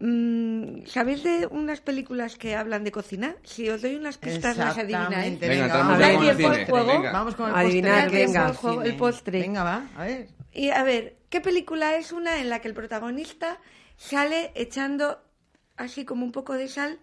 mm, 0.00 0.86
¿sabéis 0.86 1.22
de 1.22 1.46
unas 1.50 1.80
películas 1.80 2.36
que 2.36 2.54
hablan 2.56 2.84
de 2.84 2.92
cocina? 2.92 3.36
Si 3.44 3.68
os 3.68 3.82
doy 3.82 3.94
unas 3.96 4.18
pistas, 4.18 4.56
las 4.56 4.76
adivináis. 4.78 5.38
Venga, 5.40 5.66
vamos 5.68 5.98
con 5.98 6.14
con 6.16 6.24
el 6.24 6.28
el 6.30 6.36
cine. 6.36 6.48
postre. 6.48 6.66
juego. 6.66 6.92
Venga. 6.92 7.12
Vamos 7.12 7.34
con 7.34 7.48
el 7.50 7.54
Adivinar, 7.56 8.02
postre. 8.04 8.24
venga. 8.26 8.48
El 8.48 8.54
juego, 8.56 8.82
el 8.82 8.96
postre. 8.96 9.40
Venga, 9.40 9.64
va, 9.64 9.86
a 9.96 10.04
ver. 10.04 10.28
Y 10.52 10.70
a 10.70 10.82
ver, 10.84 11.16
¿qué 11.30 11.40
película 11.40 11.96
es 11.96 12.12
una 12.12 12.40
en 12.40 12.48
la 12.48 12.60
que 12.60 12.68
el 12.68 12.74
protagonista 12.74 13.58
sale 13.96 14.52
echando 14.54 15.20
así 15.76 16.04
como 16.04 16.24
un 16.24 16.32
poco 16.32 16.54
de 16.54 16.68
sal 16.68 16.98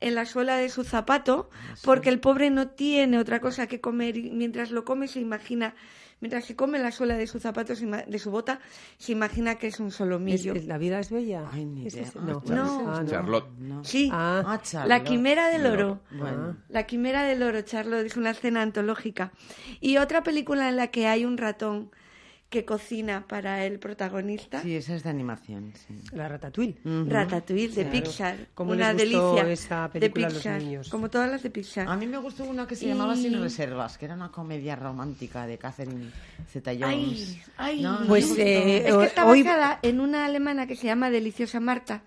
en 0.00 0.14
la 0.14 0.24
suela 0.26 0.56
de 0.56 0.68
su 0.70 0.82
zapato 0.84 1.50
porque 1.84 2.08
el 2.08 2.20
pobre 2.20 2.48
no 2.50 2.68
tiene 2.68 3.18
otra 3.18 3.40
cosa 3.40 3.66
que 3.66 3.80
comer 3.80 4.16
y 4.16 4.30
mientras 4.30 4.70
lo 4.70 4.84
come 4.86 5.08
se 5.08 5.20
imagina, 5.20 5.74
mientras 6.20 6.44
se 6.44 6.54
come 6.56 6.78
la 6.78 6.90
suela 6.92 7.16
de 7.16 7.26
su 7.26 7.40
zapato, 7.40 7.74
se 7.74 7.84
ima- 7.86 8.04
de 8.06 8.18
su 8.18 8.30
bota, 8.30 8.60
se 8.98 9.12
imagina 9.12 9.56
que 9.56 9.66
es 9.66 9.80
un 9.80 9.88
¿Es- 9.88 9.94
solomillo. 9.94 10.54
es- 10.54 10.66
¿La 10.66 10.78
vida 10.78 11.00
es 11.00 11.10
bella? 11.10 11.44
Ay, 11.52 11.64
ni 11.66 11.86
¿Es 11.86 11.94
idea. 11.94 12.06
ese? 12.06 12.18
Ah, 12.18 12.22
No. 12.24 12.42
No. 12.46 12.90
Ah, 12.92 13.02
no. 13.02 13.08
Charlotte. 13.10 13.48
No. 13.58 13.84
Sí, 13.84 14.10
Ah, 14.12 14.42
Ah, 14.46 14.60
Charlotte. 14.62 14.88
la 14.88 15.04
quimera 15.04 15.48
del 15.48 15.66
oro. 15.66 16.00
Bueno. 16.10 16.56
La 16.68 16.84
quimera 16.86 17.24
del 17.24 17.42
oro, 17.42 17.60
Charlotte, 17.62 18.06
es 18.06 18.16
una 18.16 18.30
escena 18.30 18.62
antológica. 18.62 19.32
Y 19.80 19.96
otra 19.96 20.22
película 20.22 20.68
en 20.68 20.76
la 20.76 20.88
que 20.88 21.06
hay 21.06 21.24
un 21.24 21.36
ratón 21.38 21.90
que 22.50 22.64
cocina 22.64 23.24
para 23.28 23.64
el 23.64 23.78
protagonista. 23.78 24.60
Sí, 24.60 24.74
esa 24.74 24.96
es 24.96 25.04
de 25.04 25.10
animación. 25.10 25.72
Sí. 25.86 25.94
la 26.12 26.28
ratatouille. 26.28 26.76
Ujú. 26.84 27.08
Ratatouille 27.08 27.68
de 27.68 27.74
Claro. 27.84 27.90
Pixar. 27.92 28.36
¿Cómo 28.54 28.72
una 28.72 28.92
les 28.92 29.04
gustó 29.12 29.34
delicia 29.36 29.52
esa 29.52 29.82
de 29.88 30.00
película 30.00 30.26
a 30.26 30.30
los 30.30 30.38
Pixar. 30.38 30.60
niños? 30.62 30.88
Como 30.88 31.08
todas 31.08 31.30
las 31.30 31.42
de 31.44 31.50
Pixar. 31.50 31.88
A 31.88 31.96
mí 31.96 32.06
me 32.08 32.18
gustó 32.18 32.44
una 32.44 32.66
que 32.66 32.74
se 32.74 32.86
llamaba 32.88 33.14
Sin 33.14 33.40
Reservas, 33.40 33.96
que 33.98 34.04
era 34.06 34.14
una 34.14 34.30
comedia 34.32 34.74
romántica 34.74 35.46
de 35.46 35.58
Catherine 35.58 36.10
Zeta-Jones. 36.52 36.88
Ay, 36.90 37.42
ay. 37.56 37.82
No, 37.82 38.00
no 38.00 38.06
Pues, 38.08 38.36
eh, 38.36 38.88
es 38.88 38.94
que 38.96 39.04
está 39.04 39.26
hoy- 39.26 39.44
basada 39.44 39.78
en 39.82 40.00
una 40.00 40.26
alemana 40.26 40.66
que 40.66 40.74
se 40.74 40.86
llama 40.88 41.08
Deliciosa 41.10 41.60
Marta. 41.60 42.02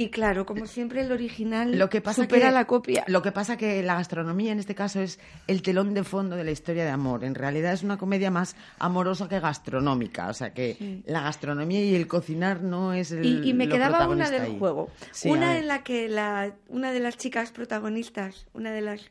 Y 0.00 0.10
claro, 0.10 0.46
como 0.46 0.66
siempre, 0.66 1.00
el 1.00 1.10
original 1.10 1.76
lo 1.76 1.88
que 1.90 2.00
pasa 2.00 2.22
supera 2.22 2.46
que, 2.48 2.54
la 2.54 2.66
copia. 2.66 3.04
Lo 3.08 3.20
que 3.20 3.32
pasa 3.32 3.56
que 3.56 3.82
la 3.82 3.94
gastronomía 3.94 4.52
en 4.52 4.60
este 4.60 4.76
caso 4.76 5.00
es 5.00 5.18
el 5.48 5.60
telón 5.60 5.92
de 5.92 6.04
fondo 6.04 6.36
de 6.36 6.44
la 6.44 6.52
historia 6.52 6.84
de 6.84 6.90
amor. 6.90 7.24
En 7.24 7.34
realidad 7.34 7.72
es 7.72 7.82
una 7.82 7.98
comedia 7.98 8.30
más 8.30 8.54
amorosa 8.78 9.28
que 9.28 9.40
gastronómica. 9.40 10.28
O 10.28 10.34
sea 10.34 10.54
que 10.54 11.02
la 11.06 11.22
gastronomía 11.22 11.84
y 11.84 11.96
el 11.96 12.06
cocinar 12.06 12.62
no 12.62 12.92
es 12.92 13.10
el 13.10 13.24
Y, 13.26 13.50
y 13.50 13.54
me 13.54 13.66
lo 13.66 13.74
quedaba 13.74 14.06
una 14.08 14.30
del 14.30 14.42
ahí. 14.42 14.56
juego. 14.58 14.88
Sí, 15.10 15.30
una 15.30 15.58
en 15.58 15.66
la 15.66 15.82
que 15.82 16.08
la, 16.08 16.54
una 16.68 16.92
de 16.92 17.00
las 17.00 17.16
chicas 17.16 17.50
protagonistas, 17.50 18.46
una 18.54 18.70
de 18.70 18.82
las 18.82 19.10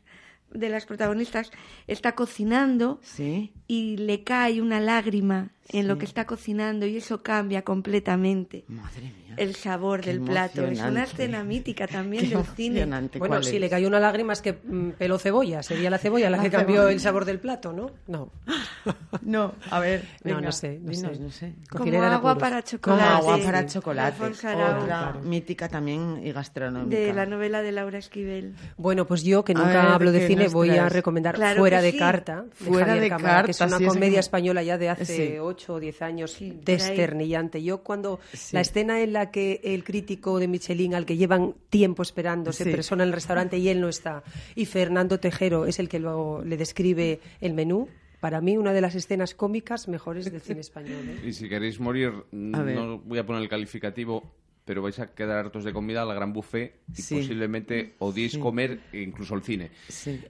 de 0.52 0.69
las 0.69 0.86
protagonistas 0.86 1.52
está 1.88 2.15
cocinando 2.15 3.02
Sí. 3.04 3.52
y 3.67 3.97
le 3.97 4.23
cae 4.23 4.62
una 4.62 4.80
lágrima 4.80 5.50
en 5.69 5.88
lo 5.88 5.97
que 5.97 6.06
está 6.06 6.25
cocinando 6.25 6.86
y 6.86 6.97
eso 6.97 7.21
cambia 7.23 7.62
completamente 7.63 8.63
Madre 8.67 9.01
mía. 9.01 9.36
el 9.38 9.56
sabor 9.56 10.01
Qué 10.01 10.12
del 10.12 10.21
plato. 10.21 10.65
Es 10.65 10.80
una 10.82 11.03
escena 11.03 11.43
mítica 11.43 11.88
también 11.88 12.23
Qué 12.30 12.36
del 12.36 12.45
cine. 12.45 12.86
Bueno, 12.86 13.10
¿Cuál 13.36 13.43
si 13.43 13.56
es? 13.56 13.62
le 13.62 13.69
cayó 13.69 13.88
una 13.88 13.99
lágrima 13.99 14.34
es 14.34 14.41
que 14.41 14.53
mm, 14.53 14.91
peló 14.91 15.17
cebolla. 15.19 15.62
Sería 15.63 15.89
la 15.89 15.97
cebolla 15.97 16.30
la, 16.30 16.38
La 16.38 16.43
que 16.43 16.49
cambió 16.49 16.75
cebolla. 16.77 16.93
el 16.93 16.99
sabor 16.99 17.25
del 17.25 17.39
plato, 17.39 17.73
¿no? 17.73 17.91
No. 18.08 18.32
No, 19.21 19.56
a 19.71 19.80
ver. 19.82 20.03
No, 20.23 20.36
venga, 20.36 20.41
no 20.41 20.51
sé, 20.53 20.80
no 20.82 20.93
sé. 20.93 21.19
no 21.19 21.30
sé. 21.32 21.53
Como 21.69 22.01
agua 22.01 22.38
para 22.38 22.62
Como 22.62 22.69
chocolate. 22.71 23.03
agua 23.03 23.38
para 23.43 23.65
chocolate. 23.65 24.23
Otra 24.23 25.13
mítica 25.23 25.67
también 25.67 26.21
y 26.23 26.32
gastronómica. 26.32 26.95
de 26.97 27.13
la 27.13 27.25
novela 27.25 27.62
de 27.62 27.71
Laura 27.73 27.97
Esquivel. 27.97 28.56
Bueno, 28.77 29.06
pues 29.06 29.23
yo, 29.23 29.43
que 29.43 29.53
nunca 29.53 29.67
ver, 29.69 29.77
hablo 29.91 30.12
¿de 30.13 30.27
cine, 30.27 30.47
voy 30.47 30.69
a 30.77 30.88
recomendar 30.88 31.36
Claro 31.36 31.60
Fuera 31.60 31.82
de 31.82 31.91
sí. 31.91 31.97
Carta, 31.97 32.43
de 32.43 32.65
Fuera 32.65 32.86
Javier 32.86 33.03
de 33.03 33.10
Cámara, 33.10 33.43
que 33.43 33.51
es 33.51 33.58
Carta, 33.58 33.75
una 33.77 33.86
sí, 33.86 33.93
comedia 33.93 34.19
española 34.21 34.63
ya 34.63 34.77
de 34.77 34.89
hace. 34.89 35.39
8 35.58 35.74
o 35.74 35.80
10 35.80 36.02
años, 36.04 36.38
ahí. 36.39 36.60
desternillante. 36.63 37.63
Yo 37.63 37.80
cuando 37.84 38.20
Sí. 38.34 38.56
la 38.56 38.62
escena 38.62 39.02
en 39.02 39.13
la 39.13 39.32
que 39.32 39.60
el 39.63 39.84
crítico 39.84 40.39
de 40.39 40.48
Michelin, 40.48 40.93
al 40.96 41.06
que 41.06 41.17
llevan 41.17 41.56
tiempo 41.70 42.04
esperando, 42.04 42.54
se 42.54 42.63
Sí. 42.65 42.72
persona 42.72 43.04
en 43.04 43.10
el 43.10 43.13
restaurante 43.13 43.58
y 43.58 43.70
él 43.70 43.82
no 43.82 43.89
está, 43.89 44.24
y 44.56 44.65
Fernando 44.65 45.20
Tejero 45.20 45.65
es 45.65 45.80
el 45.80 45.89
que 45.89 46.00
luego 46.00 46.43
le 46.43 46.58
describe 46.58 47.20
el 47.41 47.54
menú, 47.54 47.88
para 48.20 48.41
mí 48.41 48.58
una 48.58 48.74
de 48.74 48.82
las 48.82 48.96
escenas 48.96 49.34
cómicas 49.36 49.88
mejores 49.88 50.32
del 50.32 50.41
cine 50.41 50.62
español. 50.62 51.04
¿eh? 51.08 51.28
Y 51.28 51.34
si 51.34 51.48
queréis 51.50 51.80
morir, 51.80 52.12
no 52.32 53.00
voy 53.00 53.20
a 53.20 53.26
poner 53.26 53.41
el 53.43 53.50
calificativo, 53.50 54.24
pero 54.67 54.82
vais 54.82 54.99
a 54.99 55.08
quedar 55.15 55.38
hartos 55.38 55.63
de 55.63 55.71
comida, 55.71 56.03
la 56.03 56.13
gran 56.13 56.34
buffet, 56.34 56.82
y 56.93 57.01
Sí. 57.01 57.15
posiblemente 57.15 57.95
odiéis 57.99 58.38
comer 58.38 58.82
incluso 58.91 59.34
el 59.34 59.41
cine. 59.41 59.71
Sí. 59.88 60.19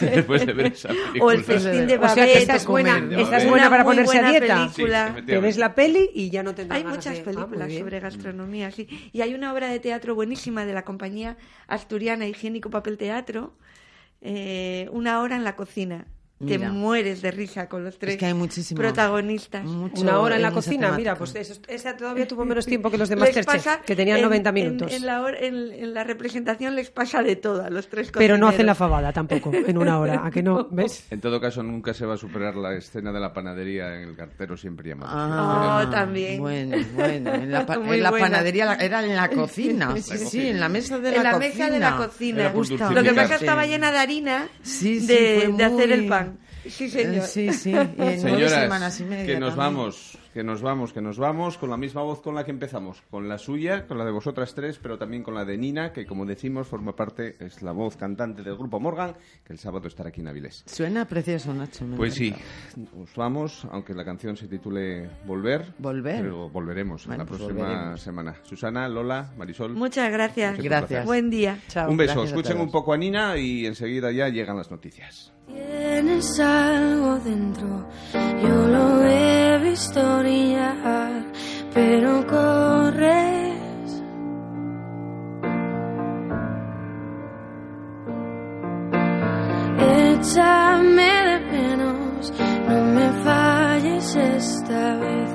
Después 0.00 0.44
de 0.46 0.52
ver 0.52 0.66
esa 0.66 0.88
película. 0.90 1.24
O 1.24 1.30
el 1.32 1.42
festín 1.42 1.86
de 1.86 1.96
O 1.96 2.00
sea 2.00 2.14
que 2.14 2.20
Babette. 2.20 2.36
esta 2.36 2.56
es 2.56 2.66
buena, 2.66 3.00
buena 3.48 3.70
para 3.70 3.84
ponerse 3.84 4.18
a 4.18 4.28
dieta. 4.30 4.68
película. 4.70 5.14
Sí, 5.16 5.22
Te 5.24 5.38
ves 5.40 5.56
la 5.56 5.74
peli 5.74 6.10
y 6.14 6.28
ya 6.28 6.42
no 6.42 6.54
tendrás 6.54 6.76
Hay 6.76 6.82
ganas 6.84 6.98
muchas 6.98 7.16
de- 7.16 7.24
películas 7.24 7.66
bien. 7.68 7.80
sobre 7.80 7.98
gastronomía, 8.00 8.70
sí. 8.70 8.86
Y 9.12 9.22
hay 9.22 9.32
una 9.34 9.52
obra 9.54 9.68
de 9.70 9.80
teatro 9.80 10.14
buenísima 10.14 10.66
de 10.66 10.74
la 10.74 10.84
compañía 10.84 11.38
asturiana 11.66 12.26
Higiénico 12.28 12.68
Papel 12.68 12.98
Teatro, 12.98 13.54
eh, 14.20 14.88
Una 14.92 15.20
hora 15.22 15.34
en 15.36 15.44
la 15.44 15.56
cocina. 15.56 16.06
Te 16.38 16.56
Mira. 16.56 16.70
mueres 16.70 17.20
de 17.20 17.32
risa 17.32 17.68
con 17.68 17.82
los 17.82 17.98
tres 17.98 18.16
que 18.16 18.24
hay 18.26 18.32
muchísimo- 18.32 18.78
protagonistas. 18.80 19.64
Mucho 19.64 20.02
Una 20.02 20.20
hora 20.20 20.36
en 20.36 20.42
la 20.42 20.52
cocina, 20.52 20.92
mira, 20.96 21.14
temática. 21.14 21.16
pues 21.16 21.34
eso- 21.34 21.60
esa 21.66 21.96
todavía 21.96 22.28
tuvo 22.28 22.44
menos 22.44 22.64
tiempo 22.66 22.92
que 22.92 22.96
los 22.98 23.08
de 23.08 23.16
Les 23.16 23.24
Masterchef, 23.34 23.46
pasa 23.64 23.80
que 23.84 23.96
tenían 23.96 24.18
en- 24.18 24.22
90 24.22 24.50
en- 24.50 24.54
minutos. 24.54 24.92
En, 24.92 25.04
la, 25.04 25.20
hor- 25.20 25.36
en- 25.40 25.72
en 25.72 25.94
la 25.94 26.04
representación 26.04 26.76
les 26.76 26.90
pasa 26.90 27.24
de 27.24 27.34
todo 27.34 27.64
a 27.64 27.70
los 27.70 27.88
tres 27.88 28.12
Pero 28.12 28.38
no 28.38 28.46
hacen 28.46 28.66
la 28.66 28.74
cocineros. 28.74 28.78
fabada 28.78 29.12
tampoco, 29.12 29.50
en 29.52 29.78
una 29.78 29.98
hora, 29.98 30.24
¿a 30.24 30.30
que 30.30 30.44
no? 30.44 30.68
¿Ves? 30.70 31.06
En 31.10 31.20
todo 31.20 31.40
caso, 31.40 31.64
nunca 31.64 31.92
se 31.92 32.06
va 32.06 32.14
a 32.14 32.16
superar 32.16 32.54
la 32.54 32.72
escena 32.76 33.10
de 33.10 33.18
la 33.18 33.32
panadería 33.32 33.96
en 34.00 34.08
el 34.10 34.14
cartero 34.16 34.56
siempre 34.56 34.90
llama. 34.90 35.06
Ah, 35.08 35.84
Oh, 35.86 35.90
también. 35.90 36.38
Bueno, 36.40 36.76
bueno. 36.94 37.34
En 37.34 37.50
la, 37.50 37.62
en 37.62 38.02
la 38.02 38.10
panadería 38.12 38.64
la- 38.64 38.74
era 38.76 39.04
en 39.04 39.16
la 39.16 39.28
cocina. 39.28 39.92
Sí, 39.96 40.02
cocina. 40.12 40.30
sí, 40.30 40.46
en 40.48 40.60
la 40.60 40.68
mesa 40.68 40.98
de 41.00 41.08
en 41.08 41.16
la, 41.16 41.22
la 41.24 41.32
cocina. 41.32 41.52
mesa 41.64 41.70
de 41.72 41.78
la 41.80 41.96
cocina. 41.96 42.44
Lo 42.44 42.52
que 42.52 42.62
pasa 42.62 43.02
dulcificar. 43.02 43.32
estaba 43.40 43.66
llena 43.66 43.90
de 43.90 43.98
harina 43.98 44.48
Sí, 44.62 45.00
sí, 45.00 45.06
de, 45.06 45.52
de 45.56 45.64
hacer 45.64 45.90
el 45.92 46.06
pan. 46.06 46.27
Sí, 46.70 46.88
señor. 46.90 47.26
Sí, 47.26 47.52
sí. 47.52 47.70
Y 47.70 47.74
en 47.74 47.94
nueve 47.96 48.18
Señoras, 48.18 48.52
semanas 48.52 49.00
y 49.00 49.04
media 49.04 49.26
que 49.26 49.40
nos 49.40 49.54
también. 49.56 49.74
vamos, 49.76 50.18
que 50.38 50.44
nos 50.44 50.62
vamos, 50.62 50.92
que 50.92 51.00
nos 51.00 51.18
vamos 51.18 51.58
con 51.58 51.68
la 51.68 51.76
misma 51.76 52.02
voz 52.02 52.22
con 52.22 52.36
la 52.36 52.44
que 52.44 52.52
empezamos, 52.52 53.02
con 53.10 53.28
la 53.28 53.38
suya, 53.38 53.88
con 53.88 53.98
la 53.98 54.04
de 54.04 54.12
vosotras 54.12 54.54
tres, 54.54 54.78
pero 54.80 54.96
también 54.96 55.24
con 55.24 55.34
la 55.34 55.44
de 55.44 55.58
Nina, 55.58 55.92
que 55.92 56.06
como 56.06 56.24
decimos 56.26 56.68
forma 56.68 56.94
parte, 56.94 57.34
es 57.44 57.60
la 57.60 57.72
voz 57.72 57.96
cantante 57.96 58.44
del 58.44 58.56
grupo 58.56 58.78
Morgan, 58.78 59.16
que 59.44 59.52
el 59.52 59.58
sábado 59.58 59.88
estará 59.88 60.10
aquí 60.10 60.20
en 60.20 60.28
Avilés. 60.28 60.62
Suena 60.64 61.06
precioso, 61.08 61.52
Nacho. 61.52 61.84
me 61.84 61.96
Pues 61.96 62.14
sí, 62.14 62.32
nos 62.76 63.12
vamos, 63.16 63.66
aunque 63.72 63.94
la 63.94 64.04
canción 64.04 64.36
se 64.36 64.46
titule 64.46 65.10
Volver. 65.26 65.74
Volver. 65.78 66.22
Pero 66.22 66.48
volveremos 66.50 67.04
Bueno, 67.08 67.14
en 67.24 67.26
la 67.26 67.28
pues 67.28 67.40
próxima 67.40 67.66
volveremos. 67.68 68.00
semana. 68.00 68.36
Susana, 68.44 68.88
Lola, 68.88 69.32
Marisol. 69.36 69.74
Muchas 69.74 70.08
gracias. 70.12 70.56
Gracias. 70.62 71.04
Buen 71.04 71.30
día. 71.30 71.58
Chao. 71.66 71.90
un 71.90 71.96
beso, 71.96 72.22
escuchen 72.22 72.60
un 72.60 72.70
poco 72.70 72.92
a 72.92 72.96
Nina 72.96 73.36
y 73.36 73.66
enseguida 73.66 74.12
ya 74.12 74.28
llegan 74.28 74.56
las 74.56 74.70
noticias. 74.70 75.32
Tienes 75.48 76.38
algo 76.38 77.18
dentro, 77.18 77.88
yo 78.40 78.68
lo 78.68 79.02
he 79.02 79.37
visto 79.68 80.00
brillar, 80.20 81.24
pero 81.74 82.26
corres. 82.26 84.02
Échame 89.78 91.12
de 91.28 91.38
menos, 91.52 92.32
no 92.68 92.78
me 92.96 93.08
falles 93.24 94.16
esta 94.16 94.96
vez, 94.96 95.30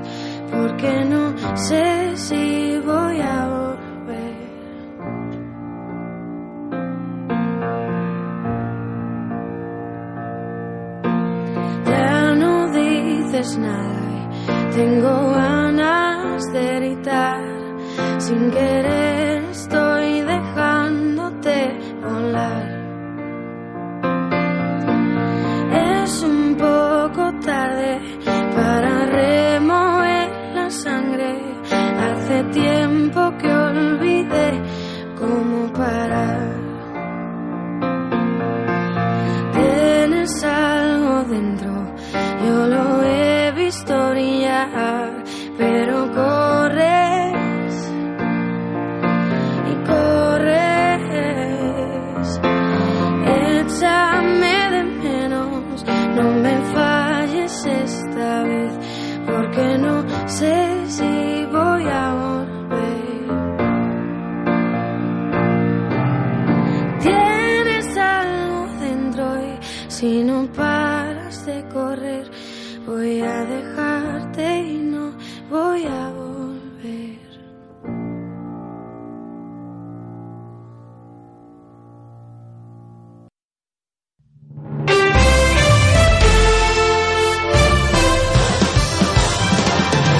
porque 0.51 1.05
no 1.05 1.23
sé 1.55 2.17
si 2.17 2.79
voy 2.79 3.19
a 3.21 3.47
volver. 3.47 4.33
Ya 11.85 12.35
no 12.35 12.71
dices 12.71 13.57
nada 13.57 14.02
tengo 14.75 15.31
ganas 15.31 16.51
de 16.51 16.75
gritar. 16.75 17.41
Sin 18.17 18.51
querer 18.51 19.22